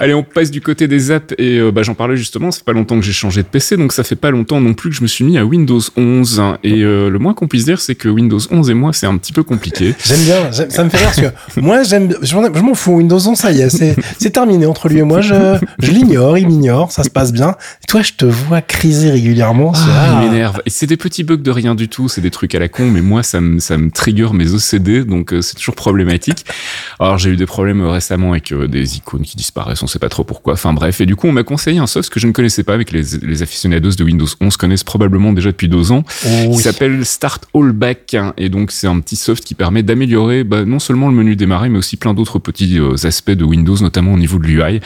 Allez, 0.00 0.14
on 0.14 0.22
passe 0.22 0.50
du 0.50 0.60
côté 0.60 0.88
des 0.88 1.10
apps 1.10 1.34
et 1.38 1.58
euh, 1.58 1.70
bah, 1.70 1.82
j'en 1.82 1.94
parlais 1.94 2.16
justement, 2.16 2.50
ça 2.50 2.58
fait 2.58 2.64
pas 2.64 2.72
longtemps 2.72 2.98
que 2.98 3.04
j'ai 3.04 3.12
changé 3.12 3.42
de 3.42 3.46
PC, 3.46 3.76
donc 3.76 3.92
ça 3.92 4.04
fait 4.04 4.16
pas 4.16 4.30
longtemps 4.30 4.60
non 4.60 4.74
plus 4.74 4.90
que 4.90 4.96
je 4.96 5.02
me 5.02 5.06
suis 5.06 5.24
mis 5.24 5.38
à 5.38 5.44
Windows 5.44 5.80
11. 5.96 6.42
Et 6.62 6.82
euh, 6.82 7.10
le 7.10 7.18
moins 7.18 7.34
qu'on 7.34 7.48
puisse 7.48 7.64
dire, 7.64 7.80
c'est 7.80 7.94
que 7.94 8.08
Windows 8.08 8.40
11 8.50 8.70
et 8.70 8.74
moi, 8.74 8.92
c'est 8.92 9.06
un 9.06 9.16
petit 9.16 9.32
peu 9.32 9.42
compliqué. 9.42 9.94
J'aime 10.04 10.20
bien, 10.20 10.52
ça 10.52 10.84
me 10.84 10.90
fait 10.90 10.98
rire 10.98 11.06
parce 11.06 11.20
que 11.56 11.60
moi, 11.60 11.82
j'aime, 11.82 12.14
je 12.22 12.36
m'en 12.36 12.74
fous, 12.74 12.92
Windows 12.92 13.18
11, 13.18 13.36
ça 13.36 13.52
y 13.52 13.60
est, 13.60 13.70
c'est 13.70 14.30
terminé 14.30 14.66
entre 14.66 14.88
lui 14.88 14.98
et 14.98 15.02
moi, 15.02 15.20
je, 15.20 15.58
je 15.78 15.90
l'ignore, 15.90 16.38
il 16.38 16.46
m'ignore, 16.46 16.92
ça 16.92 17.02
se 17.02 17.10
passe 17.10 17.32
bien. 17.32 17.56
Et 17.82 17.86
toi, 17.86 18.02
je 18.02 18.12
te 18.12 18.24
vois 18.24 18.60
criser 18.60 19.10
régulièrement. 19.10 19.72
Ah, 19.74 20.20
il 20.22 20.28
m'énerve. 20.28 20.60
Et 20.66 20.70
c'est 20.70 20.86
des 20.86 20.96
petits 20.96 21.24
bugs 21.24 21.36
de 21.36 21.50
rien 21.50 21.74
du 21.74 21.88
tout, 21.88 22.08
c'est 22.08 22.20
des 22.20 22.30
trucs 22.30 22.54
à 22.54 22.58
la 22.58 22.68
con, 22.68 22.86
mais 22.86 23.02
moi, 23.02 23.22
ça 23.22 23.40
me, 23.40 23.60
ça 23.60 23.78
me 23.78 23.90
trigger 23.90 24.28
mes 24.32 24.52
OCD, 24.52 25.04
donc 25.04 25.32
euh, 25.32 25.42
c'est 25.42 25.54
toujours 25.56 25.74
problématique. 25.74 26.44
Alors, 26.98 27.18
j'ai 27.18 27.30
eu 27.30 27.36
des 27.36 27.46
problèmes 27.46 27.84
récemment 27.86 28.32
avec 28.32 28.52
des 28.66 28.96
icônes 28.96 29.22
qui 29.22 29.36
disparaissent, 29.36 29.82
on 29.82 29.86
sait 29.86 29.98
pas 29.98 30.08
trop 30.08 30.24
pourquoi. 30.24 30.54
Enfin 30.54 30.72
bref, 30.72 31.00
et 31.00 31.06
du 31.06 31.16
coup, 31.16 31.26
on 31.26 31.32
m'a 31.32 31.44
conseillé 31.44 31.78
un 31.78 31.86
soft 31.86 32.10
que 32.10 32.20
je 32.20 32.26
ne 32.26 32.32
connaissais 32.32 32.62
pas, 32.62 32.74
avec 32.74 32.92
les, 32.92 33.02
les 33.22 33.42
aficionados 33.42 33.92
de 33.92 34.04
Windows 34.04 34.26
11 34.40 34.56
connaissent 34.56 34.84
probablement 34.84 35.32
déjà 35.32 35.50
depuis 35.50 35.68
deux 35.68 35.92
ans, 35.92 36.04
oh 36.26 36.56
qui 36.56 36.62
s'appelle 36.62 37.04
Start 37.04 37.46
All 37.54 37.72
Back. 37.72 38.16
Et 38.36 38.48
donc, 38.48 38.70
c'est 38.70 38.86
un 38.86 39.00
petit 39.00 39.16
soft 39.16 39.44
qui 39.44 39.54
permet 39.54 39.82
d'améliorer 39.82 40.44
bah, 40.44 40.64
non 40.64 40.78
seulement 40.78 41.08
le 41.08 41.14
menu 41.14 41.36
démarrer, 41.36 41.68
mais 41.68 41.78
aussi 41.78 41.96
plein 41.96 42.14
d'autres 42.14 42.38
petits 42.38 42.78
euh, 42.78 42.94
aspects 43.04 43.30
de 43.30 43.44
Windows, 43.44 43.76
notamment 43.80 44.14
au 44.14 44.18
niveau 44.18 44.38
de 44.38 44.44
l'UI, 44.44 44.80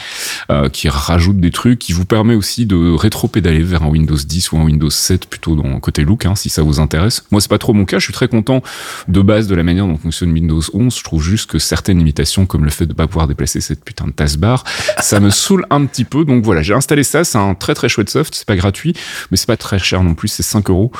euh, 0.51 0.69
qui 0.69 0.89
rajoute 0.89 1.39
des 1.39 1.51
trucs, 1.51 1.79
qui 1.79 1.93
vous 1.93 2.05
permet 2.05 2.35
aussi 2.35 2.65
de 2.65 2.91
rétro-pédaler 2.91 3.63
vers 3.63 3.83
un 3.83 3.89
Windows 3.89 4.15
10 4.15 4.51
ou 4.51 4.57
un 4.57 4.63
Windows 4.63 4.89
7 4.89 5.25
plutôt 5.25 5.55
dans 5.55 5.79
côté 5.79 6.03
look, 6.03 6.25
hein, 6.25 6.35
si 6.35 6.49
ça 6.49 6.61
vous 6.61 6.79
intéresse. 6.79 7.23
Moi, 7.31 7.41
c'est 7.41 7.49
pas 7.49 7.57
trop 7.57 7.73
mon 7.73 7.85
cas. 7.85 7.99
Je 7.99 8.03
suis 8.03 8.13
très 8.13 8.27
content 8.27 8.61
de 9.07 9.21
base 9.21 9.47
de 9.47 9.55
la 9.55 9.63
manière 9.63 9.87
dont 9.87 9.97
fonctionne 9.97 10.31
Windows 10.31 10.61
11. 10.73 10.97
Je 10.97 11.03
trouve 11.03 11.23
juste 11.23 11.49
que 11.49 11.59
certaines 11.59 11.97
limitations, 11.97 12.45
comme 12.45 12.65
le 12.65 12.71
fait 12.71 12.85
de 12.85 12.93
pas 12.93 13.07
pouvoir 13.07 13.27
déplacer 13.27 13.61
cette 13.69 13.83
putain 13.83 14.07
de 14.07 14.11
taskbar, 14.11 14.63
ça 14.99 15.19
me 15.19 15.29
saoule 15.29 15.65
un 15.69 15.85
petit 15.85 16.03
peu. 16.03 16.25
Donc 16.25 16.43
voilà, 16.43 16.61
j'ai 16.61 16.73
installé 16.73 17.03
ça. 17.03 17.23
C'est 17.23 17.37
un 17.37 17.53
très 17.53 17.73
très 17.73 17.87
chouette 17.87 18.09
soft. 18.09 18.33
C'est 18.35 18.47
pas 18.47 18.55
gratuit, 18.55 18.93
mais 19.31 19.37
c'est 19.37 19.47
pas 19.47 19.57
très 19.57 19.79
cher 19.79 20.03
non 20.03 20.15
plus. 20.15 20.27
C'est 20.27 20.43
5 20.43 20.69
euros. 20.69 20.91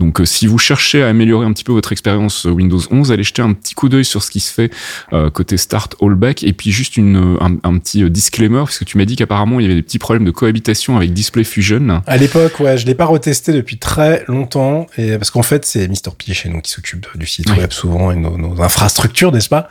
Donc 0.00 0.20
euh, 0.20 0.24
si 0.24 0.46
vous 0.46 0.58
cherchez 0.58 1.02
à 1.02 1.08
améliorer 1.08 1.46
un 1.46 1.52
petit 1.52 1.64
peu 1.64 1.72
votre 1.72 1.92
expérience 1.92 2.46
euh, 2.46 2.50
Windows 2.50 2.80
11, 2.90 3.12
allez 3.12 3.22
jeter 3.22 3.42
un 3.42 3.52
petit 3.52 3.74
coup 3.74 3.88
d'œil 3.88 4.04
sur 4.04 4.22
ce 4.22 4.30
qui 4.30 4.40
se 4.40 4.52
fait 4.52 4.72
euh, 5.12 5.30
côté 5.30 5.56
Start 5.56 5.94
All 6.00 6.14
Back. 6.14 6.42
Et 6.42 6.52
puis 6.52 6.72
juste 6.72 6.96
une, 6.96 7.38
un, 7.40 7.78
petit 7.78 8.08
disclaimer, 8.10 8.58
parce 8.58 8.78
que 8.78 8.84
tu 8.84 8.98
m'as 8.98 9.04
dit 9.04 9.16
qu'apparemment 9.16 9.60
il 9.60 9.64
y 9.64 9.66
avait 9.66 9.76
des 9.76 9.82
petits 9.82 9.98
problèmes 9.98 10.24
de 10.24 10.30
cohabitation 10.30 10.96
avec 10.96 11.12
Display 11.12 11.44
Fusion. 11.44 12.02
À 12.06 12.16
l'époque, 12.16 12.58
ouais, 12.60 12.76
je 12.76 12.86
l'ai 12.86 12.94
pas 12.94 13.04
retesté 13.04 13.52
depuis 13.52 13.78
très 13.78 14.24
longtemps. 14.26 14.86
Et 14.98 15.16
parce 15.16 15.30
qu'en 15.30 15.42
fait, 15.42 15.64
c'est 15.64 15.86
Mr. 15.86 16.12
P 16.18 16.34
chez 16.34 16.48
nous 16.48 16.60
qui 16.60 16.70
s'occupe 16.70 17.06
du 17.16 17.26
site 17.26 17.48
web 17.50 17.70
souvent 17.70 18.10
et 18.10 18.16
nos, 18.16 18.36
nos 18.36 18.60
infrastructures, 18.60 19.30
n'est-ce 19.30 19.48
pas, 19.48 19.68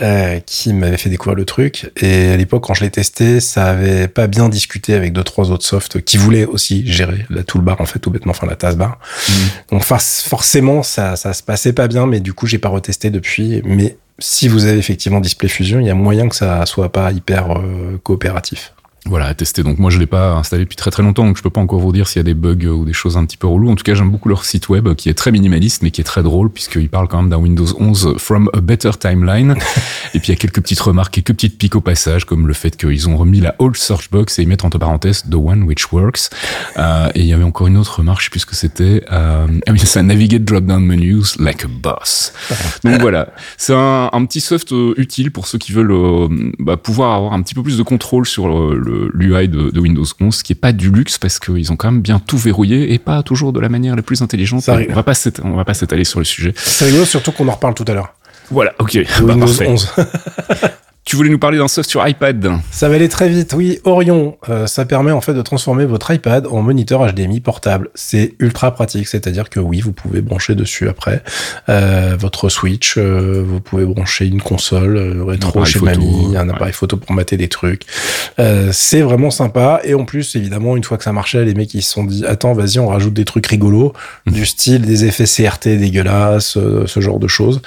euh, 0.00 0.40
qui 0.40 0.72
m'avait 0.72 0.96
fait 0.96 1.10
découvrir 1.10 1.36
le 1.36 1.44
truc. 1.44 1.91
Et 1.96 2.30
à 2.30 2.36
l'époque, 2.36 2.64
quand 2.64 2.74
je 2.74 2.82
l'ai 2.82 2.90
testé, 2.90 3.40
ça 3.40 3.66
avait 3.66 4.08
pas 4.08 4.26
bien 4.26 4.48
discuté 4.48 4.94
avec 4.94 5.12
deux 5.12 5.24
trois 5.24 5.50
autres 5.50 5.64
softs 5.64 6.00
qui 6.02 6.16
voulaient 6.16 6.44
aussi 6.44 6.86
gérer 6.86 7.26
la 7.30 7.42
toolbar 7.42 7.80
en 7.80 7.86
fait 7.86 7.98
tout 7.98 8.10
bêtement, 8.10 8.30
enfin 8.30 8.46
la 8.46 8.56
taskbar. 8.56 8.98
Mmh. 9.28 9.32
Donc 9.72 9.82
forcément, 9.82 10.82
ça 10.82 11.16
ça 11.16 11.32
se 11.32 11.42
passait 11.42 11.72
pas 11.72 11.88
bien, 11.88 12.06
mais 12.06 12.20
du 12.20 12.32
coup, 12.32 12.46
j'ai 12.46 12.58
pas 12.58 12.68
retesté 12.68 13.10
depuis. 13.10 13.62
Mais 13.64 13.96
si 14.18 14.48
vous 14.48 14.66
avez 14.66 14.78
effectivement 14.78 15.20
Display 15.20 15.48
Fusion, 15.48 15.80
il 15.80 15.86
y 15.86 15.90
a 15.90 15.94
moyen 15.94 16.28
que 16.28 16.36
ça 16.36 16.64
soit 16.66 16.92
pas 16.92 17.12
hyper 17.12 17.58
euh, 17.58 17.98
coopératif. 18.02 18.72
Voilà, 19.06 19.26
à 19.26 19.34
tester. 19.34 19.64
Donc 19.64 19.78
moi 19.78 19.90
je 19.90 19.98
l'ai 19.98 20.06
pas 20.06 20.34
installé 20.34 20.62
depuis 20.62 20.76
très 20.76 20.92
très 20.92 21.02
longtemps, 21.02 21.26
donc 21.26 21.36
je 21.36 21.42
peux 21.42 21.50
pas 21.50 21.60
encore 21.60 21.80
vous 21.80 21.90
dire 21.90 22.06
s'il 22.06 22.20
y 22.20 22.20
a 22.20 22.24
des 22.24 22.34
bugs 22.34 22.66
ou 22.66 22.84
des 22.84 22.92
choses 22.92 23.16
un 23.16 23.24
petit 23.24 23.36
peu 23.36 23.48
relou. 23.48 23.68
En 23.68 23.74
tout 23.74 23.82
cas, 23.82 23.94
j'aime 23.94 24.10
beaucoup 24.10 24.28
leur 24.28 24.44
site 24.44 24.68
web 24.68 24.94
qui 24.94 25.08
est 25.08 25.14
très 25.14 25.32
minimaliste 25.32 25.82
mais 25.82 25.90
qui 25.90 26.00
est 26.00 26.04
très 26.04 26.22
drôle 26.22 26.50
puisqu'il 26.50 26.88
parle 26.88 27.08
quand 27.08 27.20
même 27.20 27.30
d'un 27.30 27.38
Windows 27.38 27.66
11 27.80 28.14
from 28.18 28.48
a 28.52 28.60
better 28.60 28.92
timeline. 28.98 29.56
et 30.14 30.20
puis 30.20 30.28
il 30.28 30.30
y 30.30 30.32
a 30.32 30.36
quelques 30.36 30.60
petites 30.60 30.80
remarques, 30.80 31.14
quelques 31.14 31.32
petites 31.32 31.58
piques 31.58 31.74
au 31.74 31.80
passage, 31.80 32.26
comme 32.26 32.46
le 32.46 32.54
fait 32.54 32.76
qu'ils 32.76 33.08
ont 33.08 33.16
remis 33.16 33.40
la 33.40 33.56
old 33.58 33.76
search 33.76 34.08
box 34.10 34.38
et 34.38 34.42
ils 34.42 34.48
mettent 34.48 34.64
entre 34.64 34.78
parenthèses 34.78 35.24
the 35.28 35.34
one 35.34 35.64
which 35.64 35.90
works. 35.90 36.30
Euh, 36.76 37.10
et 37.16 37.20
il 37.20 37.26
y 37.26 37.32
avait 37.32 37.42
encore 37.42 37.66
une 37.66 37.78
autre 37.78 37.98
remarque, 37.98 38.20
je 38.20 38.26
sais 38.26 38.30
plus 38.30 38.40
ce 38.40 38.46
que 38.46 38.54
c'était. 38.54 39.04
Euh, 39.10 39.48
ah 39.66 39.72
oui, 39.72 39.80
c'est 39.80 39.86
ça, 39.86 40.02
navigate 40.04 40.44
drop 40.44 40.64
down 40.64 40.84
menus 40.84 41.38
like 41.40 41.64
a 41.64 41.68
boss. 41.68 42.32
donc 42.84 43.00
voilà, 43.00 43.34
c'est 43.56 43.74
un, 43.74 44.10
un, 44.12 44.24
petit 44.26 44.40
soft 44.40 44.72
euh, 44.72 44.94
utile 44.96 45.32
pour 45.32 45.48
ceux 45.48 45.58
qui 45.58 45.72
veulent 45.72 45.90
euh, 45.90 46.28
bah, 46.60 46.76
pouvoir 46.76 47.16
avoir 47.16 47.32
un 47.32 47.42
petit 47.42 47.54
peu 47.54 47.64
plus 47.64 47.78
de 47.78 47.82
contrôle 47.82 48.26
sur 48.26 48.46
le 48.46 48.91
l'UI 49.14 49.48
de, 49.48 49.78
Windows 49.78 50.04
11, 50.20 50.42
qui 50.42 50.52
est 50.52 50.56
pas 50.56 50.72
du 50.72 50.90
luxe 50.90 51.18
parce 51.18 51.38
qu'ils 51.38 51.72
ont 51.72 51.76
quand 51.76 51.90
même 51.90 52.00
bien 52.00 52.18
tout 52.18 52.38
verrouillé 52.38 52.92
et 52.92 52.98
pas 52.98 53.22
toujours 53.22 53.52
de 53.52 53.60
la 53.60 53.68
manière 53.68 53.96
la 53.96 54.02
plus 54.02 54.22
intelligente. 54.22 54.68
on 54.68 54.94
va 54.94 55.02
pas 55.02 55.14
on 55.44 55.56
va 55.56 55.64
pas 55.64 55.74
s'étaler 55.74 56.04
sur 56.04 56.18
le 56.18 56.24
sujet. 56.24 56.52
C'est 56.56 56.86
rigolo, 56.86 57.04
surtout 57.04 57.32
qu'on 57.32 57.48
en 57.48 57.52
reparle 57.52 57.74
tout 57.74 57.84
à 57.88 57.94
l'heure. 57.94 58.14
Voilà, 58.50 58.74
ok. 58.78 58.98
Bah, 59.22 59.34
Windows 59.34 59.62
11. 59.66 59.88
Tu 61.04 61.16
voulais 61.16 61.30
nous 61.30 61.38
parler 61.38 61.58
d'un 61.58 61.66
soft 61.66 61.90
sur 61.90 62.06
iPad 62.06 62.60
Ça 62.70 62.88
va 62.88 62.94
aller 62.94 63.08
très 63.08 63.28
vite, 63.28 63.54
oui. 63.56 63.80
Orion, 63.82 64.38
euh, 64.48 64.68
ça 64.68 64.84
permet 64.84 65.10
en 65.10 65.20
fait 65.20 65.34
de 65.34 65.42
transformer 65.42 65.84
votre 65.84 66.12
iPad 66.12 66.46
en 66.46 66.62
moniteur 66.62 67.04
HDMI 67.04 67.40
portable. 67.40 67.90
C'est 67.96 68.34
ultra 68.38 68.72
pratique, 68.72 69.08
c'est-à-dire 69.08 69.50
que 69.50 69.58
oui, 69.58 69.80
vous 69.80 69.90
pouvez 69.90 70.20
brancher 70.20 70.54
dessus 70.54 70.88
après 70.88 71.24
euh, 71.68 72.14
votre 72.16 72.48
Switch, 72.48 72.94
euh, 72.98 73.42
vous 73.44 73.60
pouvez 73.60 73.84
brancher 73.84 74.26
une 74.26 74.40
console 74.40 74.96
rétro 75.26 75.64
chez 75.64 75.80
mamie, 75.80 76.36
un 76.36 76.48
appareil 76.48 76.72
photo 76.72 76.96
pour 76.96 77.16
mater 77.16 77.36
des 77.36 77.48
trucs. 77.48 77.82
c'est 78.70 79.02
vraiment 79.02 79.32
sympa. 79.32 79.80
Et 79.82 79.94
en 79.94 80.04
plus, 80.04 80.36
évidemment, 80.36 80.76
une 80.76 80.84
fois 80.84 80.98
que 80.98 81.04
ça 81.04 81.12
marchait, 81.12 81.44
les 81.44 81.54
mecs 81.54 81.74
ils 81.74 81.82
se 81.82 81.90
sont 81.90 82.04
dit 82.04 82.24
attends, 82.26 82.52
vas-y, 82.52 82.78
on 82.78 82.86
rajoute 82.86 83.14
des 83.14 83.24
trucs 83.24 83.48
rigolos, 83.48 83.92
mmh. 84.26 84.32
du 84.32 84.46
style 84.46 84.82
des 84.82 85.04
effets 85.04 85.24
CRT 85.24 85.78
dégueulasses, 85.78 86.56
ce 86.86 87.00
genre 87.00 87.18
de 87.18 87.28
choses. 87.28 87.60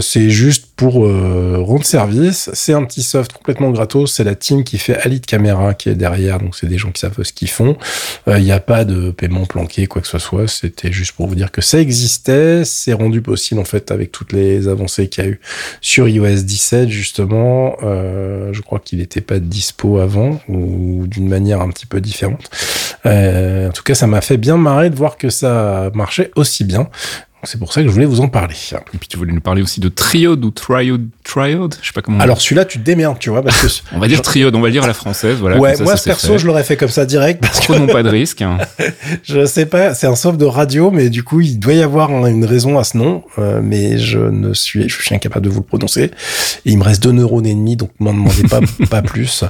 c'est 0.00 0.30
juste 0.30 0.69
pour 0.80 0.94
rendre 1.04 1.84
service 1.84 2.50
c'est 2.52 2.72
un 2.72 2.84
petit 2.84 3.02
soft 3.02 3.32
complètement 3.32 3.70
gratos. 3.70 4.12
C'est 4.12 4.24
la 4.24 4.34
team 4.34 4.64
qui 4.64 4.78
fait 4.78 4.96
Ali 5.00 5.20
de 5.20 5.26
Caméra 5.26 5.74
qui 5.74 5.88
est 5.88 5.94
derrière. 5.94 6.38
Donc, 6.38 6.56
c'est 6.56 6.66
des 6.66 6.78
gens 6.78 6.90
qui 6.90 7.00
savent 7.00 7.22
ce 7.22 7.32
qu'ils 7.32 7.50
font. 7.50 7.76
Il 8.26 8.32
euh, 8.32 8.40
n'y 8.40 8.52
a 8.52 8.60
pas 8.60 8.84
de 8.84 9.10
paiement 9.10 9.46
planqué, 9.46 9.86
quoi 9.86 10.02
que 10.02 10.08
ce 10.08 10.18
soit. 10.18 10.48
C'était 10.48 10.92
juste 10.92 11.12
pour 11.12 11.26
vous 11.26 11.34
dire 11.34 11.50
que 11.50 11.60
ça 11.60 11.78
existait. 11.78 12.64
C'est 12.64 12.92
rendu 12.92 13.22
possible, 13.22 13.60
en 13.60 13.64
fait, 13.64 13.90
avec 13.90 14.12
toutes 14.12 14.32
les 14.32 14.68
avancées 14.68 15.08
qu'il 15.08 15.24
y 15.24 15.26
a 15.26 15.30
eu 15.30 15.40
sur 15.80 16.08
iOS 16.08 16.42
17, 16.42 16.88
justement. 16.88 17.76
Euh, 17.82 18.52
je 18.52 18.60
crois 18.62 18.78
qu'il 18.78 18.98
n'était 18.98 19.20
pas 19.20 19.38
dispo 19.38 19.98
avant 19.98 20.40
ou 20.48 21.06
d'une 21.06 21.28
manière 21.28 21.60
un 21.60 21.70
petit 21.70 21.86
peu 21.86 22.00
différente. 22.00 22.50
Euh, 23.06 23.68
en 23.68 23.72
tout 23.72 23.82
cas, 23.82 23.94
ça 23.94 24.06
m'a 24.06 24.20
fait 24.20 24.36
bien 24.36 24.56
marrer 24.56 24.90
de 24.90 24.96
voir 24.96 25.16
que 25.16 25.30
ça 25.30 25.90
marchait 25.94 26.30
aussi 26.36 26.64
bien. 26.64 26.88
C'est 27.44 27.58
pour 27.58 27.72
ça 27.72 27.80
que 27.80 27.88
je 27.88 27.92
voulais 27.92 28.06
vous 28.06 28.20
en 28.20 28.28
parler. 28.28 28.54
Et 28.92 28.98
puis 28.98 29.08
tu 29.08 29.16
voulais 29.16 29.32
nous 29.32 29.40
parler 29.40 29.62
aussi 29.62 29.80
de 29.80 29.88
Triode 29.88 30.44
ou 30.44 30.50
Triode, 30.50 31.08
Triode, 31.24 31.74
je 31.80 31.86
sais 31.86 31.92
pas 31.94 32.02
comment. 32.02 32.20
Alors 32.20 32.40
celui-là, 32.40 32.66
tu 32.66 32.78
te 32.78 32.84
démerdes, 32.84 33.18
tu 33.18 33.30
vois, 33.30 33.42
parce 33.42 33.62
que 33.62 33.66
on 33.96 33.98
va 33.98 34.08
dire 34.08 34.20
Triode, 34.20 34.54
on 34.54 34.60
va 34.60 34.66
le 34.66 34.72
dire 34.72 34.84
à 34.84 34.86
la 34.86 34.94
française, 34.94 35.38
voilà. 35.38 35.56
Ouais, 35.56 35.74
moi 35.80 35.94
perso, 36.04 36.36
je 36.36 36.46
l'aurais 36.46 36.64
fait 36.64 36.76
comme 36.76 36.90
ça 36.90 37.06
direct 37.06 37.40
parce 37.40 37.60
que 37.60 37.72
non 37.72 37.86
pas 37.86 38.02
de 38.02 38.10
risque. 38.10 38.42
Hein. 38.42 38.58
je 39.22 39.46
sais 39.46 39.64
pas, 39.64 39.94
c'est 39.94 40.06
un 40.06 40.16
soft 40.16 40.38
de 40.38 40.44
radio, 40.44 40.90
mais 40.90 41.08
du 41.08 41.22
coup, 41.22 41.40
il 41.40 41.58
doit 41.58 41.72
y 41.72 41.82
avoir 41.82 42.10
une 42.26 42.44
raison 42.44 42.78
à 42.78 42.84
ce 42.84 42.98
nom, 42.98 43.24
euh, 43.38 43.60
mais 43.62 43.98
je 43.98 44.18
ne 44.18 44.52
suis, 44.52 44.88
je 44.88 45.02
suis 45.02 45.14
incapable 45.14 45.46
de 45.46 45.50
vous 45.50 45.60
le 45.60 45.66
prononcer. 45.66 46.10
Et 46.66 46.72
il 46.72 46.78
me 46.78 46.84
reste 46.84 47.02
deux 47.02 47.12
neurones 47.12 47.46
et 47.46 47.54
demi, 47.54 47.76
donc 47.76 47.90
m'en 48.00 48.12
demandez 48.12 48.42
pas, 48.42 48.60
pas 48.90 49.02
plus. 49.02 49.44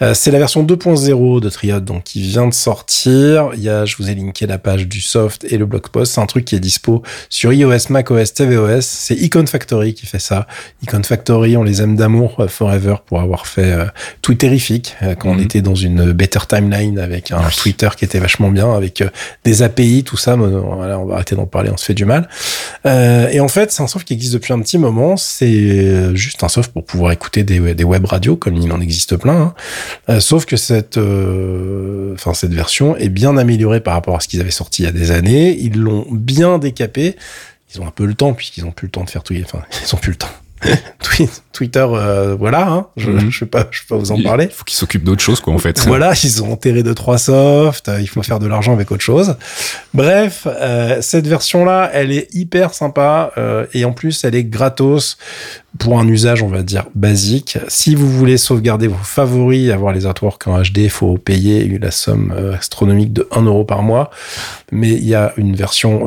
Euh, 0.00 0.14
c'est 0.14 0.30
la 0.30 0.38
version 0.38 0.64
2.0 0.64 1.40
de 1.40 1.48
Triode, 1.48 1.84
donc 1.84 2.04
qui 2.04 2.22
vient 2.22 2.46
de 2.46 2.54
sortir. 2.54 3.50
Il 3.54 3.62
y 3.62 3.68
a, 3.68 3.84
je 3.84 3.96
vous 3.96 4.08
ai 4.08 4.14
linké 4.14 4.46
la 4.46 4.58
page 4.58 4.86
du 4.86 5.00
soft 5.00 5.44
et 5.44 5.58
le 5.58 5.66
blog 5.66 5.88
post. 5.88 6.14
C'est 6.14 6.20
un 6.20 6.26
truc 6.26 6.44
qui 6.44 6.54
est 6.54 6.60
dispo 6.60 7.02
sur 7.32 7.50
iOS, 7.50 7.88
macOS, 7.88 8.34
tvOS. 8.34 8.82
C'est 8.82 9.14
Icon 9.14 9.46
Factory 9.46 9.94
qui 9.94 10.04
fait 10.04 10.18
ça. 10.18 10.46
Icon 10.82 11.02
Factory, 11.02 11.56
on 11.56 11.62
les 11.62 11.80
aime 11.80 11.96
d'amour 11.96 12.36
euh, 12.40 12.46
forever 12.46 12.96
pour 13.06 13.20
avoir 13.20 13.46
fait 13.46 13.72
euh, 13.72 13.86
Twitterifique 14.20 14.96
euh, 15.02 15.14
quand 15.14 15.30
on 15.30 15.36
mhm. 15.36 15.44
était 15.44 15.62
dans 15.62 15.74
une 15.74 16.12
better 16.12 16.40
timeline 16.46 16.98
avec 16.98 17.32
un 17.32 17.48
Twitter 17.48 17.88
qui 17.96 18.04
était 18.04 18.18
vachement 18.18 18.50
bien, 18.50 18.74
avec 18.74 19.02
des 19.44 19.62
API, 19.62 20.04
tout 20.04 20.18
ça. 20.18 20.36
Voilà, 20.36 20.98
on 20.98 21.06
va 21.06 21.14
arrêter 21.14 21.34
d'en 21.34 21.46
parler, 21.46 21.70
on 21.72 21.78
se 21.78 21.86
fait 21.86 21.94
du 21.94 22.04
mal. 22.04 22.28
et 22.84 23.40
en 23.40 23.48
fait, 23.48 23.72
c'est 23.72 23.82
un 23.82 23.86
soft 23.86 24.06
qui 24.06 24.12
existe 24.12 24.34
depuis 24.34 24.52
un 24.52 24.60
petit 24.60 24.76
moment. 24.76 25.16
C'est 25.16 26.14
juste 26.14 26.44
un 26.44 26.48
soft 26.48 26.70
pour 26.70 26.84
pouvoir 26.84 27.12
écouter 27.12 27.44
des, 27.44 27.74
des 27.74 27.84
web 27.84 28.04
radios, 28.04 28.36
comme 28.36 28.56
il 28.56 28.70
en 28.72 28.80
existe 28.80 29.16
plein. 29.16 29.54
Hein. 30.08 30.20
sauf 30.20 30.44
que 30.44 30.58
cette, 30.58 30.98
enfin 30.98 32.34
cette 32.34 32.52
version 32.52 32.94
est 32.98 33.08
bien 33.08 33.38
améliorée 33.38 33.80
par 33.80 33.94
rapport 33.94 34.16
à 34.16 34.20
ce 34.20 34.28
qu'ils 34.28 34.42
avaient 34.42 34.50
sorti 34.50 34.82
il 34.82 34.84
y 34.84 34.88
a 34.88 34.92
des 34.92 35.10
années. 35.12 35.56
Ils 35.58 35.78
l'ont 35.78 36.06
bien 36.10 36.58
décapé 36.58 37.16
ils 37.74 37.80
ont 37.80 37.86
un 37.86 37.90
peu 37.90 38.04
le 38.04 38.14
temps 38.14 38.34
puisqu'ils 38.34 38.64
ont 38.64 38.72
plus 38.72 38.86
le 38.86 38.92
temps 38.92 39.04
de 39.04 39.10
faire 39.10 39.22
tout. 39.22 39.34
Enfin, 39.42 39.62
ils 39.82 39.94
ont 39.94 39.98
plus 39.98 40.12
le 40.12 40.18
temps. 40.18 40.28
Twitter, 41.52 41.86
euh, 41.88 42.34
voilà, 42.38 42.68
hein, 42.68 42.86
je, 42.96 43.10
ne 43.10 43.30
je, 43.30 43.40
vais 43.40 43.48
pas, 43.48 43.66
je 43.70 43.82
pas 43.86 43.96
vous 43.96 44.12
en 44.12 44.22
parler. 44.22 44.46
Il 44.46 44.50
faut 44.50 44.64
qu'ils 44.64 44.76
s'occupent 44.76 45.04
d'autres 45.04 45.22
choses, 45.22 45.40
quoi, 45.40 45.52
en 45.52 45.58
fait. 45.58 45.84
Voilà, 45.86 46.12
ils 46.22 46.42
ont 46.42 46.52
enterré 46.52 46.82
deux 46.82 46.94
trois 46.94 47.18
softs, 47.18 47.90
il 48.00 48.08
faut 48.08 48.22
faire 48.22 48.38
de 48.38 48.46
l'argent 48.46 48.72
avec 48.72 48.90
autre 48.90 49.02
chose. 49.02 49.36
Bref, 49.92 50.46
euh, 50.46 50.98
cette 51.00 51.26
version-là, 51.26 51.90
elle 51.92 52.12
est 52.12 52.32
hyper 52.34 52.74
sympa 52.74 53.32
euh, 53.36 53.66
et 53.74 53.84
en 53.84 53.92
plus, 53.92 54.24
elle 54.24 54.34
est 54.34 54.44
gratos 54.44 55.18
pour 55.78 55.98
un 55.98 56.06
usage, 56.06 56.42
on 56.42 56.48
va 56.48 56.62
dire 56.62 56.86
basique. 56.94 57.58
Si 57.68 57.94
vous 57.94 58.10
voulez 58.10 58.36
sauvegarder 58.36 58.88
vos 58.88 59.02
favoris, 59.02 59.70
avoir 59.70 59.92
les 59.92 60.06
artworks 60.06 60.46
en 60.46 60.60
HD, 60.60 60.78
il 60.78 60.90
faut 60.90 61.16
payer 61.16 61.78
la 61.78 61.90
somme 61.90 62.34
astronomique 62.58 63.12
de 63.12 63.26
1 63.30 63.42
euro 63.42 63.64
par 63.64 63.82
mois. 63.82 64.10
Mais 64.70 64.90
il 64.90 65.06
y 65.06 65.14
a 65.14 65.32
une 65.38 65.56
version 65.56 66.04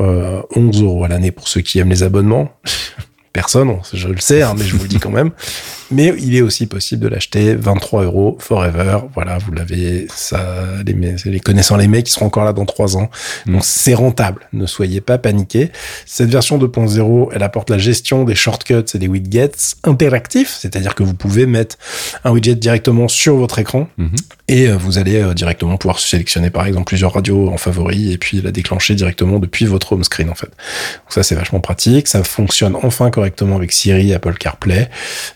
11 0.54 0.82
euros 0.82 1.04
à 1.04 1.08
l'année 1.08 1.32
pour 1.32 1.48
ceux 1.48 1.62
qui 1.62 1.80
aiment 1.80 1.90
les 1.90 2.04
abonnements 2.04 2.52
personne, 3.36 3.76
je 3.92 4.08
le 4.08 4.18
sais, 4.18 4.40
hein, 4.40 4.54
mais 4.56 4.64
je 4.64 4.74
vous 4.74 4.84
le 4.84 4.88
dis 4.88 4.98
quand 4.98 5.10
même. 5.10 5.30
mais 5.90 6.14
il 6.18 6.34
est 6.34 6.40
aussi 6.40 6.66
possible 6.66 7.02
de 7.02 7.08
l'acheter 7.08 7.54
23 7.54 8.04
euros 8.04 8.38
forever. 8.40 9.00
Voilà, 9.14 9.36
vous 9.36 9.52
l'avez, 9.52 10.06
ça, 10.08 10.64
les, 10.86 11.14
les 11.26 11.40
connaissants 11.40 11.76
les 11.76 11.86
mecs 11.86 12.06
qui 12.06 12.12
seront 12.12 12.26
encore 12.26 12.44
là 12.44 12.54
dans 12.54 12.64
trois 12.64 12.96
ans. 12.96 13.10
Mm. 13.44 13.52
Donc 13.52 13.64
c'est 13.64 13.92
rentable. 13.92 14.48
Ne 14.54 14.64
soyez 14.64 15.02
pas 15.02 15.18
paniqués. 15.18 15.70
Cette 16.06 16.30
version 16.30 16.58
2.0, 16.58 17.28
elle 17.34 17.42
apporte 17.42 17.68
la 17.68 17.76
gestion 17.76 18.24
des 18.24 18.34
shortcuts 18.34 18.94
et 18.94 18.98
des 18.98 19.06
widgets 19.06 19.76
interactifs, 19.84 20.56
c'est-à-dire 20.58 20.94
que 20.94 21.02
vous 21.02 21.14
pouvez 21.14 21.44
mettre 21.44 21.76
un 22.24 22.30
widget 22.30 22.54
directement 22.54 23.06
sur 23.06 23.36
votre 23.36 23.58
écran 23.58 23.88
mm-hmm. 23.98 24.16
et 24.48 24.68
euh, 24.68 24.76
vous 24.76 24.96
allez 24.96 25.16
euh, 25.16 25.34
directement 25.34 25.76
pouvoir 25.76 25.98
sélectionner 25.98 26.48
par 26.48 26.66
exemple 26.66 26.86
plusieurs 26.86 27.12
radios 27.12 27.50
en 27.50 27.58
favori 27.58 28.12
et 28.12 28.18
puis 28.18 28.40
la 28.40 28.50
déclencher 28.50 28.94
directement 28.94 29.38
depuis 29.38 29.66
votre 29.66 29.92
home 29.92 30.04
screen 30.04 30.30
en 30.30 30.34
fait. 30.34 30.46
Donc 30.46 31.10
ça 31.10 31.22
c'est 31.22 31.34
vachement 31.34 31.60
pratique. 31.60 32.08
Ça 32.08 32.24
fonctionne 32.24 32.76
enfin 32.82 33.10
correctement 33.10 33.25
avec 33.56 33.72
Siri, 33.72 34.12
Apple 34.14 34.34
CarPlay, 34.34 34.88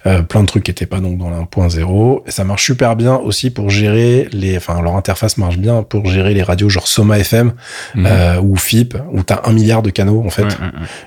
euh, 0.07 0.23
plein 0.23 0.43
de 0.43 0.47
trucs 0.47 0.65
qui 0.65 0.71
n'étaient 0.71 0.87
pas 0.87 1.01
donc 1.01 1.19
dans 1.19 1.31
l'1.0. 1.31 2.23
Et 2.27 2.31
ça 2.31 2.45
marche 2.45 2.65
super 2.65 2.97
bien 2.97 3.17
aussi 3.17 3.51
pour 3.51 3.71
gérer 3.71 4.29
les, 4.33 4.57
enfin 4.57 4.81
leur 4.83 4.97
interface 4.97 5.39
marche 5.39 5.59
bien 5.59 5.83
pour 5.83 6.07
gérer 6.07 6.35
les 6.35 6.43
radios 6.43 6.69
genre 6.69 6.89
Soma 6.89 7.19
FM 7.19 7.53
mhm. 7.95 8.07
euh, 8.07 8.41
ou 8.41 8.57
FIP 8.57 8.97
où 9.13 9.23
t'as 9.23 9.43
un 9.45 9.53
milliard 9.53 9.83
de 9.83 9.91
canaux 9.91 10.23
en 10.25 10.31
fait. 10.31 10.47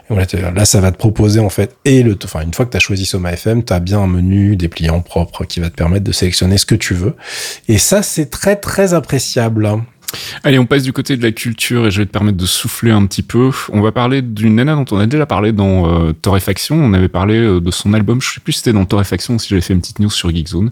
là 0.09 0.65
ça 0.65 0.81
va 0.81 0.91
te 0.91 0.97
proposer 0.97 1.39
en 1.39 1.49
fait 1.49 1.75
et 1.85 2.03
le, 2.03 2.17
enfin 2.23 2.41
une 2.41 2.53
fois 2.53 2.65
que 2.65 2.71
t'as 2.71 2.79
choisi 2.79 3.05
Soma 3.05 3.33
FM, 3.33 3.63
t'as 3.63 3.79
bien 3.79 3.99
un 3.99 4.07
menu 4.07 4.55
dépliant 4.55 5.01
propre 5.01 5.45
qui 5.45 5.59
va 5.59 5.69
te 5.69 5.75
permettre 5.75 6.03
de 6.03 6.11
sélectionner 6.11 6.57
ce 6.57 6.65
que 6.65 6.75
tu 6.75 6.93
veux. 6.93 7.15
Et 7.67 7.77
ça 7.77 8.03
c'est 8.03 8.29
très 8.29 8.55
très 8.55 8.93
appréciable. 8.93 9.69
Allez, 10.43 10.59
on 10.59 10.65
passe 10.65 10.83
du 10.83 10.93
côté 10.93 11.17
de 11.17 11.23
la 11.23 11.31
culture 11.31 11.87
et 11.87 11.91
je 11.91 11.99
vais 11.99 12.05
te 12.05 12.11
permettre 12.11 12.37
de 12.37 12.45
souffler 12.45 12.91
un 12.91 13.05
petit 13.05 13.21
peu. 13.21 13.51
On 13.71 13.81
va 13.81 13.91
parler 13.91 14.21
d'une 14.21 14.55
nana 14.55 14.75
dont 14.75 14.85
on 14.91 14.99
a 14.99 15.05
déjà 15.05 15.25
parlé 15.25 15.51
dans 15.51 15.87
euh, 15.87 16.13
Torréfaction. 16.13 16.75
On 16.75 16.93
avait 16.93 17.07
parlé 17.07 17.35
euh, 17.35 17.59
de 17.59 17.71
son 17.71 17.93
album. 17.93 18.21
Je 18.21 18.33
sais 18.33 18.39
plus 18.39 18.53
si 18.53 18.59
c'était 18.59 18.73
dans 18.73 18.85
Torréfaction 18.85 19.35
ou 19.35 19.39
si 19.39 19.49
j'avais 19.49 19.61
fait 19.61 19.73
une 19.73 19.81
petite 19.81 19.99
news 19.99 20.09
sur 20.09 20.29
Geekzone. 20.29 20.71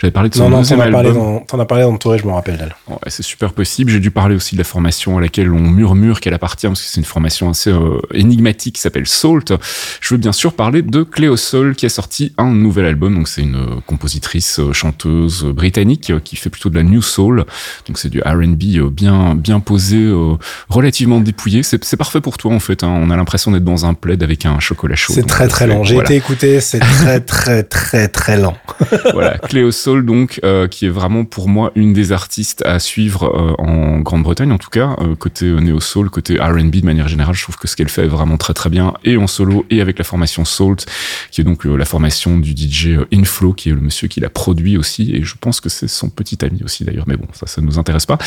J'avais 0.00 0.10
parlé 0.10 0.28
de 0.28 0.34
son 0.34 0.44
non, 0.44 0.50
non, 0.50 0.58
deuxième 0.58 0.80
album. 0.80 1.44
T'en 1.46 1.58
as 1.58 1.66
parlé 1.66 1.84
dans 1.84 1.96
Torré, 1.96 2.18
je 2.18 2.26
me 2.26 2.32
rappelle 2.32 2.56
d'elle. 2.58 2.74
Ouais, 2.88 2.96
c'est 3.08 3.22
super 3.22 3.52
possible. 3.52 3.90
J'ai 3.90 4.00
dû 4.00 4.10
parler 4.10 4.34
aussi 4.34 4.54
de 4.54 4.60
la 4.60 4.64
formation 4.64 5.18
à 5.18 5.20
laquelle 5.20 5.52
on 5.52 5.60
murmure 5.60 6.20
qu'elle 6.20 6.34
appartient 6.34 6.66
parce 6.66 6.82
que 6.82 6.88
c'est 6.88 7.00
une 7.00 7.06
formation 7.06 7.50
assez 7.50 7.70
euh, 7.70 8.00
énigmatique 8.14 8.76
qui 8.76 8.80
s'appelle 8.80 9.06
Salt. 9.06 9.52
Je 10.00 10.14
veux 10.14 10.18
bien 10.18 10.32
sûr 10.32 10.54
parler 10.54 10.82
de 10.82 11.02
Cléo 11.02 11.36
Soul 11.36 11.74
qui 11.74 11.86
a 11.86 11.90
sorti 11.90 12.32
un 12.38 12.52
nouvel 12.52 12.86
album. 12.86 13.14
Donc 13.14 13.28
c'est 13.28 13.42
une 13.42 13.80
compositrice, 13.86 14.60
chanteuse 14.72 15.44
britannique 15.44 16.12
qui 16.24 16.36
fait 16.36 16.50
plutôt 16.50 16.70
de 16.70 16.76
la 16.76 16.82
new 16.82 17.02
soul. 17.02 17.44
Donc 17.86 17.98
c'est 17.98 18.08
du 18.08 18.20
R&B 18.20 18.75
euh, 18.78 18.90
bien 18.90 19.34
bien 19.34 19.60
posé, 19.60 19.96
euh, 19.96 20.36
relativement 20.68 21.20
dépouillé. 21.20 21.62
C'est 21.62 21.96
parfait 21.96 22.20
pour 22.20 22.38
toi 22.38 22.52
en 22.52 22.60
fait. 22.60 22.82
Hein. 22.84 22.88
On 22.88 23.10
a 23.10 23.16
l'impression 23.16 23.50
d'être 23.50 23.64
dans 23.64 23.86
un 23.86 23.94
plaid 23.94 24.22
avec 24.22 24.46
un 24.46 24.60
chocolat 24.60 24.96
chaud. 24.96 25.12
C'est 25.14 25.26
très 25.26 25.48
très 25.48 25.66
lent. 25.66 25.84
J'ai 25.84 25.96
été 25.96 26.14
écouté, 26.14 26.60
c'est 26.60 26.78
très 26.78 27.20
très 27.20 27.62
très 27.62 28.08
très 28.08 28.36
lent. 28.38 28.56
voilà, 29.12 29.38
Cléo 29.38 29.72
Soul 29.72 30.06
donc 30.06 30.40
euh, 30.44 30.68
qui 30.68 30.86
est 30.86 30.90
vraiment 30.90 31.24
pour 31.24 31.48
moi 31.48 31.72
une 31.74 31.92
des 31.92 32.12
artistes 32.12 32.62
à 32.64 32.78
suivre 32.78 33.56
en 33.58 33.98
Grande-Bretagne 34.00 34.52
en 34.52 34.58
tout 34.58 34.70
cas 34.70 34.96
côté 35.18 35.46
néo 35.46 35.80
soul, 35.80 36.10
côté 36.10 36.38
R&B 36.38 36.76
de 36.76 36.84
manière 36.84 37.08
générale. 37.08 37.34
Je 37.34 37.42
trouve 37.42 37.56
que 37.56 37.68
ce 37.68 37.76
qu'elle 37.76 37.88
fait 37.88 38.04
est 38.04 38.08
vraiment 38.08 38.36
très 38.36 38.54
très 38.54 38.70
bien 38.70 38.94
et 39.04 39.16
en 39.16 39.26
solo 39.26 39.66
et 39.70 39.80
avec 39.80 39.98
la 39.98 40.04
formation 40.04 40.44
Salt 40.44 40.86
qui 41.30 41.40
est 41.40 41.44
donc 41.44 41.64
la 41.64 41.84
formation 41.84 42.38
du 42.38 42.50
DJ 42.52 42.98
Inflow 43.12 43.52
qui 43.52 43.70
est 43.70 43.72
le 43.72 43.80
monsieur 43.80 44.08
qui 44.08 44.20
l'a 44.20 44.30
produit 44.30 44.76
aussi 44.76 45.14
et 45.14 45.22
je 45.22 45.34
pense 45.40 45.60
que 45.60 45.68
c'est 45.68 45.88
son 45.88 46.08
petit 46.08 46.44
ami 46.44 46.62
aussi 46.64 46.84
d'ailleurs. 46.84 47.04
Mais 47.06 47.16
bon, 47.16 47.26
ça 47.32 47.46
ça 47.56 47.62
nous 47.62 47.78
intéresse 47.78 48.06
pas. 48.06 48.18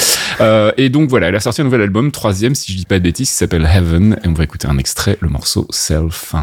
Euh, 0.41 0.71
et 0.77 0.89
donc 0.89 1.09
voilà, 1.09 1.27
elle 1.27 1.35
a 1.35 1.39
sorti 1.39 1.61
un 1.61 1.65
nouvel 1.65 1.81
album, 1.81 2.11
troisième 2.11 2.55
si 2.55 2.71
je 2.71 2.77
dis 2.77 2.85
pas 2.85 2.99
de 2.99 3.03
bêtises, 3.03 3.29
qui 3.29 3.35
s'appelle 3.35 3.67
Heaven, 3.71 4.19
et 4.23 4.27
on 4.27 4.33
va 4.33 4.43
écouter 4.43 4.67
un 4.67 4.77
extrait, 4.77 5.17
le 5.21 5.29
morceau 5.29 5.67
Self. 5.69 6.35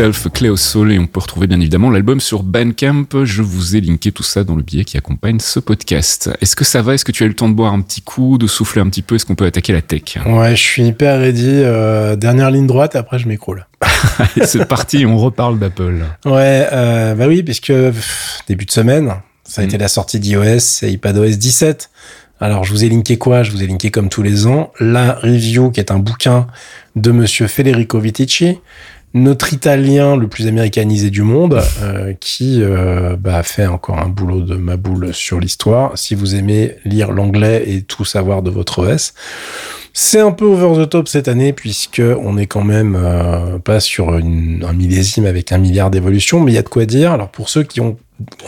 Self, 0.00 0.28
Cléo 0.32 0.56
Soul, 0.56 0.92
et 0.92 0.98
on 0.98 1.06
peut 1.06 1.20
retrouver 1.20 1.46
bien 1.46 1.60
évidemment 1.60 1.90
l'album 1.90 2.20
sur 2.20 2.42
Bandcamp. 2.42 3.04
Je 3.24 3.42
vous 3.42 3.76
ai 3.76 3.82
linké 3.82 4.12
tout 4.12 4.22
ça 4.22 4.44
dans 4.44 4.56
le 4.56 4.62
billet 4.62 4.86
qui 4.86 4.96
accompagne 4.96 5.40
ce 5.40 5.60
podcast. 5.60 6.30
Est-ce 6.40 6.56
que 6.56 6.64
ça 6.64 6.80
va? 6.80 6.94
Est-ce 6.94 7.04
que 7.04 7.12
tu 7.12 7.22
as 7.22 7.26
eu 7.26 7.28
le 7.28 7.34
temps 7.34 7.50
de 7.50 7.54
boire 7.54 7.74
un 7.74 7.82
petit 7.82 8.00
coup, 8.00 8.38
de 8.38 8.46
souffler 8.46 8.80
un 8.80 8.88
petit 8.88 9.02
peu? 9.02 9.16
Est-ce 9.16 9.26
qu'on 9.26 9.34
peut 9.34 9.44
attaquer 9.44 9.74
la 9.74 9.82
tech? 9.82 10.16
Ouais, 10.24 10.56
je 10.56 10.62
suis 10.62 10.84
hyper 10.84 11.20
ready. 11.20 11.50
Euh, 11.50 12.16
dernière 12.16 12.50
ligne 12.50 12.66
droite, 12.66 12.96
après 12.96 13.18
je 13.18 13.28
m'écroule. 13.28 13.66
C'est 14.42 14.64
parti, 14.66 15.04
on 15.04 15.18
reparle 15.18 15.58
d'Apple. 15.58 16.02
Ouais, 16.24 16.66
euh, 16.72 17.14
bah 17.14 17.26
oui, 17.28 17.42
puisque 17.42 17.74
début 18.48 18.64
de 18.64 18.72
semaine, 18.72 19.12
ça 19.44 19.60
a 19.60 19.64
été 19.66 19.76
mm. 19.76 19.80
la 19.80 19.88
sortie 19.88 20.18
d'iOS 20.18 20.82
et 20.82 20.92
iPadOS 20.92 21.36
17. 21.36 21.90
Alors, 22.40 22.64
je 22.64 22.72
vous 22.72 22.84
ai 22.84 22.88
linké 22.88 23.18
quoi? 23.18 23.42
Je 23.42 23.50
vous 23.50 23.62
ai 23.62 23.66
linké 23.66 23.90
comme 23.90 24.08
tous 24.08 24.22
les 24.22 24.46
ans 24.46 24.72
la 24.80 25.12
review 25.12 25.70
qui 25.70 25.78
est 25.78 25.90
un 25.90 25.98
bouquin 25.98 26.46
de 26.96 27.10
monsieur 27.10 27.48
Federico 27.48 28.00
Vitici 28.00 28.56
notre 29.12 29.52
Italien 29.52 30.16
le 30.16 30.28
plus 30.28 30.46
américanisé 30.46 31.10
du 31.10 31.22
monde, 31.22 31.60
euh, 31.82 32.12
qui 32.20 32.62
euh, 32.62 33.16
bah, 33.18 33.42
fait 33.42 33.66
encore 33.66 33.98
un 33.98 34.08
boulot 34.08 34.40
de 34.40 34.54
ma 34.54 34.76
boule 34.76 35.12
sur 35.12 35.40
l'histoire. 35.40 35.98
Si 35.98 36.14
vous 36.14 36.36
aimez 36.36 36.76
lire 36.84 37.10
l'anglais 37.10 37.64
et 37.66 37.82
tout 37.82 38.04
savoir 38.04 38.42
de 38.42 38.50
votre 38.50 38.86
OS, 38.86 39.14
c'est 39.92 40.20
un 40.20 40.30
peu 40.30 40.44
over 40.44 40.84
the 40.84 40.88
top 40.88 41.08
cette 41.08 41.26
année 41.26 41.52
puisque 41.52 42.00
on 42.00 42.38
est 42.38 42.46
quand 42.46 42.62
même 42.62 42.96
euh, 42.96 43.58
pas 43.58 43.80
sur 43.80 44.10
un 44.10 44.72
millésime 44.72 45.26
avec 45.26 45.50
un 45.50 45.58
milliard 45.58 45.90
d'évolutions, 45.90 46.38
mais 46.38 46.52
il 46.52 46.54
y 46.54 46.58
a 46.58 46.62
de 46.62 46.68
quoi 46.68 46.86
dire. 46.86 47.10
Alors 47.10 47.30
pour 47.30 47.48
ceux 47.48 47.64
qui 47.64 47.80
ont 47.80 47.96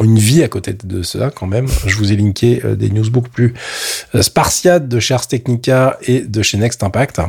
une 0.00 0.18
vie 0.18 0.44
à 0.44 0.48
côté 0.48 0.74
de 0.84 1.02
cela 1.02 1.30
quand 1.30 1.46
même. 1.46 1.66
Je 1.86 1.96
vous 1.96 2.12
ai 2.12 2.16
linké 2.16 2.62
des 2.76 2.90
news 2.90 3.10
beaucoup 3.10 3.30
plus 3.30 3.54
spartiates 4.20 4.86
de 4.86 5.00
Chers 5.00 5.26
Technica 5.26 5.98
et 6.02 6.20
de 6.20 6.42
chez 6.42 6.58
Next 6.58 6.82
Impact. 6.84 7.20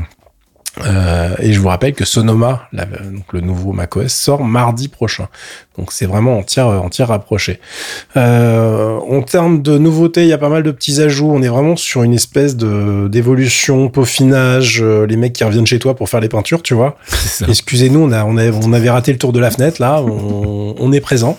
Euh, 0.82 1.36
et 1.40 1.54
je 1.54 1.60
vous 1.60 1.68
rappelle 1.68 1.94
que 1.94 2.04
Sonoma, 2.04 2.68
donc 2.74 3.32
le 3.32 3.42
nouveau 3.42 3.74
macOS, 3.74 4.12
sort 4.12 4.44
mardi 4.44 4.88
prochain. 4.88 5.28
Donc 5.78 5.92
c'est 5.92 6.06
vraiment 6.06 6.38
entière, 6.38 6.68
entière 6.68 7.10
rapproché. 7.10 7.60
Euh, 8.18 8.98
en 8.98 9.22
termes 9.22 9.62
de 9.62 9.78
nouveautés, 9.78 10.24
il 10.24 10.30
y 10.30 10.34
a 10.34 10.38
pas 10.38 10.50
mal 10.50 10.64
de 10.64 10.72
petits 10.72 11.02
ajouts. 11.02 11.32
On 11.32 11.42
est 11.44 11.48
vraiment 11.48 11.76
sur 11.76 12.04
une 12.04 12.14
espèce 12.14 12.56
de 12.56 13.08
d'évolution, 13.08 13.90
peaufinage. 13.90 14.82
Euh, 14.82 15.06
les 15.06 15.16
mecs 15.16 15.34
qui 15.34 15.44
reviennent 15.44 15.68
chez 15.68 15.80
toi 15.80 15.96
pour 15.96 16.10
faire 16.10 16.22
les 16.22 16.30
peintures, 16.30 16.64
tu 16.64 16.74
vois. 16.74 16.98
Excusez-nous, 17.48 18.00
on 18.00 18.12
a, 18.12 18.24
on, 18.24 18.38
on 18.38 18.74
avait 18.74 18.90
raté 18.90 19.12
le 19.12 19.20
tour 19.20 19.32
de 19.32 19.40
la 19.40 19.52
fenêtre 19.52 19.80
là. 19.80 20.02
On, 20.02 20.76
on 20.78 20.92
est 20.92 21.02
présent. 21.02 21.38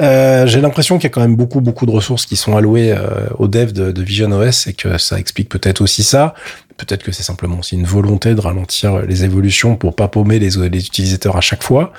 Euh, 0.00 0.46
J'ai 0.46 0.60
l'impression 0.60 0.96
qu'il 0.98 1.04
y 1.04 1.06
a 1.06 1.10
quand 1.10 1.20
même 1.22 1.36
beaucoup, 1.36 1.60
beaucoup 1.60 1.86
de 1.86 1.90
ressources 1.90 2.26
qui 2.26 2.36
sont 2.36 2.56
allouées 2.56 2.92
euh, 2.92 3.26
au 3.38 3.48
dev 3.48 3.72
de, 3.72 3.92
de 3.92 4.02
Vision 4.02 4.30
OS 4.32 4.66
et 4.66 4.72
que 4.74 4.98
ça 4.98 5.18
explique 5.18 5.48
peut-être 5.48 5.80
aussi 5.80 6.02
ça. 6.02 6.34
Peut-être 6.76 7.02
que 7.02 7.10
c'est 7.10 7.22
simplement 7.22 7.60
aussi 7.60 7.74
une 7.74 7.86
volonté 7.86 8.34
de 8.34 8.40
ralentir 8.42 8.98
les 8.98 9.24
évolutions 9.24 9.76
pour 9.76 9.96
pas 9.96 10.08
paumer 10.08 10.38
les, 10.38 10.50
les 10.70 10.86
utilisateurs 10.86 11.34
à 11.34 11.40
chaque 11.40 11.62
fois. 11.62 11.90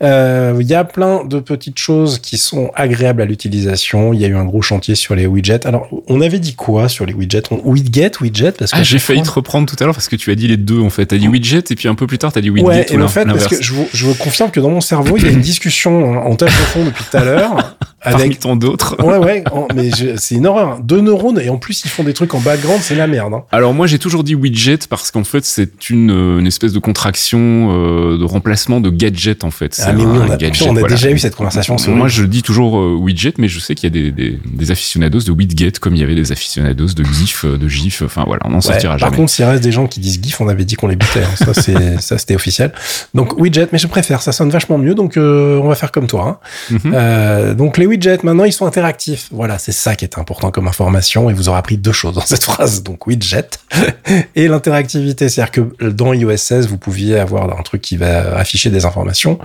Euh, 0.00 0.56
Il 0.60 0.66
y 0.68 0.74
a 0.74 0.84
plein 0.84 1.24
de 1.24 1.40
petites 1.40 1.78
choses 1.78 2.20
qui 2.20 2.38
sont 2.38 2.70
agréables 2.76 3.20
à 3.20 3.24
l'utilisation. 3.24 4.12
Il 4.12 4.20
y 4.20 4.24
a 4.24 4.28
eu 4.28 4.36
un 4.36 4.44
gros 4.44 4.62
chantier 4.62 4.94
sur 4.94 5.16
les 5.16 5.26
widgets. 5.26 5.66
Alors, 5.66 5.88
on 6.06 6.20
avait 6.20 6.38
dit 6.38 6.54
quoi 6.54 6.88
sur 6.88 7.04
les 7.04 7.12
widgets? 7.14 7.42
On, 7.50 7.68
Widget, 7.68 8.12
widget 8.20 8.52
parce 8.52 8.70
que 8.70 8.76
Ah, 8.76 8.82
j'ai 8.84 9.00
failli 9.00 9.22
te 9.22 9.30
reprendre 9.30 9.66
tout 9.68 9.74
à 9.80 9.86
l'heure 9.86 9.94
parce 9.94 10.08
que 10.08 10.14
tu 10.14 10.30
as 10.30 10.36
dit 10.36 10.46
les 10.46 10.56
deux 10.56 10.78
en 10.80 10.90
fait. 10.90 11.06
T'as 11.06 11.16
dit 11.18 11.26
widget 11.26 11.64
et 11.70 11.74
puis 11.74 11.88
un 11.88 11.96
peu 11.96 12.06
plus 12.06 12.18
tard 12.18 12.32
t'as 12.32 12.40
dit 12.40 12.50
widget. 12.50 12.64
Ouais, 12.68 12.86
ou 12.92 13.00
et 13.00 13.02
en 13.02 13.08
fait, 13.08 13.24
parce 13.24 13.48
que 13.48 13.60
je 13.60 13.72
vous, 13.72 13.88
je 13.92 14.06
vous 14.06 14.14
confirme 14.14 14.52
que 14.52 14.60
dans 14.60 14.70
mon 14.70 14.80
cerveau, 14.80 15.16
il 15.16 15.24
y 15.24 15.28
a 15.28 15.32
une 15.32 15.40
discussion 15.40 16.24
en 16.24 16.36
tâche 16.36 16.56
de 16.56 16.62
fond 16.64 16.84
depuis 16.84 17.02
tout 17.10 17.16
à 17.16 17.24
l'heure 17.24 17.31
Parmi 17.32 17.62
avec 18.02 18.38
tant 18.40 18.56
d'autres. 18.56 18.96
Ouais, 19.02 19.18
ouais, 19.18 19.44
en- 19.52 19.68
mais 19.74 19.90
c'est 20.16 20.34
une 20.36 20.46
horreur. 20.46 20.80
Deux 20.80 21.00
neurones 21.00 21.40
et 21.40 21.48
en 21.50 21.56
plus 21.58 21.84
ils 21.84 21.88
font 21.90 22.04
des 22.04 22.12
trucs 22.14 22.34
en 22.34 22.40
background, 22.40 22.80
c'est 22.82 22.94
la 22.94 23.06
merde. 23.06 23.34
Hein. 23.34 23.42
Alors 23.52 23.74
moi 23.74 23.86
j'ai 23.86 23.98
toujours 23.98 24.24
dit 24.24 24.34
widget 24.34 24.78
parce 24.88 25.10
qu'en 25.10 25.24
fait 25.24 25.44
c'est 25.44 25.90
une, 25.90 26.10
euh, 26.10 26.38
une 26.38 26.46
espèce 26.46 26.72
de 26.72 26.78
contraction 26.78 27.38
euh, 27.40 28.18
de 28.18 28.24
remplacement 28.24 28.80
de 28.80 28.90
gadget 28.90 29.44
en 29.44 29.50
fait. 29.50 29.74
C'est 29.74 29.82
Ah, 29.86 29.92
mais 29.92 30.04
oui, 30.04 30.18
on 30.26 30.30
a, 30.30 30.36
gadget, 30.36 30.66
on 30.68 30.76
a 30.76 30.80
voilà. 30.80 30.94
déjà 30.96 31.10
eu 31.10 31.18
cette 31.18 31.36
conversation. 31.36 31.76
Moi 31.88 32.08
je 32.08 32.24
dis 32.24 32.42
toujours 32.42 32.78
euh, 32.78 32.94
widget 32.98 33.34
mais 33.38 33.48
je 33.48 33.60
sais 33.60 33.74
qu'il 33.74 33.84
y 33.94 33.98
a 33.98 34.02
des, 34.02 34.12
des, 34.12 34.38
des 34.44 34.70
aficionados 34.70 35.20
de 35.20 35.30
widget 35.32 35.72
comme 35.80 35.94
il 35.94 36.00
y 36.00 36.04
avait 36.04 36.14
des 36.14 36.32
aficionados 36.32 36.88
de 36.96 37.04
GIF, 37.04 37.44
de 37.44 37.68
GIF, 37.68 38.02
enfin 38.02 38.24
voilà, 38.26 38.42
on 38.44 38.50
n'en 38.50 38.56
Ouais, 38.56 38.62
sortira 38.62 38.92
par 38.96 38.98
jamais. 39.08 39.16
contre, 39.16 39.30
s'il 39.32 39.44
reste 39.44 39.62
des 39.62 39.72
gens 39.72 39.86
qui 39.86 40.00
disent 40.00 40.20
GIF, 40.22 40.40
on 40.40 40.48
avait 40.48 40.64
dit 40.64 40.74
qu'on 40.76 40.88
les 40.88 40.96
butait. 40.96 41.20
hein. 41.22 41.52
Ça, 42.00 42.18
c'était 42.18 42.34
officiel. 42.34 42.72
Donc, 43.14 43.38
widget, 43.40 43.68
mais 43.72 43.78
je 43.78 43.86
préfère. 43.86 44.22
Ça 44.22 44.32
sonne 44.32 44.50
vachement 44.50 44.78
mieux. 44.78 44.94
Donc, 44.94 45.16
euh, 45.16 45.58
on 45.62 45.68
va 45.68 45.74
faire 45.74 45.90
comme 45.92 46.06
toi. 46.06 46.40
Hein. 46.70 46.78
Mhm. 46.84 47.54
Donc, 47.54 47.78
les 47.78 47.86
widgets, 47.92 48.18
maintenant, 48.22 48.44
ils 48.44 48.52
sont 48.52 48.66
interactifs. 48.66 49.28
Voilà, 49.30 49.58
c'est 49.58 49.72
ça 49.72 49.94
qui 49.94 50.04
est 50.04 50.18
important 50.18 50.50
comme 50.50 50.66
information. 50.66 51.30
Et 51.30 51.34
vous 51.34 51.48
aurez 51.48 51.58
appris 51.58 51.76
deux 51.76 51.92
choses 51.92 52.14
dans 52.14 52.26
cette 52.26 52.44
phrase. 52.50 52.82
Donc, 52.82 53.06
widget 53.06 53.58
et 54.34 54.48
l'interactivité. 54.48 55.28
C'est-à-dire 55.28 55.52
que 55.52 55.84
dans 55.90 56.12
iOS 56.12 56.36
16, 56.36 56.68
vous 56.68 56.78
pouviez 56.78 57.18
avoir 57.18 57.58
un 57.58 57.62
truc 57.62 57.82
qui 57.82 57.96
va 57.96 58.36
afficher 58.36 58.70
des 58.70 58.84
informations. 58.84 59.38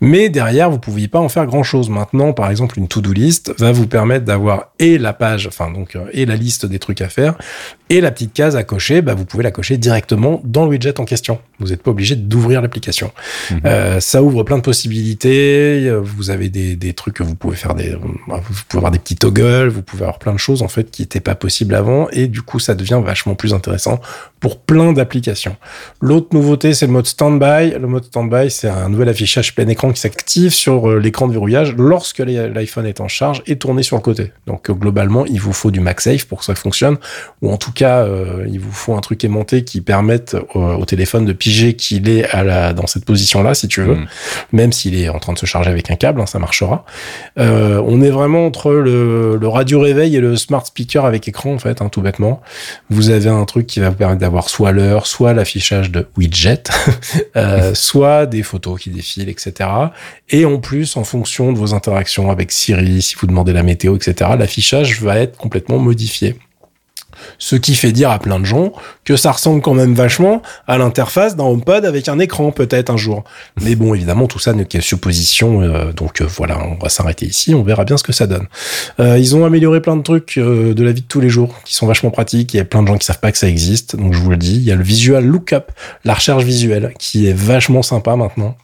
Mais 0.00 0.28
derrière, 0.28 0.70
vous 0.70 0.78
pouviez 0.78 1.08
pas 1.08 1.20
en 1.20 1.28
faire 1.28 1.46
grand 1.46 1.62
chose. 1.62 1.88
Maintenant, 1.88 2.32
par 2.32 2.50
exemple, 2.50 2.78
une 2.78 2.88
to-do 2.88 3.12
list 3.12 3.52
va 3.58 3.72
vous 3.72 3.86
permettre 3.86 4.24
d'avoir 4.24 4.68
et 4.78 4.98
la 4.98 5.12
page, 5.12 5.46
enfin, 5.46 5.70
donc, 5.70 5.96
euh, 5.96 6.04
et 6.12 6.26
la 6.26 6.36
liste 6.36 6.66
des 6.66 6.78
trucs 6.78 7.00
à 7.00 7.08
faire 7.08 7.34
et 7.90 8.00
la 8.00 8.10
petite 8.10 8.32
case 8.32 8.56
à 8.56 8.64
cocher, 8.64 9.02
bah, 9.02 9.14
vous 9.14 9.24
pouvez 9.24 9.42
la 9.42 9.50
cocher 9.50 9.76
directement 9.76 10.40
dans 10.44 10.64
le 10.64 10.70
widget 10.70 11.00
en 11.00 11.04
question. 11.04 11.38
Vous 11.58 11.68
n'êtes 11.68 11.82
pas 11.82 11.90
obligé 11.90 12.16
d'ouvrir 12.16 12.62
l'application. 12.62 13.12
Mhm. 13.50 13.60
Euh, 13.66 14.00
ça 14.00 14.22
ouvre 14.22 14.42
plein 14.42 14.56
de 14.56 14.62
possibilités. 14.62 15.86
Euh, 15.86 16.00
Vous 16.00 16.30
avez 16.30 16.48
des, 16.48 16.76
des 16.76 16.94
trucs 16.94 17.14
que 17.14 17.22
vous 17.22 17.34
pouvez 17.34 17.56
faire 17.56 17.74
des, 17.74 17.93
vous 18.00 18.54
pouvez 18.68 18.78
avoir 18.78 18.90
des 18.90 18.98
petits 18.98 19.16
toggles, 19.16 19.68
vous 19.68 19.82
pouvez 19.82 20.02
avoir 20.02 20.18
plein 20.18 20.32
de 20.32 20.38
choses 20.38 20.62
en 20.62 20.68
fait 20.68 20.90
qui 20.90 21.02
n'étaient 21.02 21.20
pas 21.20 21.34
possibles 21.34 21.74
avant 21.74 22.08
et 22.10 22.26
du 22.26 22.42
coup 22.42 22.58
ça 22.58 22.74
devient 22.74 23.00
vachement 23.04 23.34
plus 23.34 23.54
intéressant 23.54 24.00
pour 24.40 24.58
plein 24.60 24.92
d'applications. 24.92 25.56
L'autre 26.02 26.28
nouveauté 26.32 26.74
c'est 26.74 26.86
le 26.86 26.92
mode 26.92 27.06
standby. 27.06 27.70
Le 27.78 27.86
mode 27.86 28.04
standby 28.04 28.50
c'est 28.50 28.68
un 28.68 28.88
nouvel 28.88 29.08
affichage 29.08 29.54
plein 29.54 29.68
écran 29.68 29.90
qui 29.92 30.00
s'active 30.00 30.52
sur 30.52 30.90
euh, 30.90 30.98
l'écran 30.98 31.26
de 31.28 31.32
verrouillage 31.32 31.74
lorsque 31.76 32.18
l'iPhone 32.18 32.86
est 32.86 33.00
en 33.00 33.08
charge 33.08 33.42
et 33.46 33.56
tourné 33.56 33.82
sur 33.82 33.96
le 33.96 34.02
côté. 34.02 34.32
Donc 34.46 34.68
euh, 34.68 34.74
globalement 34.74 35.24
il 35.24 35.40
vous 35.40 35.52
faut 35.54 35.70
du 35.70 35.80
MagSafe 35.80 36.26
pour 36.26 36.40
que 36.40 36.44
ça 36.44 36.54
fonctionne 36.54 36.98
ou 37.40 37.50
en 37.50 37.56
tout 37.56 37.72
cas 37.72 38.04
euh, 38.04 38.46
il 38.50 38.60
vous 38.60 38.72
faut 38.72 38.94
un 38.94 39.00
truc 39.00 39.24
aimanté 39.24 39.64
qui 39.64 39.80
permette 39.80 40.36
au, 40.54 40.60
au 40.60 40.84
téléphone 40.84 41.24
de 41.24 41.32
piger 41.32 41.74
qu'il 41.74 42.08
est 42.08 42.28
à 42.30 42.44
la, 42.44 42.72
dans 42.74 42.86
cette 42.86 43.06
position 43.06 43.42
là 43.42 43.54
si 43.54 43.66
tu 43.66 43.80
veux 43.80 43.94
Mhm. 43.94 44.06
même 44.52 44.72
s'il 44.72 44.94
est 44.94 45.08
en 45.08 45.18
train 45.18 45.32
de 45.32 45.38
se 45.38 45.46
charger 45.46 45.70
avec 45.70 45.90
un 45.90 45.96
câble, 45.96 46.20
hein, 46.20 46.26
ça 46.26 46.38
marchera. 46.38 46.84
Euh, 47.38 47.78
on 47.86 48.00
est 48.00 48.10
vraiment 48.10 48.46
entre 48.46 48.72
le, 48.72 49.38
radio 49.48 49.80
réveil 49.80 50.16
et 50.16 50.20
le 50.20 50.36
smart 50.36 50.64
speaker 50.64 51.04
avec 51.04 51.28
écran, 51.28 51.54
en 51.54 51.58
fait, 51.58 51.80
hein, 51.82 51.88
tout 51.88 52.00
bêtement. 52.02 52.40
Vous 52.90 53.10
avez 53.10 53.28
un 53.28 53.44
truc 53.44 53.66
qui 53.66 53.80
va 53.80 53.90
vous 53.90 53.96
permettre 53.96 54.20
d'avoir 54.20 54.48
soit 54.48 54.72
l'heure, 54.72 55.06
soit 55.06 55.32
l'affichage 55.34 55.90
de 55.90 56.06
widget, 56.16 56.64
euh, 57.36 57.74
soit 57.74 58.26
des 58.26 58.42
photos 58.42 58.80
qui 58.80 58.90
défilent, 58.90 59.28
etc. 59.28 59.70
Et 60.30 60.44
en 60.44 60.58
plus, 60.58 60.96
en 60.96 61.04
fonction 61.04 61.52
de 61.52 61.58
vos 61.58 61.74
interactions 61.74 62.30
avec 62.30 62.52
Siri, 62.52 63.02
si 63.02 63.14
vous 63.16 63.26
demandez 63.26 63.52
la 63.52 63.62
météo, 63.62 63.96
etc., 63.96 64.32
l'affichage 64.38 65.00
va 65.00 65.18
être 65.18 65.36
complètement 65.36 65.78
modifié. 65.78 66.36
Ce 67.38 67.56
qui 67.56 67.74
fait 67.74 67.92
dire 67.92 68.10
à 68.10 68.18
plein 68.18 68.38
de 68.38 68.44
gens 68.44 68.72
que 69.04 69.16
ça 69.16 69.32
ressemble 69.32 69.60
quand 69.60 69.74
même 69.74 69.94
vachement 69.94 70.42
à 70.66 70.78
l'interface 70.78 71.36
d'un 71.36 71.44
HomePod 71.44 71.84
avec 71.84 72.08
un 72.08 72.18
écran 72.18 72.52
peut-être 72.52 72.90
un 72.90 72.96
jour. 72.96 73.24
Mais 73.62 73.74
bon, 73.74 73.94
évidemment, 73.94 74.26
tout 74.26 74.38
ça 74.38 74.52
n'est 74.52 74.64
que 74.64 74.80
supposition. 74.80 75.62
euh, 75.62 75.92
donc 75.92 76.20
euh, 76.20 76.26
voilà, 76.26 76.58
on 76.64 76.82
va 76.82 76.88
s'arrêter 76.88 77.26
ici. 77.26 77.54
On 77.54 77.62
verra 77.62 77.84
bien 77.84 77.96
ce 77.96 78.02
que 78.02 78.12
ça 78.12 78.26
donne. 78.26 78.46
Euh, 79.00 79.18
ils 79.18 79.36
ont 79.36 79.44
amélioré 79.44 79.80
plein 79.80 79.96
de 79.96 80.02
trucs 80.02 80.38
euh, 80.38 80.74
de 80.74 80.84
la 80.84 80.92
vie 80.92 81.02
de 81.02 81.06
tous 81.06 81.20
les 81.20 81.28
jours 81.28 81.54
qui 81.64 81.74
sont 81.74 81.86
vachement 81.86 82.10
pratiques. 82.10 82.54
Il 82.54 82.56
y 82.56 82.60
a 82.60 82.64
plein 82.64 82.82
de 82.82 82.88
gens 82.88 82.96
qui 82.98 83.06
savent 83.06 83.20
pas 83.20 83.32
que 83.32 83.38
ça 83.38 83.48
existe. 83.48 83.96
Donc 83.96 84.12
je 84.12 84.18
vous 84.18 84.30
le 84.30 84.36
dis, 84.36 84.56
il 84.56 84.64
y 84.64 84.72
a 84.72 84.76
le 84.76 84.82
visual 84.82 85.24
lookup, 85.24 85.72
la 86.04 86.14
recherche 86.14 86.44
visuelle, 86.44 86.94
qui 86.98 87.26
est 87.26 87.32
vachement 87.32 87.82
sympa 87.82 88.16
maintenant. 88.16 88.56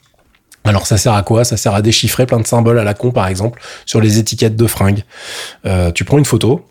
Alors 0.65 0.87
ça 0.87 0.99
sert 0.99 1.15
à 1.15 1.23
quoi? 1.23 1.45
Ça 1.45 1.57
sert 1.57 1.75
à 1.75 1.83
déchiffrer 1.83 2.27
plein 2.27 2.39
de 2.39 2.47
symboles 2.47 2.79
à 2.79 2.85
la 2.85 2.95
con, 2.95 3.13
par 3.13 3.27
exemple, 3.29 3.61
sur 3.87 4.01
les 4.01 4.19
étiquettes 4.19 4.57
de 4.57 4.67
fringues. 4.67 5.05
Euh, 5.67 5.91
tu 5.91 6.05
prends 6.05 6.19
une 6.19 6.27
photo 6.27 6.67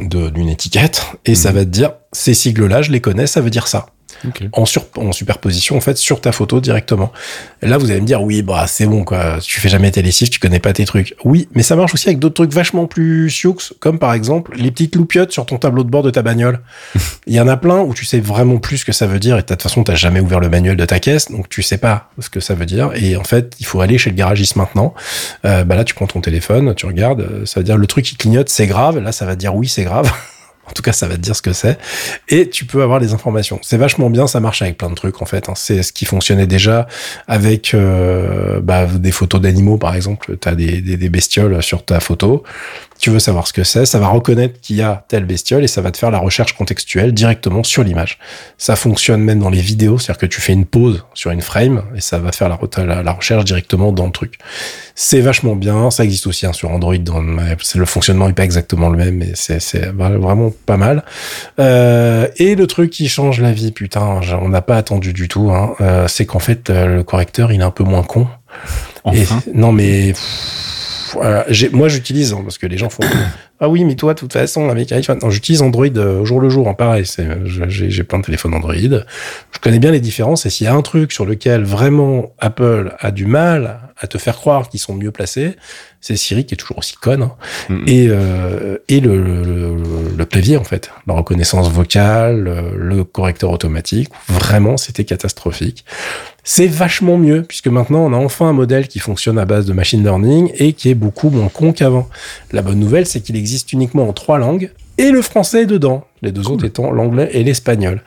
d'une 0.00 0.48
étiquette 0.48 1.02
et 1.24 1.34
ça 1.34 1.52
va 1.52 1.64
te 1.64 1.70
dire 1.70 1.92
ces 2.12 2.34
sigles-là, 2.34 2.82
je 2.82 2.90
les 2.90 3.00
connais, 3.00 3.26
ça 3.26 3.40
veut 3.40 3.50
dire 3.50 3.68
ça 3.68 3.86
Ok. 4.26 4.44
en, 4.52 4.64
sur, 4.64 4.86
en 4.96 5.12
superposition 5.12 5.76
en 5.76 5.80
fait 5.80 5.96
sur 5.96 6.20
ta 6.20 6.32
photo 6.32 6.60
directement. 6.60 7.12
Et 7.62 7.66
là 7.66 7.78
vous 7.78 7.90
allez 7.90 8.00
me 8.00 8.06
dire 8.06 8.22
oui 8.22 8.42
bah 8.42 8.66
c'est 8.66 8.86
bon 8.86 9.04
quoi, 9.04 9.38
tu 9.42 9.60
fais 9.60 9.68
jamais 9.68 9.90
tes 9.90 10.02
lessives, 10.02 10.30
tu 10.30 10.40
connais 10.40 10.58
pas 10.58 10.72
tes 10.72 10.84
trucs. 10.84 11.14
Oui, 11.24 11.48
mais 11.54 11.62
ça 11.62 11.76
marche 11.76 11.94
aussi 11.94 12.08
avec 12.08 12.18
d'autres 12.18 12.34
trucs 12.34 12.52
vachement 12.52 12.86
plus 12.86 13.30
sioux 13.30 13.56
comme 13.80 13.98
par 13.98 14.14
exemple 14.14 14.52
les 14.56 14.70
petites 14.70 14.96
loupiottes 14.96 15.32
sur 15.32 15.46
ton 15.46 15.58
tableau 15.58 15.84
de 15.84 15.90
bord 15.90 16.02
de 16.02 16.10
ta 16.10 16.22
bagnole. 16.22 16.60
Il 17.26 17.34
y 17.34 17.40
en 17.40 17.48
a 17.48 17.56
plein 17.56 17.80
où 17.80 17.94
tu 17.94 18.04
sais 18.04 18.20
vraiment 18.20 18.58
plus 18.58 18.78
ce 18.78 18.84
que 18.84 18.92
ça 18.92 19.06
veut 19.06 19.18
dire 19.18 19.36
et 19.36 19.42
de 19.42 19.46
toute 19.46 19.62
façon 19.62 19.84
t'as 19.84 19.94
jamais 19.94 20.20
ouvert 20.20 20.40
le 20.40 20.48
manuel 20.48 20.76
de 20.76 20.84
ta 20.84 20.98
caisse 20.98 21.30
donc 21.30 21.48
tu 21.48 21.62
sais 21.62 21.78
pas 21.78 22.10
ce 22.18 22.30
que 22.30 22.40
ça 22.40 22.54
veut 22.54 22.66
dire 22.66 22.90
et 22.94 23.16
en 23.16 23.24
fait 23.24 23.54
il 23.58 23.66
faut 23.66 23.80
aller 23.80 23.98
chez 23.98 24.10
le 24.10 24.16
garagiste 24.16 24.56
maintenant. 24.56 24.94
Euh, 25.44 25.64
bah 25.64 25.74
là 25.76 25.84
tu 25.84 25.94
prends 25.94 26.06
ton 26.06 26.20
téléphone, 26.20 26.74
tu 26.74 26.86
regardes, 26.86 27.20
euh, 27.20 27.46
ça 27.46 27.60
veut 27.60 27.64
dire 27.64 27.76
le 27.76 27.86
truc 27.86 28.04
qui 28.04 28.16
clignote 28.16 28.48
c'est 28.48 28.66
grave, 28.66 28.98
là 28.98 29.12
ça 29.12 29.26
va 29.26 29.36
dire 29.36 29.54
oui 29.54 29.68
c'est 29.68 29.84
grave. 29.84 30.10
En 30.68 30.72
tout 30.72 30.82
cas, 30.82 30.92
ça 30.92 31.06
va 31.06 31.14
te 31.14 31.20
dire 31.20 31.36
ce 31.36 31.42
que 31.42 31.52
c'est. 31.52 31.78
Et 32.28 32.48
tu 32.48 32.64
peux 32.64 32.82
avoir 32.82 32.98
les 32.98 33.12
informations. 33.14 33.58
C'est 33.62 33.76
vachement 33.76 34.10
bien, 34.10 34.26
ça 34.26 34.40
marche 34.40 34.62
avec 34.62 34.76
plein 34.78 34.90
de 34.90 34.94
trucs 34.94 35.22
en 35.22 35.26
fait. 35.26 35.48
hein. 35.48 35.54
C'est 35.56 35.82
ce 35.82 35.92
qui 35.92 36.04
fonctionnait 36.04 36.46
déjà 36.46 36.86
avec 37.28 37.72
euh, 37.74 38.60
bah, 38.60 38.86
des 38.86 39.12
photos 39.12 39.40
d'animaux 39.40 39.78
par 39.78 39.94
exemple. 39.94 40.36
Tu 40.40 40.56
des 40.56 41.08
bestioles 41.08 41.62
sur 41.62 41.84
ta 41.84 42.00
photo. 42.00 42.42
Tu 42.98 43.10
veux 43.10 43.18
savoir 43.18 43.46
ce 43.46 43.52
que 43.52 43.62
c'est, 43.62 43.84
ça 43.86 43.98
va 43.98 44.08
reconnaître 44.08 44.60
qu'il 44.60 44.76
y 44.76 44.82
a 44.82 45.04
telle 45.08 45.24
bestiole 45.26 45.62
et 45.62 45.68
ça 45.68 45.80
va 45.80 45.90
te 45.90 45.98
faire 45.98 46.10
la 46.10 46.18
recherche 46.18 46.54
contextuelle 46.54 47.12
directement 47.12 47.62
sur 47.62 47.82
l'image. 47.84 48.18
Ça 48.58 48.74
fonctionne 48.74 49.20
même 49.22 49.38
dans 49.40 49.50
les 49.50 49.60
vidéos, 49.60 49.98
c'est-à-dire 49.98 50.18
que 50.20 50.26
tu 50.26 50.40
fais 50.40 50.54
une 50.54 50.64
pause 50.64 51.04
sur 51.14 51.30
une 51.30 51.42
frame 51.42 51.82
et 51.94 52.00
ça 52.00 52.18
va 52.18 52.32
faire 52.32 52.48
la, 52.48 52.56
re- 52.56 52.84
la, 52.84 53.02
la 53.02 53.12
recherche 53.12 53.44
directement 53.44 53.92
dans 53.92 54.06
le 54.06 54.12
truc. 54.12 54.38
C'est 54.94 55.20
vachement 55.20 55.54
bien, 55.56 55.90
ça 55.90 56.04
existe 56.04 56.26
aussi 56.26 56.46
hein, 56.46 56.52
sur 56.54 56.70
Android. 56.70 56.96
Dans, 56.96 57.22
c'est 57.62 57.78
le 57.78 57.84
fonctionnement 57.84 58.28
est 58.28 58.32
pas 58.32 58.44
exactement 58.44 58.88
le 58.88 58.96
même, 58.96 59.16
mais 59.16 59.32
c'est 59.34 59.60
c'est 59.60 59.86
vraiment 59.92 60.52
pas 60.64 60.78
mal. 60.78 61.04
Euh, 61.58 62.28
et 62.36 62.54
le 62.54 62.66
truc 62.66 62.90
qui 62.90 63.08
change 63.08 63.40
la 63.40 63.52
vie, 63.52 63.72
putain, 63.72 64.20
on 64.40 64.48
n'a 64.48 64.62
pas 64.62 64.76
attendu 64.76 65.12
du 65.12 65.28
tout. 65.28 65.50
Hein, 65.50 65.74
euh, 65.80 66.08
c'est 66.08 66.24
qu'en 66.26 66.38
fait 66.38 66.70
euh, 66.70 66.96
le 66.96 67.02
correcteur 67.04 67.52
il 67.52 67.60
est 67.60 67.64
un 67.64 67.70
peu 67.70 67.84
moins 67.84 68.02
con. 68.02 68.26
Et- 69.14 69.24
non 69.54 69.70
mais 69.72 70.12
pff, 70.14 70.85
moi 71.72 71.88
j'utilise 71.88 72.32
hein, 72.32 72.40
parce 72.42 72.58
que 72.58 72.66
les 72.66 72.78
gens 72.78 72.88
font 72.88 73.02
ah 73.60 73.68
oui 73.68 73.84
mais 73.84 73.94
toi 73.94 74.12
de 74.14 74.18
toute 74.18 74.32
façon 74.34 74.68
avec 74.68 74.92
iPhone 74.92 75.18
non 75.22 75.30
j'utilise 75.30 75.62
Android 75.62 75.86
euh, 75.96 76.20
au 76.20 76.24
jour 76.24 76.40
le 76.40 76.48
jour 76.50 76.68
hein, 76.68 76.74
pareil 76.74 77.06
c'est 77.06 77.26
je- 77.44 77.68
j'ai 77.68 77.90
j'ai 77.90 78.04
plein 78.04 78.18
de 78.18 78.24
téléphones 78.24 78.54
Android. 78.54 78.74
Je 78.74 79.58
connais 79.60 79.78
bien 79.78 79.90
les 79.92 80.00
différences 80.00 80.44
et 80.46 80.50
s'il 80.50 80.66
y 80.66 80.68
a 80.68 80.74
un 80.74 80.82
truc 80.82 81.12
sur 81.12 81.24
lequel 81.24 81.64
vraiment 81.64 82.32
Apple 82.38 82.94
a 82.98 83.10
du 83.10 83.26
mal 83.26 83.80
à 83.98 84.06
te 84.06 84.18
faire 84.18 84.36
croire 84.36 84.68
qu'ils 84.68 84.80
sont 84.80 84.94
mieux 84.94 85.10
placés 85.10 85.56
c'est 86.02 86.16
Siri 86.16 86.44
qui 86.44 86.54
est 86.54 86.56
toujours 86.58 86.78
aussi 86.78 86.94
conne 86.96 87.22
hein, 87.22 87.32
et 87.86 88.06
euh, 88.10 88.76
et 88.88 89.00
le, 89.00 89.20
le, 89.22 89.42
le- 89.42 89.76
le 90.16 90.24
clavier 90.24 90.56
en 90.56 90.64
fait. 90.64 90.90
La 91.06 91.14
reconnaissance 91.14 91.70
vocale 91.70 92.40
le, 92.40 92.76
le 92.76 93.04
correcteur 93.04 93.50
automatique 93.50 94.10
vraiment 94.28 94.76
c'était 94.76 95.04
catastrophique. 95.04 95.84
C'est 96.48 96.68
vachement 96.68 97.18
mieux 97.18 97.42
puisque 97.42 97.66
maintenant 97.66 98.00
on 98.06 98.12
a 98.12 98.16
enfin 98.16 98.46
un 98.48 98.52
modèle 98.52 98.86
qui 98.86 99.00
fonctionne 99.00 99.36
à 99.38 99.44
base 99.46 99.66
de 99.66 99.72
machine 99.72 100.04
learning 100.04 100.52
et 100.54 100.74
qui 100.74 100.90
est 100.90 100.94
beaucoup 100.94 101.28
moins 101.30 101.48
con 101.48 101.72
qu'avant. 101.72 102.08
La 102.52 102.62
bonne 102.62 102.78
nouvelle, 102.78 103.04
c'est 103.06 103.20
qu'il 103.20 103.34
existe 103.46 103.72
uniquement 103.72 104.08
en 104.08 104.12
trois 104.12 104.38
langues 104.38 104.72
et 104.98 105.10
le 105.12 105.22
français 105.22 105.62
est 105.62 105.66
dedans, 105.66 106.04
les 106.22 106.32
deux 106.32 106.48
autres 106.48 106.64
étant 106.64 106.90
l'anglais 106.90 107.28
et 107.32 107.44
l'espagnol. 107.44 108.02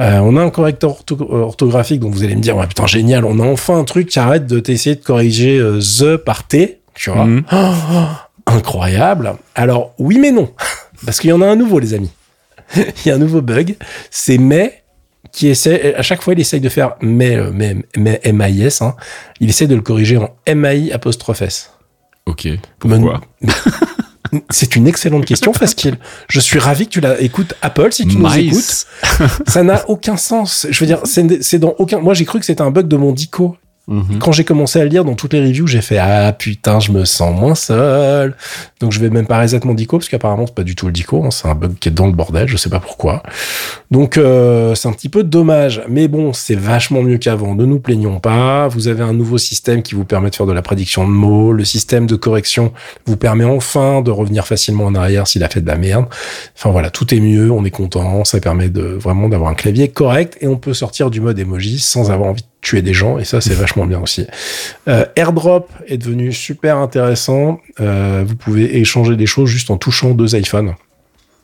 Euh, 0.00 0.18
on 0.18 0.36
a 0.36 0.42
un 0.42 0.50
correcteur 0.50 0.90
ortho- 0.90 1.32
orthographique 1.32 2.00
dont 2.00 2.10
vous 2.10 2.24
allez 2.24 2.36
me 2.36 2.42
dire 2.42 2.56
ouais, 2.56 2.66
putain 2.66 2.86
génial, 2.86 3.24
on 3.24 3.38
a 3.40 3.46
enfin 3.46 3.78
un 3.78 3.84
truc 3.84 4.08
qui 4.08 4.18
arrête 4.18 4.46
de 4.46 4.60
t'essayer 4.60 4.96
de 4.96 5.02
corriger 5.02 5.58
euh, 5.58 5.80
the 5.80 6.16
par 6.16 6.46
t, 6.46 6.80
tu 6.94 7.10
vois. 7.10 7.26
Oh, 7.52 7.56
oh, 7.94 8.06
incroyable. 8.52 9.34
Alors 9.54 9.94
oui 9.98 10.18
mais 10.18 10.30
non, 10.30 10.52
parce 11.06 11.20
qu'il 11.20 11.30
y 11.30 11.32
en 11.32 11.40
a 11.40 11.46
un 11.46 11.56
nouveau 11.56 11.78
les 11.78 11.94
amis. 11.94 12.10
Il 12.76 13.08
y 13.08 13.10
a 13.10 13.14
un 13.14 13.18
nouveau 13.18 13.40
bug, 13.40 13.76
c'est 14.10 14.38
mais 14.38 14.82
qui 15.30 15.48
essaie, 15.48 15.94
à 15.94 16.02
chaque 16.02 16.20
fois, 16.22 16.34
il 16.34 16.40
essaye 16.40 16.60
de 16.60 16.68
faire 16.68 16.96
mais, 17.00 17.36
euh, 17.36 17.50
mais, 17.54 17.76
mais 17.96 18.20
MAIS, 18.32 18.82
hein, 18.82 18.94
il 19.40 19.48
essaie 19.48 19.66
de 19.66 19.74
le 19.74 19.80
corriger 19.80 20.18
en 20.18 20.30
MAI 20.54 20.90
apostrophe 20.92 21.40
S. 21.42 21.70
Ok. 22.26 22.48
Pourquoi? 22.78 23.20
C'est 24.50 24.76
une 24.76 24.86
excellente 24.86 25.26
question, 25.26 25.52
Faskill. 25.52 25.96
Je 26.28 26.40
suis 26.40 26.58
ravi 26.58 26.86
que 26.86 26.90
tu 26.90 27.00
la 27.00 27.20
écoutes 27.20 27.54
Apple 27.60 27.92
si 27.92 28.06
tu 28.06 28.16
nous 28.16 28.34
écoutes. 28.34 28.86
Ça 29.46 29.62
n'a 29.62 29.88
aucun 29.88 30.16
sens. 30.16 30.66
Je 30.70 30.80
veux 30.80 30.86
dire, 30.86 31.00
c'est 31.04 31.58
dans 31.58 31.74
aucun. 31.78 32.00
Moi, 32.00 32.14
j'ai 32.14 32.24
cru 32.24 32.40
que 32.40 32.46
c'était 32.46 32.62
un 32.62 32.70
bug 32.70 32.88
de 32.88 32.96
mon 32.96 33.12
Dico. 33.12 33.56
Mhm. 33.88 34.20
Quand 34.20 34.30
j'ai 34.30 34.44
commencé 34.44 34.80
à 34.80 34.84
lire 34.84 35.04
dans 35.04 35.14
toutes 35.14 35.32
les 35.32 35.40
reviews, 35.40 35.66
j'ai 35.66 35.80
fait 35.80 35.98
ah 35.98 36.32
putain, 36.32 36.78
je 36.78 36.92
me 36.92 37.04
sens 37.04 37.34
moins 37.34 37.56
seul. 37.56 38.36
Donc 38.80 38.92
je 38.92 39.00
vais 39.00 39.10
même 39.10 39.26
pas 39.26 39.40
reset 39.40 39.60
mon 39.64 39.74
dico 39.74 39.98
parce 39.98 40.08
qu'apparemment 40.08 40.46
c'est 40.46 40.54
pas 40.54 40.62
du 40.62 40.76
tout 40.76 40.86
le 40.86 40.92
dico, 40.92 41.24
hein, 41.24 41.32
c'est 41.32 41.48
un 41.48 41.54
bug 41.56 41.74
qui 41.80 41.88
est 41.88 41.92
dans 41.92 42.06
le 42.06 42.12
bordel, 42.12 42.46
je 42.46 42.56
sais 42.56 42.70
pas 42.70 42.78
pourquoi. 42.78 43.24
Donc 43.90 44.18
euh, 44.18 44.76
c'est 44.76 44.86
un 44.86 44.92
petit 44.92 45.08
peu 45.08 45.24
dommage, 45.24 45.82
mais 45.88 46.06
bon, 46.06 46.32
c'est 46.32 46.54
vachement 46.54 47.02
mieux 47.02 47.18
qu'avant. 47.18 47.56
Ne 47.56 47.64
nous 47.64 47.80
plaignons 47.80 48.20
pas. 48.20 48.68
Vous 48.68 48.86
avez 48.86 49.02
un 49.02 49.12
nouveau 49.12 49.38
système 49.38 49.82
qui 49.82 49.96
vous 49.96 50.04
permet 50.04 50.30
de 50.30 50.36
faire 50.36 50.46
de 50.46 50.52
la 50.52 50.62
prédiction 50.62 51.04
de 51.04 51.12
mots. 51.12 51.52
Le 51.52 51.64
système 51.64 52.06
de 52.06 52.14
correction 52.14 52.72
vous 53.06 53.16
permet 53.16 53.44
enfin 53.44 54.00
de 54.00 54.12
revenir 54.12 54.46
facilement 54.46 54.84
en 54.84 54.94
arrière 54.94 55.26
s'il 55.26 55.42
a 55.42 55.48
fait 55.48 55.60
de 55.60 55.66
la 55.66 55.76
merde. 55.76 56.06
Enfin 56.56 56.70
voilà, 56.70 56.90
tout 56.90 57.12
est 57.12 57.20
mieux, 57.20 57.50
on 57.50 57.64
est 57.64 57.70
content. 57.70 58.24
Ça 58.24 58.38
permet 58.38 58.68
de 58.68 58.82
vraiment 58.82 59.28
d'avoir 59.28 59.50
un 59.50 59.54
clavier 59.54 59.88
correct 59.88 60.38
et 60.40 60.46
on 60.46 60.56
peut 60.56 60.72
sortir 60.74 61.10
du 61.10 61.20
mode 61.20 61.38
emoji 61.38 61.80
sans 61.80 62.12
avoir 62.12 62.30
envie 62.30 62.42
de 62.42 62.51
tuer 62.62 62.80
des 62.80 62.94
gens 62.94 63.18
et 63.18 63.24
ça 63.24 63.40
c'est 63.40 63.54
vachement 63.54 63.86
bien 63.86 64.00
aussi. 64.00 64.26
Euh, 64.88 65.04
AirDrop 65.16 65.68
est 65.86 65.98
devenu 65.98 66.32
super 66.32 66.78
intéressant. 66.78 67.60
Euh, 67.80 68.24
vous 68.26 68.36
pouvez 68.36 68.78
échanger 68.78 69.16
des 69.16 69.26
choses 69.26 69.50
juste 69.50 69.70
en 69.70 69.76
touchant 69.76 70.12
deux 70.12 70.34
iPhones. 70.36 70.74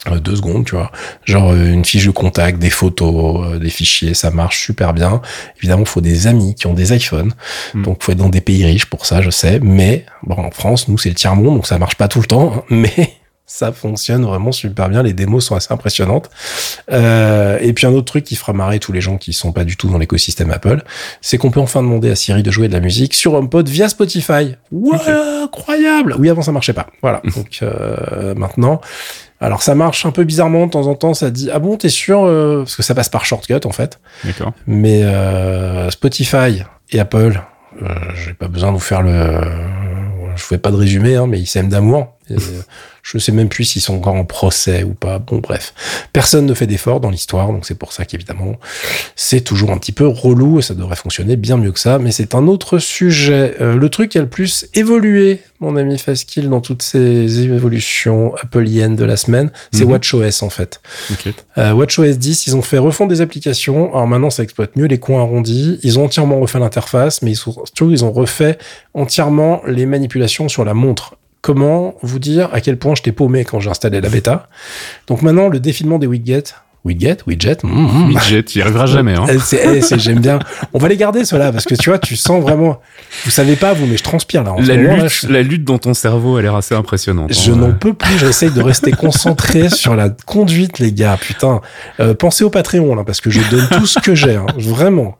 Euh, 0.06 0.20
deux 0.20 0.36
secondes, 0.36 0.64
tu 0.64 0.76
vois. 0.76 0.92
Genre 1.24 1.50
euh, 1.50 1.72
une 1.72 1.84
fiche 1.84 2.06
de 2.06 2.12
contact, 2.12 2.58
des 2.58 2.70
photos, 2.70 3.46
euh, 3.46 3.58
des 3.58 3.68
fichiers, 3.68 4.14
ça 4.14 4.30
marche 4.30 4.64
super 4.64 4.94
bien. 4.94 5.20
Évidemment, 5.58 5.82
il 5.82 5.88
faut 5.88 6.00
des 6.00 6.28
amis 6.28 6.54
qui 6.54 6.66
ont 6.66 6.74
des 6.74 6.94
iPhones. 6.94 7.30
donc 7.30 7.34
hmm. 7.74 7.82
Donc, 7.82 8.02
faut 8.02 8.12
être 8.12 8.18
dans 8.18 8.28
des 8.28 8.40
pays 8.40 8.64
riches 8.64 8.86
pour 8.86 9.06
ça, 9.06 9.22
je 9.22 9.30
sais. 9.30 9.58
Mais 9.60 10.04
bon, 10.22 10.36
en 10.36 10.50
France, 10.50 10.86
nous, 10.88 10.98
c'est 10.98 11.08
le 11.08 11.14
tiers 11.16 11.34
monde, 11.34 11.56
donc 11.56 11.66
ça 11.66 11.78
marche 11.78 11.96
pas 11.96 12.06
tout 12.06 12.20
le 12.20 12.26
temps. 12.26 12.52
Hein. 12.56 12.62
mais 12.70 13.17
ça 13.48 13.72
fonctionne 13.72 14.24
vraiment 14.24 14.52
super 14.52 14.88
bien. 14.90 15.02
Les 15.02 15.14
démos 15.14 15.44
sont 15.44 15.56
assez 15.56 15.72
impressionnantes. 15.72 16.30
Euh, 16.92 17.58
et 17.60 17.72
puis 17.72 17.86
un 17.86 17.92
autre 17.92 18.04
truc 18.04 18.24
qui 18.24 18.36
fera 18.36 18.52
marrer 18.52 18.78
tous 18.78 18.92
les 18.92 19.00
gens 19.00 19.16
qui 19.16 19.32
sont 19.32 19.52
pas 19.52 19.64
du 19.64 19.76
tout 19.76 19.88
dans 19.88 19.98
l'écosystème 19.98 20.50
Apple, 20.50 20.84
c'est 21.22 21.38
qu'on 21.38 21.50
peut 21.50 21.58
enfin 21.58 21.82
demander 21.82 22.10
à 22.10 22.14
Siri 22.14 22.42
de 22.42 22.50
jouer 22.50 22.68
de 22.68 22.74
la 22.74 22.80
musique 22.80 23.14
sur 23.14 23.34
HomePod 23.34 23.68
via 23.68 23.88
Spotify. 23.88 24.54
Ouais, 24.70 24.98
incroyable. 25.42 26.14
Oui, 26.18 26.28
avant 26.28 26.42
ça 26.42 26.52
marchait 26.52 26.74
pas. 26.74 26.88
Voilà. 27.00 27.22
Donc 27.36 27.60
euh, 27.62 28.34
maintenant, 28.34 28.82
alors 29.40 29.62
ça 29.62 29.74
marche 29.74 30.04
un 30.04 30.10
peu 30.10 30.24
bizarrement 30.24 30.66
de 30.66 30.70
temps 30.70 30.86
en 30.86 30.94
temps. 30.94 31.14
Ça 31.14 31.30
dit 31.30 31.48
ah 31.50 31.58
bon, 31.58 31.78
t'es 31.78 31.88
sûr 31.88 32.24
euh, 32.24 32.58
parce 32.58 32.76
que 32.76 32.82
ça 32.82 32.94
passe 32.94 33.08
par 33.08 33.24
shortcut 33.24 33.64
en 33.64 33.72
fait. 33.72 33.98
D'accord. 34.24 34.52
Mais 34.66 35.04
euh, 35.04 35.90
Spotify 35.90 36.64
et 36.90 37.00
Apple, 37.00 37.40
euh, 37.82 37.88
j'ai 38.14 38.34
pas 38.34 38.48
besoin 38.48 38.68
de 38.70 38.74
vous 38.74 38.80
faire 38.80 39.00
le 39.00 39.40
je 40.36 40.44
fais 40.44 40.58
pas 40.58 40.70
de 40.70 40.76
résumé, 40.76 41.16
hein, 41.16 41.26
mais 41.26 41.40
ils 41.40 41.46
s'aiment 41.46 41.68
d'amour. 41.68 42.17
Je 43.02 43.16
sais 43.16 43.32
même 43.32 43.48
plus 43.48 43.64
s'ils 43.64 43.80
sont 43.80 43.94
encore 43.94 44.14
en 44.14 44.24
procès 44.24 44.82
ou 44.82 44.92
pas. 44.92 45.18
Bon, 45.18 45.38
bref. 45.38 45.72
Personne 46.12 46.44
ne 46.44 46.52
fait 46.52 46.66
d'effort 46.66 47.00
dans 47.00 47.10
l'histoire, 47.10 47.48
donc 47.48 47.64
c'est 47.64 47.74
pour 47.74 47.92
ça 47.92 48.04
qu'évidemment, 48.04 48.56
c'est 49.16 49.40
toujours 49.40 49.70
un 49.70 49.78
petit 49.78 49.92
peu 49.92 50.06
relou 50.06 50.58
et 50.58 50.62
ça 50.62 50.74
devrait 50.74 50.96
fonctionner 50.96 51.36
bien 51.36 51.56
mieux 51.56 51.72
que 51.72 51.80
ça, 51.80 51.98
mais 51.98 52.10
c'est 52.10 52.34
un 52.34 52.46
autre 52.46 52.78
sujet. 52.78 53.54
Euh, 53.60 53.76
le 53.76 53.88
truc 53.88 54.10
qui 54.10 54.18
a 54.18 54.20
le 54.20 54.28
plus 54.28 54.66
évolué, 54.74 55.40
mon 55.60 55.76
ami 55.76 55.98
Faskill, 55.98 56.50
dans 56.50 56.60
toutes 56.60 56.82
ces 56.82 57.40
évolutions 57.40 58.34
appleiennes 58.36 58.94
de 58.94 59.04
la 59.04 59.16
semaine, 59.16 59.50
c'est 59.72 59.84
mhm. 59.84 59.92
WatchOS 59.92 60.42
en 60.42 60.50
fait. 60.50 60.80
Euh, 61.56 61.72
WatchOS 61.72 62.16
10, 62.16 62.46
ils 62.46 62.56
ont 62.56 62.62
fait 62.62 62.78
refondre 62.78 63.10
des 63.10 63.20
applications. 63.20 63.88
Alors 63.94 64.06
maintenant, 64.06 64.30
ça 64.30 64.42
exploite 64.42 64.76
mieux 64.76 64.86
les 64.86 64.98
coins 64.98 65.22
arrondis. 65.22 65.78
Ils 65.82 65.98
ont 65.98 66.04
entièrement 66.04 66.40
refait 66.40 66.58
l'interface, 66.58 67.22
mais 67.22 67.32
ils, 67.32 67.36
surtout, 67.36 67.90
ils 67.90 68.04
ont 68.04 68.12
refait 68.12 68.58
entièrement 68.94 69.62
les 69.66 69.86
manipulations 69.86 70.48
sur 70.48 70.64
la 70.64 70.74
montre 70.74 71.17
comment 71.40 71.94
vous 72.02 72.18
dire 72.18 72.48
à 72.52 72.60
quel 72.60 72.78
point 72.78 72.94
je 72.94 73.02
t'ai 73.02 73.12
paumé 73.12 73.44
quand 73.44 73.60
j'ai 73.60 73.70
installé 73.70 74.00
la 74.00 74.08
bêta. 74.08 74.48
Donc 75.06 75.22
maintenant, 75.22 75.48
le 75.48 75.60
défilement 75.60 75.98
des 75.98 76.06
widgets, 76.06 76.54
Widget, 76.84 77.18
widget, 77.26 77.58
mm, 77.64 78.08
widget, 78.08 78.54
il 78.54 78.62
arrivera 78.62 78.86
jamais. 78.86 79.14
Hein. 79.14 79.26
Eh, 79.28 79.98
j'aime 79.98 80.20
bien. 80.20 80.38
On 80.72 80.78
va 80.78 80.88
les 80.88 80.96
garder 80.96 81.24
ceux-là 81.24 81.50
parce 81.50 81.64
que 81.64 81.74
tu 81.74 81.90
vois, 81.90 81.98
tu 81.98 82.16
sens 82.16 82.40
vraiment. 82.40 82.80
Vous 83.24 83.32
savez 83.32 83.56
pas 83.56 83.72
vous, 83.72 83.86
mais 83.86 83.96
je 83.96 84.04
transpire 84.04 84.44
là. 84.44 84.54
la, 84.58 84.76
lutte, 84.76 85.22
la 85.28 85.42
lutte 85.42 85.64
dans 85.64 85.78
ton 85.78 85.92
cerveau 85.92 86.36
a 86.36 86.42
l'air 86.42 86.54
assez 86.54 86.76
impressionnante. 86.76 87.32
Je 87.34 87.50
hein, 87.50 87.56
n'en 87.56 87.72
peux 87.72 87.94
plus. 87.94 88.16
J'essaye 88.18 88.52
de 88.52 88.62
rester 88.62 88.92
concentré 88.92 89.68
sur 89.70 89.96
la 89.96 90.08
conduite, 90.08 90.78
les 90.78 90.92
gars. 90.92 91.18
Putain, 91.20 91.60
euh, 91.98 92.14
pensez 92.14 92.44
au 92.44 92.50
Patreon 92.50 92.94
là 92.94 93.02
parce 93.04 93.20
que 93.20 93.28
je 93.28 93.40
donne 93.50 93.68
tout 93.72 93.86
ce 93.86 93.98
que 93.98 94.14
j'ai, 94.14 94.36
hein, 94.36 94.46
vraiment. 94.56 95.18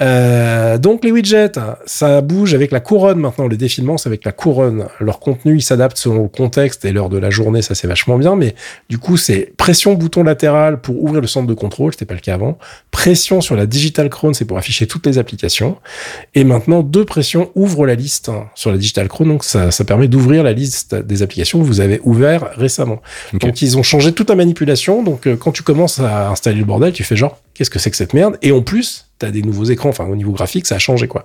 Euh, 0.00 0.78
donc 0.78 1.04
les 1.04 1.10
widgets, 1.10 1.52
ça 1.86 2.20
bouge 2.20 2.54
avec 2.54 2.70
la 2.70 2.80
couronne 2.80 3.18
maintenant. 3.18 3.46
Le 3.46 3.56
défilement, 3.56 3.98
c'est 3.98 4.08
avec 4.08 4.24
la 4.24 4.32
couronne. 4.32 4.86
Leur 5.00 5.20
contenu, 5.20 5.56
il 5.56 5.62
s'adapte 5.62 5.96
selon 5.98 6.22
le 6.22 6.28
contexte 6.28 6.84
et 6.84 6.92
l'heure 6.92 7.08
de 7.08 7.18
la 7.18 7.30
journée, 7.30 7.62
ça 7.62 7.74
c'est 7.74 7.88
vachement 7.88 8.18
bien. 8.18 8.36
Mais 8.36 8.54
du 8.88 8.98
coup, 8.98 9.16
c'est 9.16 9.52
pression 9.56 9.94
bouton 9.94 10.22
latéral 10.22 10.80
pour 10.80 11.02
ouvrir 11.02 11.20
le 11.20 11.26
centre 11.26 11.46
de 11.46 11.54
contrôle, 11.54 11.92
c'était 11.92 12.04
pas 12.04 12.14
le 12.14 12.20
cas 12.20 12.34
avant. 12.34 12.58
Pression 12.90 13.40
sur 13.40 13.56
la 13.56 13.66
digital 13.66 14.08
crown, 14.08 14.34
c'est 14.34 14.44
pour 14.44 14.58
afficher 14.58 14.86
toutes 14.86 15.06
les 15.06 15.18
applications. 15.18 15.76
Et 16.34 16.44
maintenant, 16.44 16.82
deux 16.82 17.04
pressions 17.04 17.50
ouvrent 17.54 17.86
la 17.86 17.94
liste 17.94 18.30
sur 18.54 18.70
la 18.70 18.78
digital 18.78 19.08
crown. 19.08 19.28
Donc 19.28 19.44
ça, 19.44 19.70
ça 19.70 19.84
permet 19.84 20.08
d'ouvrir 20.08 20.42
la 20.42 20.52
liste 20.52 20.94
des 20.94 21.22
applications 21.22 21.58
que 21.60 21.64
vous 21.64 21.80
avez 21.80 22.00
ouvert 22.04 22.50
récemment. 22.56 23.00
Donc 23.34 23.62
ils 23.62 23.76
ont 23.78 23.82
changé 23.82 24.12
toute 24.12 24.30
la 24.30 24.36
manipulation. 24.36 25.02
Donc 25.02 25.26
euh, 25.26 25.36
quand 25.36 25.52
tu 25.52 25.62
commences 25.62 25.98
à 25.98 26.30
installer 26.30 26.58
le 26.58 26.64
bordel, 26.64 26.92
tu 26.92 27.04
fais 27.04 27.16
genre 27.16 27.38
qu'est-ce 27.54 27.70
que 27.70 27.78
c'est 27.78 27.90
que 27.90 27.96
cette 27.96 28.14
merde? 28.14 28.38
Et 28.42 28.52
en 28.52 28.62
plus, 28.62 29.07
tu 29.18 29.26
as 29.26 29.30
des 29.30 29.42
nouveaux 29.42 29.64
écrans, 29.64 29.88
enfin 29.88 30.04
au 30.06 30.16
niveau 30.16 30.32
graphique, 30.32 30.66
ça 30.66 30.76
a 30.76 30.78
changé 30.78 31.08
quoi. 31.08 31.24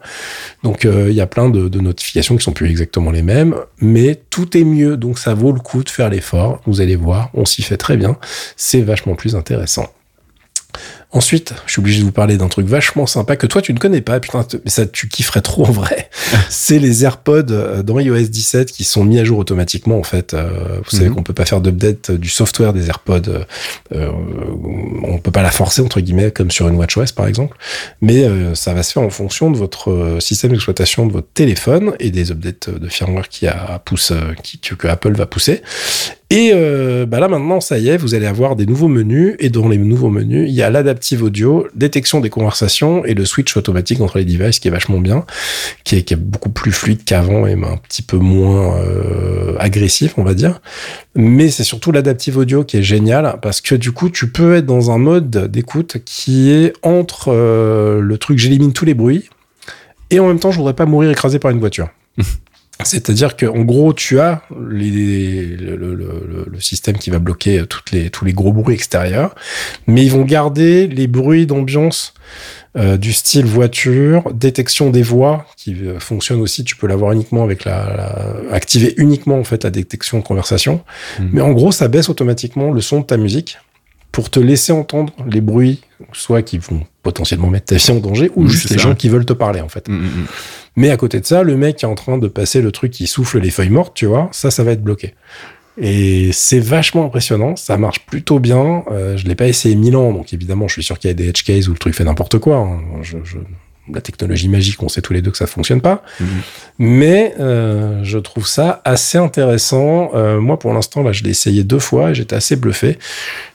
Donc 0.63 0.85
euh, 0.85 1.07
il 1.09 1.15
y 1.15 1.21
a 1.21 1.27
plein 1.27 1.49
de, 1.49 1.67
de, 1.67 1.79
notifications 1.79 2.35
qui 2.37 2.43
sont 2.43 2.53
plus 2.53 2.69
exactement 2.69 3.11
les 3.11 3.21
mêmes, 3.21 3.55
mais 3.79 4.19
tout 4.29 4.57
est 4.57 4.63
mieux, 4.63 4.97
donc 4.97 5.19
ça 5.19 5.33
vaut 5.33 5.51
le 5.51 5.59
coup 5.59 5.83
de 5.83 5.89
faire 5.89 6.09
l'effort. 6.09 6.61
Vous 6.65 6.81
allez 6.81 6.95
voir, 6.95 7.29
on 7.33 7.45
s'y 7.45 7.61
fait 7.61 7.77
très 7.77 7.97
bien, 7.97 8.17
c'est 8.55 8.81
vachement 8.81 9.15
plus 9.15 9.35
intéressant. 9.35 9.89
Ensuite, 11.13 11.53
je 11.67 11.73
suis 11.73 11.79
obligé 11.79 11.99
de 11.99 12.05
vous 12.05 12.11
parler 12.11 12.37
d'un 12.37 12.47
truc 12.47 12.65
vachement 12.65 13.05
sympa 13.05 13.35
que 13.35 13.45
toi 13.45 13.61
tu 13.61 13.71
ne 13.71 13.77
connais 13.77 14.01
pas, 14.01 14.19
putain, 14.19 14.43
mais 14.65 14.71
ça 14.71 14.87
tu 14.87 15.07
kifferais 15.07 15.41
trop 15.41 15.63
en 15.63 15.71
vrai. 15.71 16.09
c'est 16.49 16.79
les 16.79 17.05
AirPods 17.05 17.51
euh, 17.51 17.83
dans 17.83 17.99
iOS 17.99 18.27
17 18.29 18.71
qui 18.71 18.83
sont 18.83 19.03
mis 19.03 19.19
à 19.19 19.23
jour 19.23 19.37
automatiquement 19.37 19.99
en 19.99 20.03
fait. 20.03 20.33
Euh, 20.33 20.79
vous 20.83 20.89
savez 20.89 21.09
mhm. 21.09 21.15
qu'on 21.15 21.23
peut 21.23 21.33
pas 21.33 21.45
faire 21.45 21.61
d'update 21.61 22.09
du 22.09 22.29
software 22.29 22.73
des 22.73 22.87
AirPods, 22.87 23.29
euh, 23.29 23.43
euh, 23.93 24.09
on 25.03 25.19
peut 25.19 25.29
pas 25.29 25.43
la 25.43 25.51
forcer 25.51 25.83
entre 25.83 26.01
guillemets 26.01 26.31
comme 26.31 26.49
sur 26.49 26.67
une 26.67 26.77
WatchOS 26.77 27.13
par 27.15 27.27
exemple, 27.27 27.57
mais 28.01 28.25
ça 28.55 28.73
va 28.73 28.81
se 28.81 28.93
faire 28.93 29.03
en 29.03 29.11
fonction 29.11 29.51
de 29.51 29.57
votre 29.57 30.17
système 30.19 30.51
d'exploitation 30.51 31.05
de 31.05 31.13
votre 31.13 31.27
téléphone 31.33 31.93
et 31.99 32.09
des 32.09 32.31
updates 32.31 32.71
de 32.71 32.87
firmware 32.87 33.29
qui 33.29 33.45
a 33.45 33.79
pousse, 33.85 34.13
qui, 34.41 34.59
que 34.59 34.87
Apple 34.87 35.13
va 35.13 35.27
pousser. 35.27 35.61
Et 36.29 36.51
bah 37.05 37.19
là 37.19 37.27
maintenant, 37.27 37.61
ça 37.61 37.77
y 37.77 37.89
est, 37.89 37.97
vous 37.97 38.15
allez 38.15 38.25
avoir 38.25 38.55
des 38.55 38.65
nouveaux 38.65 38.87
menus. 38.87 39.35
Et 39.39 39.49
dans 39.49 39.67
les 39.67 39.77
nouveaux 39.77 40.09
menus, 40.09 40.49
il 40.49 40.55
y 40.55 40.63
a 40.63 40.69
audio, 41.21 41.67
détection 41.75 42.19
des 42.19 42.29
conversations 42.29 43.05
et 43.05 43.13
le 43.13 43.25
switch 43.25 43.55
automatique 43.57 44.01
entre 44.01 44.17
les 44.17 44.25
devices 44.25 44.59
qui 44.59 44.67
est 44.67 44.71
vachement 44.71 44.99
bien, 44.99 45.25
qui 45.83 45.97
est, 45.97 46.15
beaucoup 46.15 46.49
plus 46.49 46.71
fluide 46.71 47.03
qu'avant 47.03 47.45
et 47.45 47.53
un 47.53 47.77
petit 47.77 48.01
peu 48.01 48.17
moins 48.17 48.77
euh, 48.77 49.55
agressif, 49.59 50.13
on 50.17 50.23
va 50.23 50.33
dire. 50.33 50.61
Mais 51.15 51.49
c'est 51.49 51.63
surtout 51.63 51.91
l'adaptive 51.91 52.37
audio 52.37 52.63
qui 52.63 52.77
est 52.77 52.83
génial 52.83 53.39
parce 53.41 53.61
que 53.61 53.75
du 53.75 53.91
coup, 53.91 54.09
tu 54.09 54.29
peux 54.29 54.55
être 54.55 54.65
dans 54.65 54.91
un 54.91 54.97
mode 54.97 55.29
d'écoute 55.51 55.97
qui 56.05 56.51
est 56.51 56.73
entre 56.81 57.29
euh, 57.29 57.99
le 57.99 58.17
truc 58.17 58.37
j'élimine 58.37 58.73
tous 58.73 58.85
les 58.85 58.93
bruits 58.93 59.29
et 60.09 60.19
en 60.19 60.27
même 60.27 60.39
temps, 60.39 60.51
je 60.51 60.57
voudrais 60.57 60.75
pas 60.75 60.85
mourir 60.85 61.09
écrasé 61.09 61.39
par 61.39 61.51
une 61.51 61.59
voiture. 61.59 61.89
C'est-à-dire 62.83 63.37
qu'en 63.37 63.61
gros, 63.61 63.93
tu 63.93 64.19
as 64.19 64.41
les, 64.69 65.45
le, 65.45 65.75
le, 65.75 66.47
le, 66.51 66.59
système 66.59 66.97
qui 66.97 67.11
va 67.11 67.19
bloquer 67.19 67.65
toutes 67.67 67.91
les, 67.91 68.09
tous 68.09 68.25
les 68.25 68.33
gros 68.33 68.51
bruits 68.51 68.75
extérieurs, 68.75 69.35
mais 69.87 70.03
ils 70.03 70.11
vont 70.11 70.23
garder 70.23 70.87
les 70.87 71.07
bruits 71.07 71.45
d'ambiance 71.45 72.13
euh, 72.75 72.97
du 72.97 73.13
style 73.13 73.45
voiture, 73.45 74.23
détection 74.33 74.89
des 74.89 75.03
voix 75.03 75.45
qui 75.55 75.75
euh, 75.75 75.99
fonctionne 75.99 76.41
aussi. 76.41 76.63
Tu 76.63 76.75
peux 76.75 76.87
l'avoir 76.87 77.11
uniquement 77.11 77.43
avec 77.43 77.63
la, 77.63 77.95
la, 77.95 78.55
activer 78.55 78.95
uniquement 78.97 79.37
en 79.37 79.43
fait 79.43 79.63
la 79.63 79.69
détection 79.69 80.17
de 80.17 80.23
conversation. 80.23 80.81
Mmh. 81.19 81.23
Mais 81.31 81.41
en 81.41 81.51
gros, 81.51 81.71
ça 81.71 81.87
baisse 81.87 82.09
automatiquement 82.09 82.71
le 82.71 82.81
son 82.81 83.01
de 83.01 83.05
ta 83.05 83.17
musique 83.17 83.59
pour 84.11 84.29
te 84.29 84.39
laisser 84.39 84.71
entendre 84.71 85.13
les 85.27 85.41
bruits, 85.41 85.81
soit 86.13 86.41
qui 86.41 86.57
vont 86.57 86.81
potentiellement 87.01 87.49
mettre 87.49 87.65
ta 87.65 87.75
vie 87.75 87.91
en 87.91 87.95
danger, 87.95 88.31
ou 88.35 88.47
juste 88.47 88.69
les 88.69 88.77
gens 88.77 88.95
qui 88.95 89.09
veulent 89.09 89.25
te 89.25 89.33
parler 89.33 89.61
en 89.61 89.69
fait. 89.69 89.87
Mmh, 89.87 89.93
mmh, 89.93 90.25
mais 90.75 90.89
à 90.89 90.97
côté 90.97 91.19
de 91.19 91.25
ça, 91.25 91.43
le 91.43 91.55
mec 91.55 91.77
qui 91.77 91.85
est 91.85 91.87
en 91.87 91.95
train 91.95 92.17
de 92.17 92.27
passer 92.27 92.61
le 92.61 92.71
truc 92.71 92.91
qui 92.91 93.07
souffle 93.07 93.39
les 93.39 93.51
feuilles 93.51 93.69
mortes, 93.69 93.93
tu 93.93 94.05
vois, 94.05 94.29
ça, 94.31 94.51
ça 94.51 94.63
va 94.63 94.71
être 94.71 94.83
bloqué. 94.83 95.13
Et 95.77 96.31
c'est 96.33 96.59
vachement 96.59 97.05
impressionnant, 97.05 97.55
ça 97.55 97.77
marche 97.77 98.05
plutôt 98.05 98.39
bien. 98.39 98.83
Euh, 98.91 99.17
je 99.17 99.25
l'ai 99.25 99.35
pas 99.35 99.47
essayé 99.47 99.75
mille 99.75 99.95
ans, 99.95 100.13
donc 100.13 100.33
évidemment, 100.33 100.67
je 100.67 100.73
suis 100.73 100.83
sûr 100.83 100.99
qu'il 100.99 101.09
y 101.09 101.11
a 101.11 101.15
des 101.15 101.29
edge 101.29 101.43
cases 101.43 101.67
où 101.67 101.71
le 101.71 101.79
truc 101.79 101.95
fait 101.95 102.03
n'importe 102.03 102.37
quoi. 102.37 102.57
Hein. 102.57 102.79
Je, 103.01 103.17
je, 103.23 103.37
la 103.91 104.01
technologie 104.01 104.47
magique, 104.47 104.81
on 104.81 104.87
sait 104.87 105.01
tous 105.01 105.13
les 105.13 105.21
deux 105.21 105.31
que 105.31 105.37
ça 105.37 105.47
fonctionne 105.47 105.81
pas. 105.81 106.03
Mhm. 106.19 106.27
Mais 106.79 107.35
euh, 107.39 108.01
je 108.03 108.17
trouve 108.17 108.47
ça 108.47 108.81
assez 108.85 109.17
intéressant. 109.17 110.11
Euh, 110.13 110.39
moi, 110.39 110.57
pour 110.57 110.73
l'instant, 110.73 111.03
là, 111.03 111.11
je 111.11 111.23
l'ai 111.23 111.31
essayé 111.31 111.63
deux 111.63 111.79
fois 111.79 112.11
et 112.11 112.15
j'étais 112.15 112.35
assez 112.35 112.55
bluffé. 112.55 112.97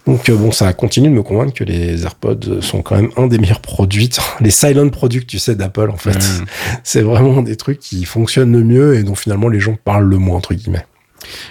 Donc, 0.07 0.29
euh, 0.29 0.37
bon, 0.37 0.53
ça 0.53 0.73
continue 0.73 1.09
de 1.09 1.15
me 1.15 1.23
convaincre 1.23 1.55
que 1.55 1.65
les 1.65 2.05
AirPods 2.05 2.61
sont 2.61 2.83
quand 2.83 2.97
même 2.97 3.11
un 3.17 3.27
des 3.27 3.39
meilleurs 3.39 3.61
produits. 3.61 4.11
Les 4.41 4.51
silent 4.51 4.91
products, 4.91 5.27
tu 5.27 5.39
sais, 5.39 5.55
d'Apple, 5.55 5.91
en 5.91 5.97
fait. 5.97 6.15
Mhm. 6.15 6.47
C'est 6.83 7.03
vraiment 7.03 7.43
des 7.43 7.57
trucs 7.57 7.79
qui 7.79 8.05
fonctionnent 8.05 8.53
le 8.53 8.65
mieux 8.65 8.97
et 8.97 9.03
dont 9.03 9.15
finalement 9.15 9.49
les 9.49 9.61
gens 9.61 9.77
parlent 9.83 10.09
le 10.09 10.19
moins, 10.19 10.37
entre 10.37 10.55
guillemets. 10.55 10.85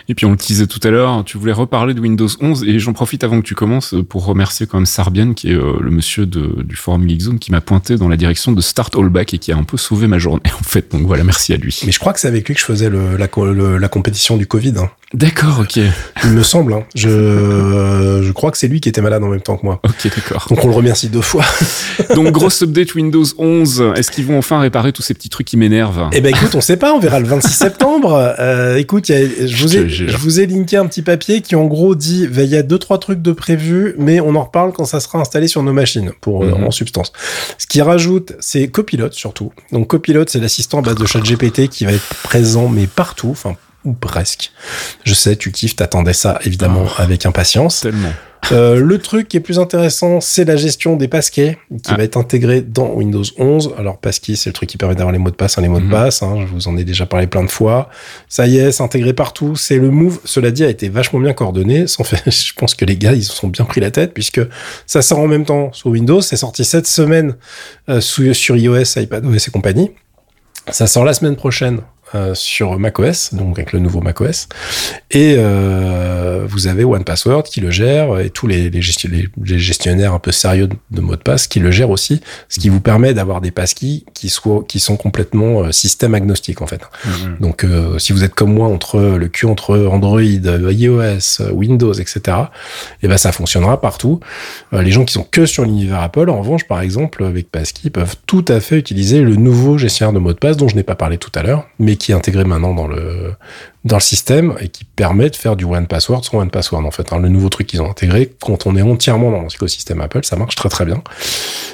Et 0.09 0.15
puis 0.15 0.26
on 0.26 0.32
le 0.32 0.38
disait 0.38 0.68
tout 0.68 0.80
à 0.84 0.89
l'heure, 0.89 1.24
tu 1.26 1.38
voulais 1.38 1.51
reparler 1.51 1.93
de 1.93 2.01
Windows 2.01 2.28
11 2.39 2.63
et 2.63 2.80
j'en 2.80 2.93
profite 2.93 3.24
avant 3.24 3.41
que 3.41 3.45
tu 3.45 3.55
commences 3.55 3.95
pour 4.09 4.26
remercier 4.26 4.68
quand 4.68 4.78
même 4.78 4.86
Sarbian 4.86 5.34
qui 5.34 5.51
est 5.51 5.55
euh, 5.55 5.78
le 5.80 5.91
monsieur 5.91 6.26
du 6.26 6.76
forum 6.76 7.07
Geekzone 7.07 7.39
qui 7.39 7.51
m'a 7.51 7.61
pointé 7.61 7.97
dans 7.97 8.09
la 8.09 8.18
direction 8.18 8.51
de 8.51 8.61
Start 8.61 8.95
All 8.95 9.09
Back 9.09 9.34
et 9.34 9.38
qui 9.38 9.51
a 9.51 9.57
un 9.57 9.63
peu 9.63 9.78
sauvé 9.78 10.07
ma 10.07 10.20
journée 10.20 10.41
en 10.59 10.63
fait. 10.63 10.91
Donc 10.91 11.05
voilà, 11.05 11.24
merci 11.24 11.53
à 11.53 11.57
lui. 11.57 11.80
Mais 11.86 11.91
je 11.91 11.99
crois 11.99 12.13
que 12.13 12.20
c'est 12.20 12.28
avec 12.28 12.47
lui 12.47 12.53
que 12.53 12.59
je 12.59 12.65
faisais 12.65 12.89
la 12.89 13.88
compétition 13.89 14.38
du 14.38 14.47
Covid. 14.47 14.74
hein. 14.78 14.89
D'accord, 15.14 15.60
ok, 15.62 15.80
Il 16.26 16.32
me 16.32 16.43
semble. 16.43 16.74
hein. 16.74 16.84
Je, 16.93 17.08
euh, 17.08 18.22
je 18.24 18.32
crois 18.34 18.51
que 18.51 18.58
c'est 18.58 18.68
lui 18.68 18.82
qui 18.82 18.89
était 18.89 18.99
malade 19.01 19.24
en 19.24 19.30
même 19.30 19.39
temps 19.41 19.55
que 19.55 19.66
moi. 19.66 19.80
ok, 19.86 20.12
d'accord. 20.14 20.47
Donc 20.49 20.66
on 20.66 20.68
le 20.68 20.74
remercie 20.74 21.08
deux 21.08 21.22
fois. 21.22 21.45
Donc 22.16 22.30
grosse 22.32 22.62
update 22.62 22.93
Windows 22.93 23.24
11. 23.38 23.93
Est-ce 23.95 24.12
qu'ils 24.12 24.26
vont 24.26 24.38
enfin 24.38 24.60
réparer 24.60 24.91
tous 24.91 25.01
ces 25.03 25.14
petits 25.14 25.30
trucs 25.30 25.47
qui 25.47 25.55
m'énervent? 25.55 26.10
Eh 26.12 26.20
ben 26.20 26.36
écoute, 26.36 26.53
on 26.55 26.62
sait 26.62 26.76
pas, 26.76 26.93
on 26.93 26.99
verra 26.99 27.22
le 27.22 27.26
26 27.26 27.53
septembre. 27.53 28.36
Euh, 28.38 28.76
écoute, 28.76 29.08
il 29.08 29.12
y 29.14 29.16
a- 29.16 29.47
je, 29.47 29.64
vous 29.64 29.78
ai, 29.78 29.88
je 29.88 30.18
vous 30.18 30.41
ai 30.41 30.45
linké 30.45 30.76
un 30.76 30.86
petit 30.88 31.01
papier 31.03 31.39
qui 31.41 31.55
en 31.55 31.66
gros 31.68 31.95
dit 31.95 32.28
ben, 32.28 32.43
il 32.43 32.49
y 32.49 32.58
a 32.58 32.62
deux 32.64 32.78
trois 32.78 32.97
trucs 32.99 33.22
de 33.22 33.32
prévus, 33.32 33.95
mais 33.97 34.20
on 34.20 34.36
en 34.36 34.43
reparle 34.43 34.74
quand 34.74 34.86
ça 34.86 34.99
sera 34.99 35.20
installé 35.20 35.47
sur 35.47 35.64
nos 35.64 35.74
machines, 35.74 36.12
pour 36.20 36.43
euh, 36.43 36.47
Mhm. 36.53 36.66
en 36.66 36.72
substance. 36.72 37.14
Ce 37.58 37.66
qui 37.66 37.82
rajoute, 37.82 38.34
c'est 38.41 38.68
Copilot 38.68 39.12
surtout. 39.14 39.53
Donc 39.72 39.88
Copilot, 39.88 40.26
c'est 40.28 40.39
l'assistant 40.41 40.80
à 40.80 40.82
base 40.82 40.95
de 40.95 41.05
ChatGPT 41.05 41.70
qui 41.70 41.86
va 41.86 41.93
être 41.93 42.08
présent 42.24 42.68
mais 42.68 42.88
partout, 42.88 43.30
enfin 43.32 43.55
ou 43.88 43.94
presque. 43.94 44.52
Je 45.06 45.14
sais, 45.14 45.36
tu 45.36 45.52
kiffes, 45.52 45.76
t'attendais 45.76 46.14
ça 46.14 46.40
évidemment 46.46 46.86
Ah. 46.98 47.04
avec 47.04 47.26
impatience. 47.26 47.82
Tellement. 47.82 48.12
Euh, 48.52 48.80
le 48.80 48.98
truc 49.00 49.28
qui 49.28 49.36
est 49.38 49.42
plus 49.42 49.60
intéressant, 49.60 50.22
c'est 50.22 50.46
la 50.46 50.56
gestion 50.56 50.96
des 50.96 51.08
passkey 51.08 51.58
qui 51.84 51.92
Ah. 51.92 51.98
va 51.98 52.04
être 52.04 52.16
intégré 52.18 52.62
dans 52.62 52.94
Windows 52.94 53.24
11. 53.38 53.74
Alors 53.78 53.98
passkey, 53.98 54.36
c'est 54.36 54.50
le 54.52 54.54
truc 54.54 54.70
qui 54.70 54.78
permet 54.78 54.94
d'avoir 54.96 55.12
les 55.12 55.18
mots 55.18 55.32
de 55.32 55.36
passe, 55.36 55.58
hein, 55.58 55.62
les 55.62 55.68
mots 55.68 55.80
Mhm. 55.80 55.88
de 55.88 55.92
passe. 55.92 56.22
hein, 56.22 56.46
je 56.48 56.54
vous 56.54 56.68
en 56.68 56.78
ai 56.78 56.84
déjà 56.86 57.06
parlé 57.06 57.28
plein 57.28 57.44
de 57.44 57.50
fois. 57.50 57.90
Ça 58.30 58.46
y 58.48 58.58
est, 58.58 58.72
c'est 58.72 58.84
intégré 58.84 59.12
partout. 59.14 59.56
C'est 59.56 59.78
le 59.78 59.90
move. 59.90 60.20
Cela 60.24 60.52
dit, 60.52 60.64
a 60.64 60.70
été 60.70 60.88
vachement 60.88 61.20
bien 61.20 61.34
coordonné. 61.34 61.88
Sans 61.88 62.04
fait, 62.04 62.22
je 62.32 62.54
pense 62.54 62.76
que 62.76 62.86
les 62.86 62.96
gars, 62.96 63.14
ils 63.14 63.24
se 63.24 63.34
sont 63.34 63.48
bien 63.48 63.66
pris 63.66 63.82
la 63.82 63.92
tête 63.92 64.14
puisque 64.14 64.40
ça 64.86 65.02
sort 65.02 65.20
en 65.20 65.28
même 65.28 65.44
temps 65.46 65.74
sur 65.74 65.88
Windows. 65.90 66.22
C'est 66.22 66.38
sorti 66.38 66.64
cette 66.64 66.88
semaine 66.88 67.36
euh, 67.90 68.00
sous- 68.02 68.34
sur 68.34 68.56
iOS, 68.56 68.98
iPadOS 68.98 69.36
et 69.48 69.52
compagnie. 69.52 69.92
Ça 70.70 70.86
sort 70.86 71.06
la 71.06 71.14
semaine 71.14 71.36
prochaine 71.38 71.80
euh, 72.16 72.34
sur 72.36 72.80
macOS, 72.80 73.34
donc 73.34 73.58
avec 73.60 73.74
le 73.74 73.80
nouveau 73.80 74.01
macOS. 74.01 74.47
Et 75.12 75.36
euh, 75.38 76.45
vous 76.47 76.68
avez 76.68 76.84
One 76.84 77.03
Password 77.03 77.43
qui 77.43 77.60
le 77.62 77.70
gère 77.72 78.20
et 78.20 78.30
tous 78.30 78.47
les, 78.47 78.70
les, 78.70 78.82
gestion- 78.82 79.10
les- 79.12 79.28
les 79.43 79.60
gestionnaires 79.60 80.14
un 80.14 80.20
peu 80.20 80.32
sérieux 80.32 80.68
de, 80.68 80.76
de 80.91 81.01
mots 81.01 81.16
de 81.16 81.22
passe 81.22 81.47
qui 81.47 81.60
le 81.60 81.72
gèrent 81.72 81.89
aussi, 81.89 82.22
ce 82.49 82.60
qui 82.60 82.70
vous 82.70 82.80
permet 82.80 83.14
d'avoir 83.14 83.41
des 83.41 83.51
passkeys 83.51 84.05
qui 84.18 84.30
soient 84.30 84.63
qui 84.68 84.80
sont 84.80 84.97
complètement 84.97 85.63
euh, 85.63 85.72
système 85.72 86.15
agnostique 86.15 86.61
en 86.61 86.68
fait. 86.68 86.82
Mhm. 87.05 87.38
Donc 87.39 87.63
euh, 87.63 87.97
si 87.99 88.13
vous 88.13 88.24
êtes 88.24 88.34
comme 88.34 88.53
moi 88.53 88.68
entre 88.68 88.99
le 88.99 89.28
cul 89.28 89.45
entre 89.45 89.78
Android, 89.88 90.22
euh, 90.22 90.72
iOS, 90.72 91.51
Windows, 91.53 91.93
etc. 91.93 92.38
Et 93.01 93.07
ben 93.07 93.18
ça 93.18 93.32
fonctionnera 93.32 93.80
partout. 93.82 94.20
Euh, 94.74 94.82
les 94.82 94.91
gens 94.91 95.05
qui 95.05 95.13
sont 95.13 95.24
que 95.30 95.45
sur 95.45 95.63
l'univers 95.63 96.01
Apple, 96.01 96.30
en 96.30 96.39
revanche, 96.39 96.68
par 96.68 96.82
exemple, 96.82 97.24
avec 97.24 97.51
Passkey, 97.51 97.89
peuvent 97.89 98.15
tout 98.26 98.45
à 98.47 98.59
fait 98.59 98.78
utiliser 98.78 99.22
le 99.22 99.36
nouveau 99.36 99.78
gestionnaire 99.78 100.13
de 100.13 100.20
mots 100.20 100.34
de 100.34 100.38
passe 100.38 100.57
dont 100.57 100.68
je 100.68 100.76
n'ai 100.76 100.84
pas 100.84 100.95
parlé 100.95 101.18
tout 101.18 101.32
à 101.36 101.43
l'heure, 101.43 101.68
mais 101.80 101.95
qui 101.95 102.11
est 102.11 102.15
intégré 102.15 102.43
maintenant 102.43 102.74
dans 102.74 102.88
le 102.88 103.34
dans 103.88 103.96
le 103.96 104.02
système 104.02 104.56
et 104.60 104.70
qui 104.70 104.84
permet 104.84 105.30
de 105.30 105.36
faire 105.36 105.56
du 105.56 105.66
One 105.66 105.88
Password 105.88 106.24
sans 106.24 106.38
One 106.40 106.52
Password 106.52 106.86
en 106.86 106.92
fait. 106.92 107.12
hein. 107.12 107.20
Le 107.20 107.30
nouveau 107.30 107.50
truc 107.50 107.68
qu'ils 107.68 107.82
ont 107.82 107.90
intégré, 107.90 108.32
quand 108.42 108.68
on 108.68 108.76
est 108.76 108.82
entièrement 108.82 109.32
dans 109.32 109.42
l'écosystème 109.42 110.02
Apple, 110.02 110.24
ça 110.24 110.36
marche 110.36 110.56
très 110.56 110.70
très 110.70 110.86
bien. 110.86 111.02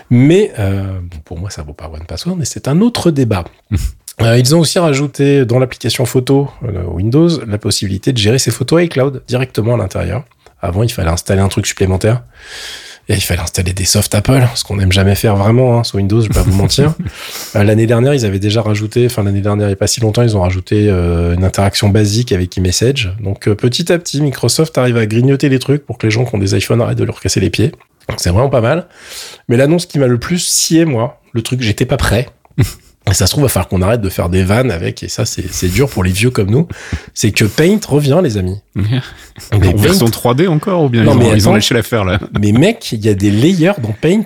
Mais 0.10 0.54
euh, 0.60 1.00
bon, 1.02 1.18
pour 1.26 1.40
moi, 1.40 1.50
ça 1.50 1.64
vaut 1.64 1.74
pas 1.74 1.90
One 1.90 2.06
Password, 2.06 2.38
mais 2.38 2.46
c'est 2.46 2.68
un 2.68 2.82
autre 2.82 3.12
débat. 3.12 3.44
Euh, 4.22 4.38
ils 4.38 4.56
ont 4.56 4.60
aussi 4.60 4.78
rajouté 4.78 5.44
dans 5.44 5.58
l'application 5.58 6.06
photo 6.06 6.48
euh, 6.64 6.84
Windows 6.84 7.30
la 7.48 7.58
possibilité 7.58 8.14
de 8.14 8.18
gérer 8.20 8.38
ses 8.38 8.52
photos 8.52 8.84
iCloud 8.84 9.24
directement 9.28 9.74
à 9.74 9.78
l'intérieur. 9.78 10.24
Avant, 10.62 10.84
il 10.84 10.92
fallait 10.92 11.10
installer 11.10 11.42
un 11.42 11.48
truc 11.48 11.66
supplémentaire. 11.66 12.22
Et 13.10 13.16
il 13.16 13.22
fallait 13.22 13.42
installer 13.42 13.74
des 13.74 13.84
softs 13.84 14.16
Apple, 14.16 14.48
ce 14.56 14.64
qu'on 14.64 14.78
n'aime 14.78 14.92
jamais 14.92 15.16
faire 15.16 15.36
vraiment 15.36 15.80
hein, 15.80 15.84
sur 15.84 15.98
Windows, 15.98 16.22
je 16.22 16.30
vais 16.30 16.34
pas 16.34 16.44
vous 16.44 16.56
mentir. 16.56 16.94
Euh, 17.56 17.64
l'année 17.64 17.86
dernière, 17.86 18.16
ils 18.16 18.26
avaient 18.26 18.40
déjà 18.40 18.64
rajouté, 18.64 19.06
enfin 19.06 19.22
l'année 19.22 19.42
dernière, 19.42 19.68
il 19.68 19.70
n'y 19.70 19.74
a 19.74 19.78
pas 19.78 19.86
si 19.86 20.02
longtemps, 20.02 20.24
ils 20.24 20.36
ont 20.36 20.42
rajouté 20.42 20.88
euh, 20.90 21.36
une 21.36 21.44
interaction 21.44 21.90
basique 21.90 22.32
avec 22.32 22.58
eMessage. 22.58 23.14
Donc 23.20 23.48
euh, 23.48 23.54
petit 23.54 23.92
à 23.92 24.00
petit, 24.00 24.22
Microsoft 24.22 24.76
arrive 24.78 24.98
à 24.98 25.06
grignoter 25.06 25.50
les 25.50 25.60
trucs 25.60 25.86
pour 25.86 26.00
que 26.00 26.08
les 26.08 26.12
gens 26.12 26.26
qui 26.26 26.34
ont 26.34 26.40
des 26.40 26.58
iPhones 26.58 26.82
arrêtent 26.82 26.98
de 26.98 27.04
leur 27.04 27.20
casser 27.20 27.40
les 27.40 27.52
pieds. 27.52 27.72
Donc 28.10 28.20
c'est 28.20 28.32
vraiment 28.32 28.50
pas 28.50 28.62
mal. 28.62 28.88
Mais 29.50 29.58
l'annonce 29.58 29.86
qui 29.86 30.00
m'a 30.00 30.08
le 30.08 30.18
plus 30.18 30.40
scié, 30.40 30.86
moi, 30.86 31.22
le 31.34 31.44
truc, 31.44 31.62
j'étais 31.62 31.86
pas 31.86 31.98
prêt. 31.98 32.30
Et 33.10 33.14
ça 33.14 33.26
se 33.28 33.32
trouve, 33.32 33.42
il 33.42 33.46
va 33.46 33.50
falloir 33.50 33.68
qu'on 33.68 33.82
arrête 33.82 34.00
de 34.02 34.08
faire 34.10 34.30
des 34.30 34.44
vannes 34.44 34.72
avec, 34.72 35.04
et 35.04 35.10
ça, 35.10 35.26
c'est 35.26 35.44
c'est 35.52 35.68
dur 35.68 35.90
pour 35.90 36.04
les 36.06 36.12
vieux 36.12 36.30
comme 36.30 36.50
nous. 36.50 36.68
C'est 37.14 37.32
que 37.32 37.44
Paint 37.44 37.80
revient, 37.88 38.22
les 38.24 38.38
amis. 38.38 38.60
Mais 38.76 38.88
En 39.52 39.60
Paint- 39.60 39.78
version 39.78 40.06
3D 40.06 40.48
encore 40.48 40.84
ou 40.84 40.90
bien 40.90 41.04
Non, 41.04 41.14
ils, 41.14 41.20
mais 41.20 41.26
ont, 41.26 41.36
ils 41.36 41.50
ont 41.50 41.54
lâché 41.54 41.74
l'affaire 41.74 42.06
là 42.06 42.20
Mais 42.40 42.52
mec, 42.52 42.92
il 42.92 43.04
y 43.04 43.10
a 43.10 43.14
des 43.14 43.30
layers 43.32 43.74
dans 43.82 43.94
Paint. 44.00 44.24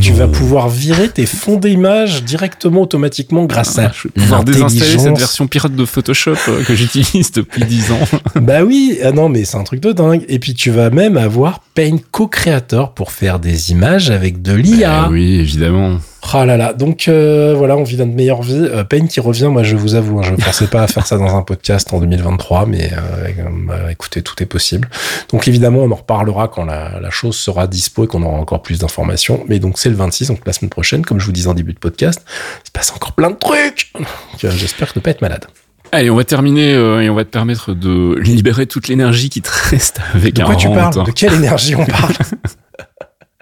Tu 0.00 0.12
vas 0.12 0.28
pouvoir 0.28 0.68
virer 0.68 1.08
tes 1.08 1.26
fonds 1.26 1.56
d'image 1.56 2.22
directement, 2.24 2.82
automatiquement, 2.82 3.44
grâce 3.44 3.78
à 3.78 3.86
Ah, 3.86 3.92
Je 3.94 4.08
vais 4.08 4.10
pouvoir 4.14 4.44
désinstaller 4.44 4.98
cette 4.98 5.18
version 5.18 5.46
pirate 5.46 5.74
de 5.74 5.84
Photoshop 5.84 6.34
euh, 6.48 6.64
que 6.64 6.74
j'utilise 6.74 7.32
depuis 7.32 7.64
10 7.64 7.92
ans. 7.92 7.98
Bah 8.40 8.62
oui, 8.64 8.98
ah 9.04 9.12
non, 9.12 9.28
mais 9.28 9.44
c'est 9.44 9.56
un 9.56 9.64
truc 9.64 9.80
de 9.80 9.92
dingue. 9.92 10.24
Et 10.28 10.38
puis 10.38 10.54
tu 10.54 10.70
vas 10.70 10.90
même 10.90 11.16
avoir 11.16 11.60
Paint 11.74 11.96
Co-Creator 12.10 12.92
pour 12.94 13.12
faire 13.12 13.38
des 13.38 13.70
images 13.70 14.10
avec 14.10 14.42
de 14.42 14.52
l'IA. 14.54 15.06
Eh 15.08 15.12
oui, 15.12 15.34
évidemment. 15.40 15.98
Oh 16.34 16.44
là 16.44 16.56
là, 16.56 16.72
donc 16.74 17.08
euh, 17.08 17.54
voilà, 17.56 17.76
on 17.76 17.84
vit 17.84 17.96
notre 17.96 18.12
meilleure 18.12 18.42
vie. 18.42 18.52
Euh, 18.60 18.84
Paint 18.84 19.06
qui 19.06 19.18
revient, 19.20 19.44
moi 19.46 19.62
je 19.62 19.76
vous 19.76 19.94
avoue, 19.94 20.18
hein, 20.18 20.22
je 20.22 20.32
ne 20.32 20.36
pensais 20.36 20.66
pas 20.66 20.82
à 20.82 20.86
faire 20.86 21.06
ça 21.06 21.16
dans 21.16 21.34
un 21.36 21.42
podcast 21.42 21.90
en 21.92 22.00
2023, 22.00 22.66
mais 22.66 22.90
euh, 22.92 23.88
écoutez, 23.88 24.20
tout 24.22 24.34
est 24.42 24.46
possible. 24.46 24.88
Donc 25.30 25.48
évidemment, 25.48 25.78
on 25.80 25.90
en 25.90 25.94
reparlera 25.94 26.48
quand 26.48 26.64
la, 26.64 26.98
la 27.00 27.10
chose 27.10 27.36
sera 27.36 27.66
dispo 27.66 28.04
et 28.04 28.06
qu'on 28.08 28.22
aura 28.22 28.36
encore 28.36 28.62
plus 28.62 28.80
d'informations. 28.80 29.44
Mais 29.48 29.58
donc 29.58 29.78
c'est 29.78 29.88
le 29.88 29.94
26, 29.96 30.28
donc 30.28 30.40
la 30.44 30.52
semaine 30.52 30.70
prochaine, 30.70 31.02
comme 31.04 31.18
je 31.20 31.24
vous 31.24 31.32
disais 31.32 31.48
en 31.48 31.54
début 31.54 31.72
de 31.72 31.78
podcast, 31.78 32.22
il 32.62 32.66
se 32.66 32.72
passe 32.72 32.92
encore 32.94 33.12
plein 33.12 33.30
de 33.30 33.36
trucs. 33.36 33.92
J'espère 34.38 34.92
ne 34.96 35.00
pas 35.00 35.10
être 35.10 35.22
malade. 35.22 35.46
Allez, 35.92 36.10
on 36.10 36.16
va 36.16 36.24
terminer 36.24 36.74
euh, 36.74 37.00
et 37.00 37.08
on 37.08 37.14
va 37.14 37.24
te 37.24 37.30
permettre 37.30 37.72
de 37.72 38.18
libérer 38.18 38.66
toute 38.66 38.88
l'énergie 38.88 39.30
qui 39.30 39.40
te 39.40 39.48
reste 39.70 40.00
avec 40.14 40.34
De 40.34 40.42
un 40.42 40.44
quoi 40.44 40.56
tu 40.56 40.66
rant. 40.68 40.74
parles? 40.74 41.06
De 41.06 41.12
quelle 41.12 41.32
énergie 41.32 41.74
on 41.74 41.86
parle? 41.86 42.12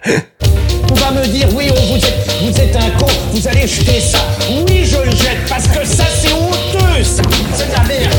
va 0.97 1.11
me 1.11 1.27
dire 1.27 1.49
oui, 1.55 1.71
on 1.71 1.93
vous 1.93 1.97
êtes, 1.97 2.31
vous 2.43 2.61
êtes 2.61 2.77
un 2.77 2.91
con, 2.99 3.07
vous 3.33 3.49
allez 3.49 3.67
jeter 3.67 4.01
ça. 4.01 4.19
Oui, 4.51 4.85
je 4.85 4.97
le 4.97 5.11
jette 5.11 5.49
parce 5.49 5.67
que 5.69 5.85
ça 5.85 6.05
c'est 6.05 6.33
honteux, 6.33 7.05
ça. 7.05 7.23
C'est 7.55 7.69
de 7.69 7.73
la 7.73 7.85
merde. 7.85 8.15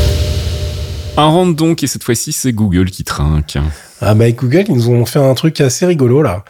Un 1.16 1.26
rand 1.26 1.46
donc, 1.46 1.82
et 1.82 1.86
cette 1.86 2.04
fois-ci, 2.04 2.32
c'est 2.32 2.52
Google 2.52 2.90
qui 2.90 3.04
trinque. 3.04 3.58
Ah 4.00 4.14
bah 4.14 4.30
Google, 4.30 4.64
ils 4.68 4.74
nous 4.74 4.88
ont 4.90 5.04
fait 5.04 5.18
un 5.18 5.34
truc 5.34 5.60
assez 5.60 5.84
rigolo 5.86 6.22
là. 6.22 6.44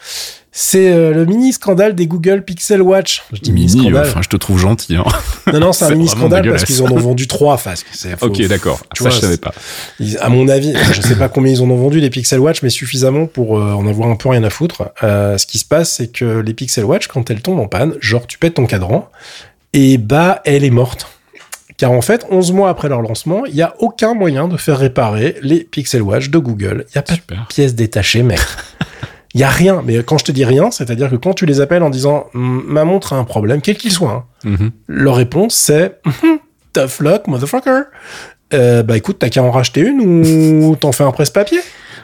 C'est 0.61 0.91
euh, 0.91 1.13
le 1.13 1.25
mini 1.25 1.53
scandale 1.53 1.95
des 1.95 2.05
Google 2.05 2.43
Pixel 2.43 2.81
Watch. 2.81 3.23
Je 3.31 3.39
dis 3.39 3.53
mini 3.53 3.93
enfin, 3.95 4.21
je 4.21 4.27
te 4.27 4.35
trouve 4.35 4.59
gentil. 4.59 4.97
Hein. 4.97 5.05
non 5.53 5.59
non, 5.61 5.71
c'est 5.71 5.85
un 5.85 5.87
c'est 5.87 5.95
mini 5.95 6.07
vraiment 6.07 6.23
scandale 6.23 6.41
dégueulasse. 6.41 6.63
parce 6.63 6.73
qu'ils 6.73 6.83
en 6.83 6.91
ont 6.91 6.99
vendu 6.99 7.27
trois. 7.27 7.53
Enfin, 7.53 7.75
ok, 8.19 8.41
d'accord. 8.47 8.77
Ça, 8.93 9.03
vois, 9.05 9.09
je 9.09 9.19
savais 9.19 9.37
pas. 9.37 9.53
À 10.19 10.27
mon 10.27 10.49
avis, 10.49 10.73
je 10.91 11.01
sais 11.01 11.15
pas 11.15 11.29
combien 11.29 11.53
ils 11.53 11.61
en 11.61 11.69
ont 11.69 11.77
vendu 11.77 12.01
les 12.01 12.09
Pixel 12.09 12.41
Watch, 12.41 12.61
mais 12.61 12.69
suffisamment 12.69 13.25
pour 13.25 13.57
euh, 13.57 13.71
en 13.71 13.87
avoir 13.87 14.09
un 14.09 14.17
peu 14.17 14.27
rien 14.27 14.43
à 14.43 14.49
foutre. 14.49 14.91
Euh, 15.01 15.37
ce 15.37 15.47
qui 15.47 15.59
se 15.59 15.65
passe, 15.65 15.93
c'est 15.93 16.11
que 16.11 16.41
les 16.41 16.53
Pixel 16.53 16.83
Watch, 16.83 17.07
quand 17.07 17.31
elles 17.31 17.41
tombent 17.41 17.61
en 17.61 17.69
panne, 17.69 17.93
genre 18.01 18.27
tu 18.27 18.37
pètes 18.37 18.55
ton 18.55 18.65
cadran, 18.65 19.09
et 19.71 19.97
bah 19.97 20.41
elle 20.43 20.65
est 20.65 20.71
morte. 20.71 21.07
Car 21.77 21.93
en 21.93 22.01
fait, 22.01 22.25
11 22.29 22.51
mois 22.51 22.69
après 22.69 22.89
leur 22.89 23.01
lancement, 23.01 23.45
il 23.45 23.55
n'y 23.55 23.61
a 23.61 23.75
aucun 23.79 24.13
moyen 24.13 24.49
de 24.49 24.57
faire 24.57 24.77
réparer 24.77 25.37
les 25.41 25.63
Pixel 25.63 26.01
Watch 26.01 26.29
de 26.29 26.37
Google. 26.37 26.83
Il 26.89 26.97
n'y 26.97 26.99
a 26.99 27.03
pas 27.03 27.13
Super. 27.13 27.43
de 27.43 27.47
pièces 27.47 27.75
détachées, 27.75 28.23
mec. 28.23 28.41
Il 29.35 29.39
y 29.41 29.43
a 29.43 29.49
rien. 29.49 29.83
Mais 29.85 30.01
quand 30.03 30.17
je 30.17 30.25
te 30.25 30.31
dis 30.31 30.43
rien, 30.45 30.71
c'est-à-dire 30.71 31.09
que 31.09 31.15
quand 31.15 31.33
tu 31.33 31.45
les 31.45 31.61
appelles 31.61 31.83
en 31.83 31.89
disant 31.89 32.27
ma 32.33 32.83
montre 32.83 33.13
a 33.13 33.17
un 33.17 33.23
problème, 33.23 33.61
quel 33.61 33.77
qu'il 33.77 33.91
soit, 33.91 34.11
hein, 34.11 34.23
Mhm. 34.49 34.71
leur 34.87 35.15
réponse 35.15 35.53
c'est 35.55 35.99
Mhm, 36.05 36.39
tough 36.73 36.99
luck, 37.01 37.27
motherfucker. 37.27 37.81
Euh, 38.53 38.81
bah 38.81 38.97
écoute, 38.97 39.17
t'as 39.19 39.29
qu'à 39.29 39.43
en 39.43 39.51
racheter 39.51 39.81
une 39.81 40.01
ou 40.01 40.75
t'en 40.75 40.91
fais 40.91 41.03
un 41.03 41.11
presse-papier 41.11 41.59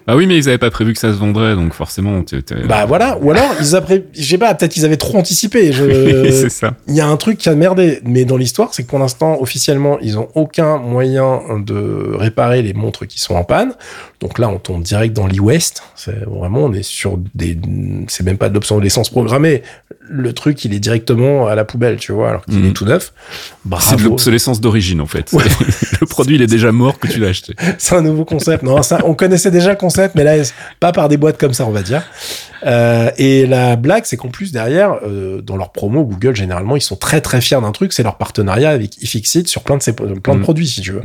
Bah 0.07 0.15
oui, 0.15 0.27
mais 0.27 0.37
ils 0.37 0.47
avaient 0.47 0.57
pas 0.59 0.69
prévu 0.69 0.93
que 0.93 0.99
ça 0.99 1.11
se 1.11 1.17
vendrait, 1.17 1.55
donc 1.55 1.73
forcément, 1.73 2.21
tu 2.23 2.41
t'es- 2.43 2.63
Bah 2.67 2.85
voilà. 2.85 3.17
Ou 3.21 3.31
alors, 3.31 3.55
ils 3.59 3.75
après, 3.75 4.03
je 4.13 4.23
sais 4.23 4.37
pas, 4.37 4.53
peut-être 4.53 4.77
ils 4.77 4.85
avaient 4.85 4.97
trop 4.97 5.17
anticipé. 5.17 5.71
Je- 5.71 6.29
c'est 6.31 6.49
ça. 6.49 6.75
Il 6.87 6.95
y 6.95 7.01
a 7.01 7.07
un 7.07 7.17
truc 7.17 7.37
qui 7.39 7.49
a 7.49 7.55
merdé. 7.55 7.99
Mais 8.05 8.23
dans 8.25 8.37
l'histoire, 8.37 8.73
c'est 8.73 8.83
que 8.83 8.87
pour 8.87 8.99
l'instant, 8.99 9.41
officiellement, 9.41 9.97
ils 10.01 10.19
ont 10.19 10.27
aucun 10.35 10.77
moyen 10.77 11.41
de 11.65 12.13
réparer 12.15 12.61
les 12.61 12.73
montres 12.73 13.07
qui 13.07 13.19
sont 13.19 13.35
en 13.35 13.43
panne. 13.43 13.73
Donc 14.21 14.37
là, 14.39 14.47
on 14.49 14.59
tombe 14.59 14.83
direct 14.83 15.15
dans 15.15 15.27
l'e-West. 15.27 15.83
C'est 15.95 16.23
vraiment, 16.25 16.61
on 16.65 16.73
est 16.73 16.83
sur 16.83 17.17
des, 17.33 17.57
c'est 18.07 18.23
même 18.23 18.37
pas 18.37 18.49
de 18.49 18.53
l'obsolescence 18.53 19.09
programmée. 19.09 19.63
Le 20.09 20.33
truc, 20.33 20.63
il 20.65 20.73
est 20.73 20.79
directement 20.79 21.47
à 21.47 21.55
la 21.55 21.65
poubelle, 21.65 21.97
tu 21.97 22.11
vois, 22.11 22.29
alors 22.29 22.45
qu'il 22.45 22.59
Mhm. 22.59 22.69
est 22.69 22.73
tout 22.73 22.85
neuf. 22.85 23.11
C'est 23.79 23.95
de 23.97 24.03
l'obsolescence 24.03 24.61
d'origine 24.61 25.01
en 25.01 25.05
fait. 25.07 25.31
le 26.01 26.05
produit 26.05 26.35
il 26.35 26.41
est 26.41 26.47
déjà 26.47 26.71
mort 26.71 26.99
que 26.99 27.07
tu 27.07 27.19
l'as 27.19 27.29
acheté. 27.29 27.55
C'est 27.77 27.95
un 27.95 28.01
nouveau 28.01 28.25
concept. 28.25 28.63
Non, 28.63 28.81
ça, 28.83 28.99
on 29.05 29.15
connaissait 29.15 29.51
déjà 29.51 29.71
le 29.71 29.75
concept, 29.77 30.15
mais 30.15 30.23
là, 30.23 30.35
pas 30.79 30.91
par 30.91 31.09
des 31.09 31.17
boîtes 31.17 31.37
comme 31.39 31.53
ça, 31.53 31.65
on 31.65 31.71
va 31.71 31.81
dire. 31.81 32.03
Euh, 32.65 33.11
et 33.17 33.45
la 33.45 33.75
blague, 33.75 34.05
c'est 34.05 34.17
qu'en 34.17 34.29
plus 34.29 34.51
derrière, 34.51 34.97
euh, 35.05 35.41
dans 35.41 35.55
leur 35.57 35.71
promo, 35.71 36.03
Google 36.03 36.35
généralement, 36.35 36.75
ils 36.75 36.81
sont 36.81 36.95
très 36.95 37.21
très 37.21 37.39
fiers 37.41 37.61
d'un 37.61 37.71
truc, 37.71 37.93
c'est 37.93 38.01
leur 38.03 38.17
partenariat 38.17 38.71
avec 38.71 39.01
Ifixit 39.03 39.47
sur 39.47 39.61
plein 39.63 39.77
de 39.77 39.83
ces 39.83 39.93
plein 39.93 40.07
de 40.07 40.39
Mhm. 40.39 40.41
produits, 40.41 40.67
si 40.67 40.81
tu 40.81 40.91
veux. 40.91 41.01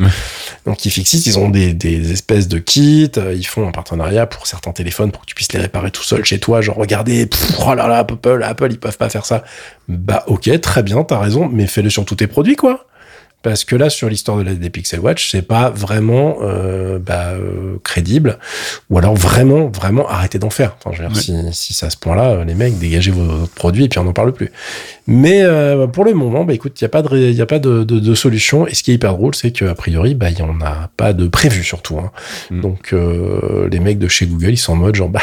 Donc 0.67 0.85
Ifixit, 0.87 1.27
ils 1.27 1.39
ont 1.39 1.49
des, 1.51 1.75
des 1.75 2.13
espèces 2.13 2.49
de 2.49 2.59
kits, 2.59 3.11
euh, 3.19 3.35
ils 3.35 3.47
font 3.47 3.69
un 3.69 3.73
partenariat 3.73 4.27
pour 4.27 4.47
certains 4.47 4.73
téléphones 4.73 5.11
pour 5.13 5.23
que 5.23 5.27
tu 5.27 5.35
puisses 5.35 5.53
les 5.53 5.61
réparer 5.61 5.91
tout 5.91 6.03
seul 6.05 6.25
chez 6.25 6.39
toi. 6.41 6.61
Genre 6.63 6.77
regardez, 6.77 7.27
pff, 7.27 7.57
oh 7.67 7.75
là 7.75 7.87
là, 7.89 7.99
Apple, 7.99 8.43
Apple, 8.43 8.69
ils 8.71 8.79
peuvent 8.79 8.97
pas 8.99 9.11
faire 9.11 9.27
ça. 9.27 9.45
Bah 9.89 10.25
ok, 10.29 10.61
très 10.61 10.83
bien, 10.83 11.03
t'as 11.05 11.19
raison, 11.19 11.49
mais 11.53 11.67
fais-le 11.67 11.91
sur 11.91 12.05
tous 12.05 12.15
tes 12.17 12.27
produits, 12.27 12.57
quoi. 12.57 12.87
Parce 13.43 13.65
que 13.65 13.75
là, 13.75 13.89
sur 13.89 14.09
l'histoire 14.11 14.37
de 14.37 14.43
la, 14.43 14.55
des 14.55 14.69
Pixel 14.69 15.01
Watch, 15.01 15.31
c'est 15.31 15.43
pas 15.43 15.71
vraiment 15.71 16.39
euh, 16.43 16.99
bah, 16.99 17.31
euh, 17.31 17.79
crédible. 17.83 18.39
Ou 18.91 18.99
alors 18.99 19.15
vraiment, 19.15 19.69
vraiment 19.69 20.07
arrêtez 20.09 20.39
d'en 20.39 20.51
faire. 20.51 20.77
Enfin, 20.79 20.95
je 20.95 21.03
veux 21.03 21.09
dire, 21.09 21.17
si, 21.17 21.35
si 21.53 21.73
c'est 21.73 21.87
à 21.87 21.91
ce 21.91 21.97
point-là, 21.97 22.31
euh, 22.31 22.45
les 22.45 22.55
mecs, 22.55 22.79
dégagez 22.79 23.11
vos 23.11 23.47
produits 23.55 23.85
et 23.85 23.89
puis 23.89 23.99
on 23.99 24.05
n'en 24.05 24.13
parle 24.13 24.33
plus. 24.33 24.53
Mais 25.13 25.43
euh, 25.43 25.89
pour 25.89 26.05
le 26.05 26.15
moment, 26.15 26.45
bah, 26.45 26.55
écoute, 26.55 26.81
il 26.81 26.85
n'y 26.85 26.87
a 26.87 26.89
pas, 26.89 27.03
de, 27.03 27.19
y 27.19 27.41
a 27.43 27.47
pas 27.47 27.59
de, 27.59 27.83
de, 27.83 27.99
de 27.99 28.15
solution. 28.15 28.69
Et 28.69 28.75
ce 28.75 28.85
qui 28.85 28.93
est 28.93 28.95
hyper 28.95 29.17
drôle, 29.17 29.35
c'est 29.35 29.51
qu'a 29.51 29.75
priori, 29.75 30.15
bah, 30.15 30.31
il 30.31 30.37
n'y 30.37 30.43
en 30.43 30.61
a 30.61 30.89
pas 30.97 31.13
de 31.13 31.27
prévu 31.27 31.65
surtout. 31.65 31.99
Hein. 31.99 32.13
Mm. 32.51 32.61
Donc 32.61 32.93
euh, 32.93 33.69
les 33.73 33.81
mecs 33.81 33.99
de 33.99 34.07
chez 34.07 34.27
Google, 34.27 34.51
ils 34.51 34.57
sont 34.57 34.75
en 34.75 34.77
mode 34.77 34.95
genre, 34.95 35.09
bah, 35.09 35.21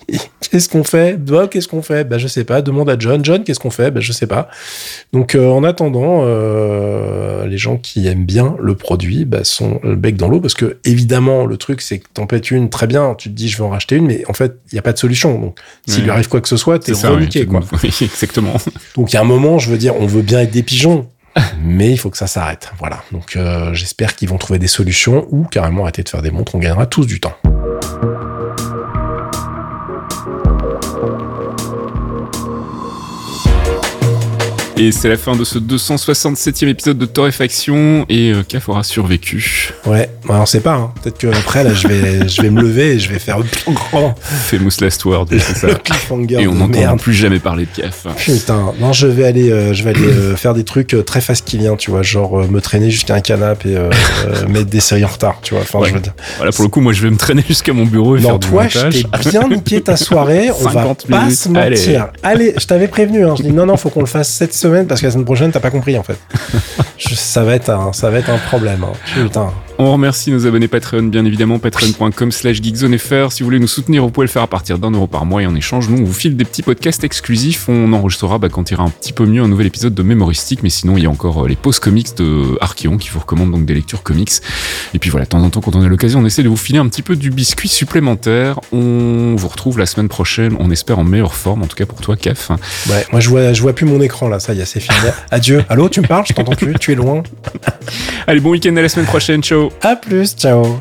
qu'est-ce 0.50 0.68
qu'on 0.68 0.82
fait? 0.82 1.16
Bah, 1.24 1.46
Qu'est-ce 1.48 1.68
qu'on 1.68 1.82
fait? 1.82 2.02
Bah, 2.02 2.18
je 2.18 2.26
sais 2.26 2.42
pas. 2.42 2.62
Demande 2.62 2.90
à 2.90 2.96
John. 2.98 3.24
John, 3.24 3.44
qu'est-ce 3.44 3.60
qu'on 3.60 3.70
fait? 3.70 3.92
Bah, 3.92 4.00
je 4.00 4.10
sais 4.12 4.26
pas. 4.26 4.48
Donc 5.12 5.36
euh, 5.36 5.46
en 5.48 5.62
attendant, 5.62 6.24
les 7.46 7.58
gens 7.58 7.76
qui 7.76 8.08
aiment 8.08 8.24
bien 8.24 8.56
le 8.60 8.74
produit 8.74 9.24
bah, 9.24 9.44
sont 9.44 9.78
le 9.84 9.94
bec 9.94 10.16
dans 10.16 10.28
l'eau 10.28 10.40
parce 10.40 10.54
que 10.54 10.78
évidemment 10.84 11.46
le 11.46 11.56
truc 11.56 11.80
c'est 11.80 12.00
que 12.00 12.06
t'en 12.12 12.26
pètes 12.26 12.50
une 12.50 12.68
très 12.70 12.86
bien, 12.86 13.14
tu 13.16 13.28
te 13.30 13.34
dis 13.34 13.48
je 13.48 13.56
vais 13.58 13.62
en 13.64 13.68
racheter 13.70 13.96
une, 13.96 14.06
mais 14.06 14.24
en 14.28 14.32
fait 14.34 14.56
il 14.72 14.74
y 14.74 14.78
a 14.78 14.82
pas 14.82 14.92
de 14.92 14.98
solution. 14.98 15.38
Donc 15.38 15.58
s'il 15.86 15.98
Ouais. 15.98 16.04
lui 16.04 16.10
arrive 16.10 16.28
quoi 16.28 16.40
que 16.40 16.48
ce 16.48 16.56
soit, 16.56 16.78
t'es 16.78 16.92
oui. 16.92 17.46
quoi. 17.46 17.60
Oui, 17.82 17.90
exactement. 18.02 18.54
Donc 18.96 19.12
il 19.12 19.14
y 19.14 19.16
a 19.16 19.22
un 19.22 19.24
moment, 19.28 19.58
je 19.58 19.70
veux 19.70 19.78
dire, 19.78 19.94
on 19.96 20.06
veut 20.06 20.22
bien 20.22 20.40
être 20.40 20.50
des 20.50 20.62
pigeons. 20.62 21.06
Mais 21.62 21.92
il 21.92 21.98
faut 21.98 22.10
que 22.10 22.16
ça 22.16 22.26
s'arrête. 22.26 22.72
Voilà. 22.78 23.04
Donc 23.12 23.36
euh, 23.36 23.72
j'espère 23.72 24.16
qu'ils 24.16 24.28
vont 24.28 24.38
trouver 24.38 24.58
des 24.58 24.66
solutions 24.66 25.28
ou 25.30 25.44
carrément 25.44 25.82
arrêter 25.82 26.02
de 26.02 26.08
faire 26.08 26.22
des 26.22 26.32
montres. 26.32 26.56
On 26.56 26.58
gagnera 26.58 26.86
tous 26.86 27.06
du 27.06 27.20
temps. 27.20 27.34
Et 34.80 34.92
c'est 34.92 35.08
la 35.08 35.16
fin 35.16 35.34
de 35.34 35.42
ce 35.42 35.58
267e 35.58 36.68
épisode 36.68 36.98
de 36.98 37.04
Torréfaction 37.04 38.06
et 38.08 38.30
euh, 38.32 38.44
Caf 38.46 38.68
aura 38.68 38.84
survécu. 38.84 39.72
Ouais. 39.86 40.08
Alors 40.28 40.42
on 40.42 40.46
sait 40.46 40.60
pas. 40.60 40.74
hein. 40.74 40.92
Peut-être 41.02 41.18
que 41.18 41.26
après 41.26 41.64
là, 41.64 41.74
je 41.74 41.88
vais, 41.88 42.28
je 42.28 42.40
vais 42.42 42.50
me 42.50 42.62
lever 42.62 42.92
et 42.92 42.98
je 43.00 43.10
vais 43.10 43.18
faire 43.18 43.38
le 43.40 43.44
grand 43.72 44.14
Famous 44.20 44.70
last 44.80 45.04
word, 45.04 45.26
c'est 45.30 45.56
ça. 45.56 45.74
cliffhanger 45.84 46.42
Et 46.42 46.46
on 46.46 46.54
n'entend 46.54 46.96
plus 46.96 47.12
jamais 47.12 47.40
parler 47.40 47.66
de 47.74 47.82
Caf. 47.82 48.06
Putain, 48.18 48.72
non, 48.78 48.92
je 48.92 49.08
vais 49.08 49.24
aller, 49.26 49.50
euh, 49.50 49.74
je 49.74 49.82
vais 49.82 49.90
aller 49.90 50.04
euh, 50.04 50.36
faire 50.36 50.54
des 50.54 50.62
trucs 50.62 50.94
très 51.04 51.20
fasquiliens, 51.20 51.74
tu 51.74 51.90
vois, 51.90 52.02
genre 52.02 52.48
me 52.48 52.60
traîner 52.60 52.92
jusqu'à 52.92 53.14
un 53.14 53.20
canapé 53.20 53.70
et 53.70 54.48
mettre 54.48 54.70
des 54.70 54.78
séries 54.80 55.04
en 55.04 55.08
retard, 55.08 55.40
tu 55.42 55.54
vois. 55.54 55.64
Enfin, 55.64 55.80
Ouais. 55.80 55.88
je 55.88 55.94
veux 55.94 56.00
dire. 56.00 56.14
Voilà, 56.36 56.52
pour 56.52 56.62
le 56.62 56.70
coup, 56.70 56.80
moi 56.80 56.92
je 56.92 57.02
vais 57.02 57.10
me 57.10 57.16
traîner 57.16 57.42
jusqu'à 57.48 57.72
mon 57.72 57.84
bureau 57.84 58.16
et 58.16 58.20
Non, 58.20 58.28
faire 58.28 58.38
du 58.38 58.48
toi, 58.48 58.68
je 58.68 58.78
t'ai 58.90 59.30
bien 59.30 59.48
niqué 59.48 59.80
ta 59.80 59.96
soirée. 59.96 60.50
On 60.60 60.62
va 60.62 60.72
50 60.82 61.06
pas 61.08 61.30
se 61.30 61.48
mentir. 61.48 62.08
Allez, 62.22 62.54
je 62.56 62.64
t'avais 62.64 62.86
prévenu. 62.86 63.24
Hein. 63.26 63.34
Je 63.36 63.42
dis 63.42 63.52
non, 63.52 63.66
non, 63.66 63.76
faut 63.76 63.90
qu'on 63.90 64.00
le 64.00 64.06
fasse 64.06 64.28
cette 64.30 64.54
semaine 64.54 64.67
parce 64.86 65.00
que 65.00 65.06
la 65.06 65.12
semaine 65.12 65.24
prochaine, 65.24 65.50
t'as 65.50 65.60
pas 65.60 65.70
compris 65.70 65.96
en 65.98 66.02
fait. 66.02 66.18
Je- 66.98 67.14
ça 67.14 67.42
va 67.44 67.54
être 67.54 67.70
un, 67.70 67.92
ça 67.92 68.10
va 68.10 68.18
être 68.18 68.30
un 68.30 68.38
problème. 68.38 68.84
hein. 68.84 68.92
Putain. 69.14 69.52
On 69.80 69.92
remercie 69.92 70.32
nos 70.32 70.44
abonnés 70.44 70.66
Patreon, 70.66 71.04
bien 71.04 71.24
évidemment, 71.24 71.60
patreon.com 71.60 72.32
slash 72.32 72.60
geekzonefr. 72.60 73.30
Si 73.30 73.44
vous 73.44 73.46
voulez 73.46 73.60
nous 73.60 73.68
soutenir, 73.68 74.02
vous 74.02 74.10
pouvez 74.10 74.26
le 74.26 74.30
faire 74.30 74.42
à 74.42 74.48
partir 74.48 74.76
d'un 74.80 74.90
euro 74.90 75.06
par 75.06 75.24
mois 75.24 75.40
et 75.40 75.46
en 75.46 75.54
échange, 75.54 75.88
nous, 75.88 75.98
on 75.98 76.04
vous 76.04 76.12
file 76.12 76.36
des 76.36 76.44
petits 76.44 76.62
podcasts 76.64 77.04
exclusifs. 77.04 77.68
On 77.68 77.92
enregistrera, 77.92 78.38
bah, 78.38 78.48
quand 78.48 78.72
il 78.72 78.74
ira 78.74 78.82
un 78.82 78.90
petit 78.90 79.12
peu 79.12 79.24
mieux, 79.24 79.40
un 79.40 79.46
nouvel 79.46 79.68
épisode 79.68 79.94
de 79.94 80.02
Mémoristique, 80.02 80.64
mais 80.64 80.68
sinon, 80.68 80.96
il 80.96 81.04
y 81.04 81.06
a 81.06 81.10
encore 81.10 81.44
euh, 81.44 81.48
les 81.48 81.54
pauses 81.54 81.78
comics 81.78 82.08
de 82.16 82.58
Archeon 82.60 82.96
qui 82.96 83.10
vous 83.10 83.20
recommandent 83.20 83.52
donc 83.52 83.66
des 83.66 83.74
lectures 83.74 84.02
comics. 84.02 84.32
Et 84.94 84.98
puis 84.98 85.10
voilà, 85.10 85.26
de 85.26 85.30
temps 85.30 85.44
en 85.44 85.48
temps, 85.48 85.60
quand 85.60 85.76
on 85.76 85.82
a 85.82 85.86
l'occasion, 85.86 86.18
on 86.18 86.26
essaie 86.26 86.42
de 86.42 86.48
vous 86.48 86.56
filer 86.56 86.80
un 86.80 86.88
petit 86.88 87.02
peu 87.02 87.14
du 87.14 87.30
biscuit 87.30 87.68
supplémentaire. 87.68 88.58
On 88.72 89.36
vous 89.36 89.48
retrouve 89.48 89.78
la 89.78 89.86
semaine 89.86 90.08
prochaine, 90.08 90.56
on 90.58 90.72
espère 90.72 90.98
en 90.98 91.04
meilleure 91.04 91.36
forme, 91.36 91.62
en 91.62 91.66
tout 91.66 91.76
cas 91.76 91.86
pour 91.86 92.00
toi, 92.00 92.16
Caf. 92.16 92.50
Ouais, 92.90 93.06
moi 93.12 93.20
je 93.20 93.28
vois, 93.28 93.52
je 93.52 93.62
vois 93.62 93.74
plus 93.74 93.86
mon 93.86 94.00
écran 94.00 94.28
là. 94.28 94.40
Ça 94.40 94.54
y 94.54 94.60
est, 94.60 94.64
c'est 94.64 94.80
fini. 94.80 94.96
Adieu. 95.30 95.62
Allô, 95.68 95.88
tu 95.88 96.00
me 96.00 96.06
parles? 96.08 96.24
Je 96.26 96.32
t'entends 96.32 96.56
plus. 96.56 96.74
Tu 96.80 96.90
es 96.90 96.96
loin. 96.96 97.22
Allez, 98.26 98.40
bon 98.40 98.50
week-end 98.50 98.74
à 98.76 98.82
la 98.82 98.88
semaine 98.88 99.06
prochaine, 99.06 99.40
ciao 99.40 99.67
À 99.82 99.96
plus. 99.96 100.34
Ciao. 100.36 100.78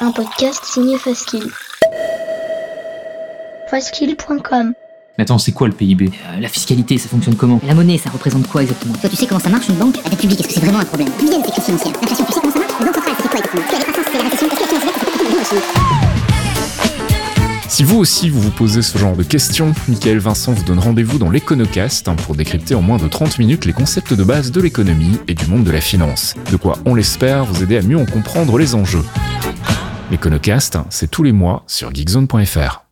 Un 0.00 0.10
podcast 0.12 0.64
signé 0.64 0.98
Faskill. 0.98 1.50
Faskill.com 3.70 4.72
Mais 5.18 5.22
attends, 5.24 5.38
c'est 5.38 5.52
quoi 5.52 5.68
le 5.68 5.72
PIB 5.74 6.10
Euh, 6.10 6.40
la 6.40 6.48
fiscalité, 6.48 6.98
ça 6.98 7.08
fonctionne 7.08 7.36
comment? 7.36 7.60
La 7.66 7.74
monnaie, 7.74 7.98
ça 7.98 8.10
représente 8.10 8.46
quoi 8.48 8.62
exactement? 8.62 8.94
Toi, 8.94 9.08
tu 9.08 9.16
sais 9.16 9.26
comment 9.26 9.40
ça 9.40 9.48
marche 9.48 9.68
une 9.68 9.76
banque? 9.76 9.96
La 10.04 10.10
dette 10.10 10.18
publique, 10.20 10.40
est-ce 10.40 10.48
que 10.48 10.54
c'est 10.54 10.60
vraiment 10.60 10.80
un 10.80 10.84
problème? 10.84 11.08
Combien 11.18 11.42
c'est 11.44 11.50
crise 11.52 11.64
financière. 11.64 11.92
L'inflation, 12.00 12.24
tu 12.26 12.32
sais 12.32 12.40
comment 12.40 12.52
ça 12.52 12.58
marche? 12.60 12.72
La 12.80 12.86
banque 12.86 12.94
centrale, 12.96 13.14
c'est 13.22 13.28
quoi 13.28 13.38
exactement? 13.38 13.62
Tu 13.68 13.74
as 13.74 13.78
des 13.78 13.84
croissances, 13.84 14.06
c'est 14.12 14.18
la 14.18 14.24
récession 14.24 14.46
Est-ce 14.48 14.68
que 14.68 14.74
la 14.74 14.80
verte, 14.80 15.46
c'est 15.48 15.56
aussi? 15.56 16.03
Si 17.68 17.82
vous 17.82 17.98
aussi 17.98 18.28
vous 18.28 18.40
vous 18.40 18.50
posez 18.50 18.82
ce 18.82 18.98
genre 18.98 19.16
de 19.16 19.22
questions, 19.22 19.72
Michael 19.88 20.18
Vincent 20.18 20.52
vous 20.52 20.64
donne 20.64 20.78
rendez-vous 20.78 21.18
dans 21.18 21.30
l'Econocast 21.30 22.08
hein, 22.08 22.14
pour 22.14 22.36
décrypter 22.36 22.74
en 22.74 22.82
moins 22.82 22.98
de 22.98 23.08
30 23.08 23.38
minutes 23.38 23.64
les 23.64 23.72
concepts 23.72 24.14
de 24.14 24.22
base 24.22 24.52
de 24.52 24.60
l'économie 24.60 25.18
et 25.28 25.34
du 25.34 25.46
monde 25.46 25.64
de 25.64 25.70
la 25.70 25.80
finance. 25.80 26.34
De 26.50 26.56
quoi, 26.56 26.78
on 26.84 26.94
l'espère, 26.94 27.44
vous 27.44 27.62
aider 27.62 27.78
à 27.78 27.82
mieux 27.82 27.98
en 27.98 28.06
comprendre 28.06 28.58
les 28.58 28.74
enjeux. 28.74 29.04
L'Econocast, 30.10 30.78
c'est 30.90 31.10
tous 31.10 31.22
les 31.22 31.32
mois 31.32 31.64
sur 31.66 31.92
geekzone.fr. 31.92 32.83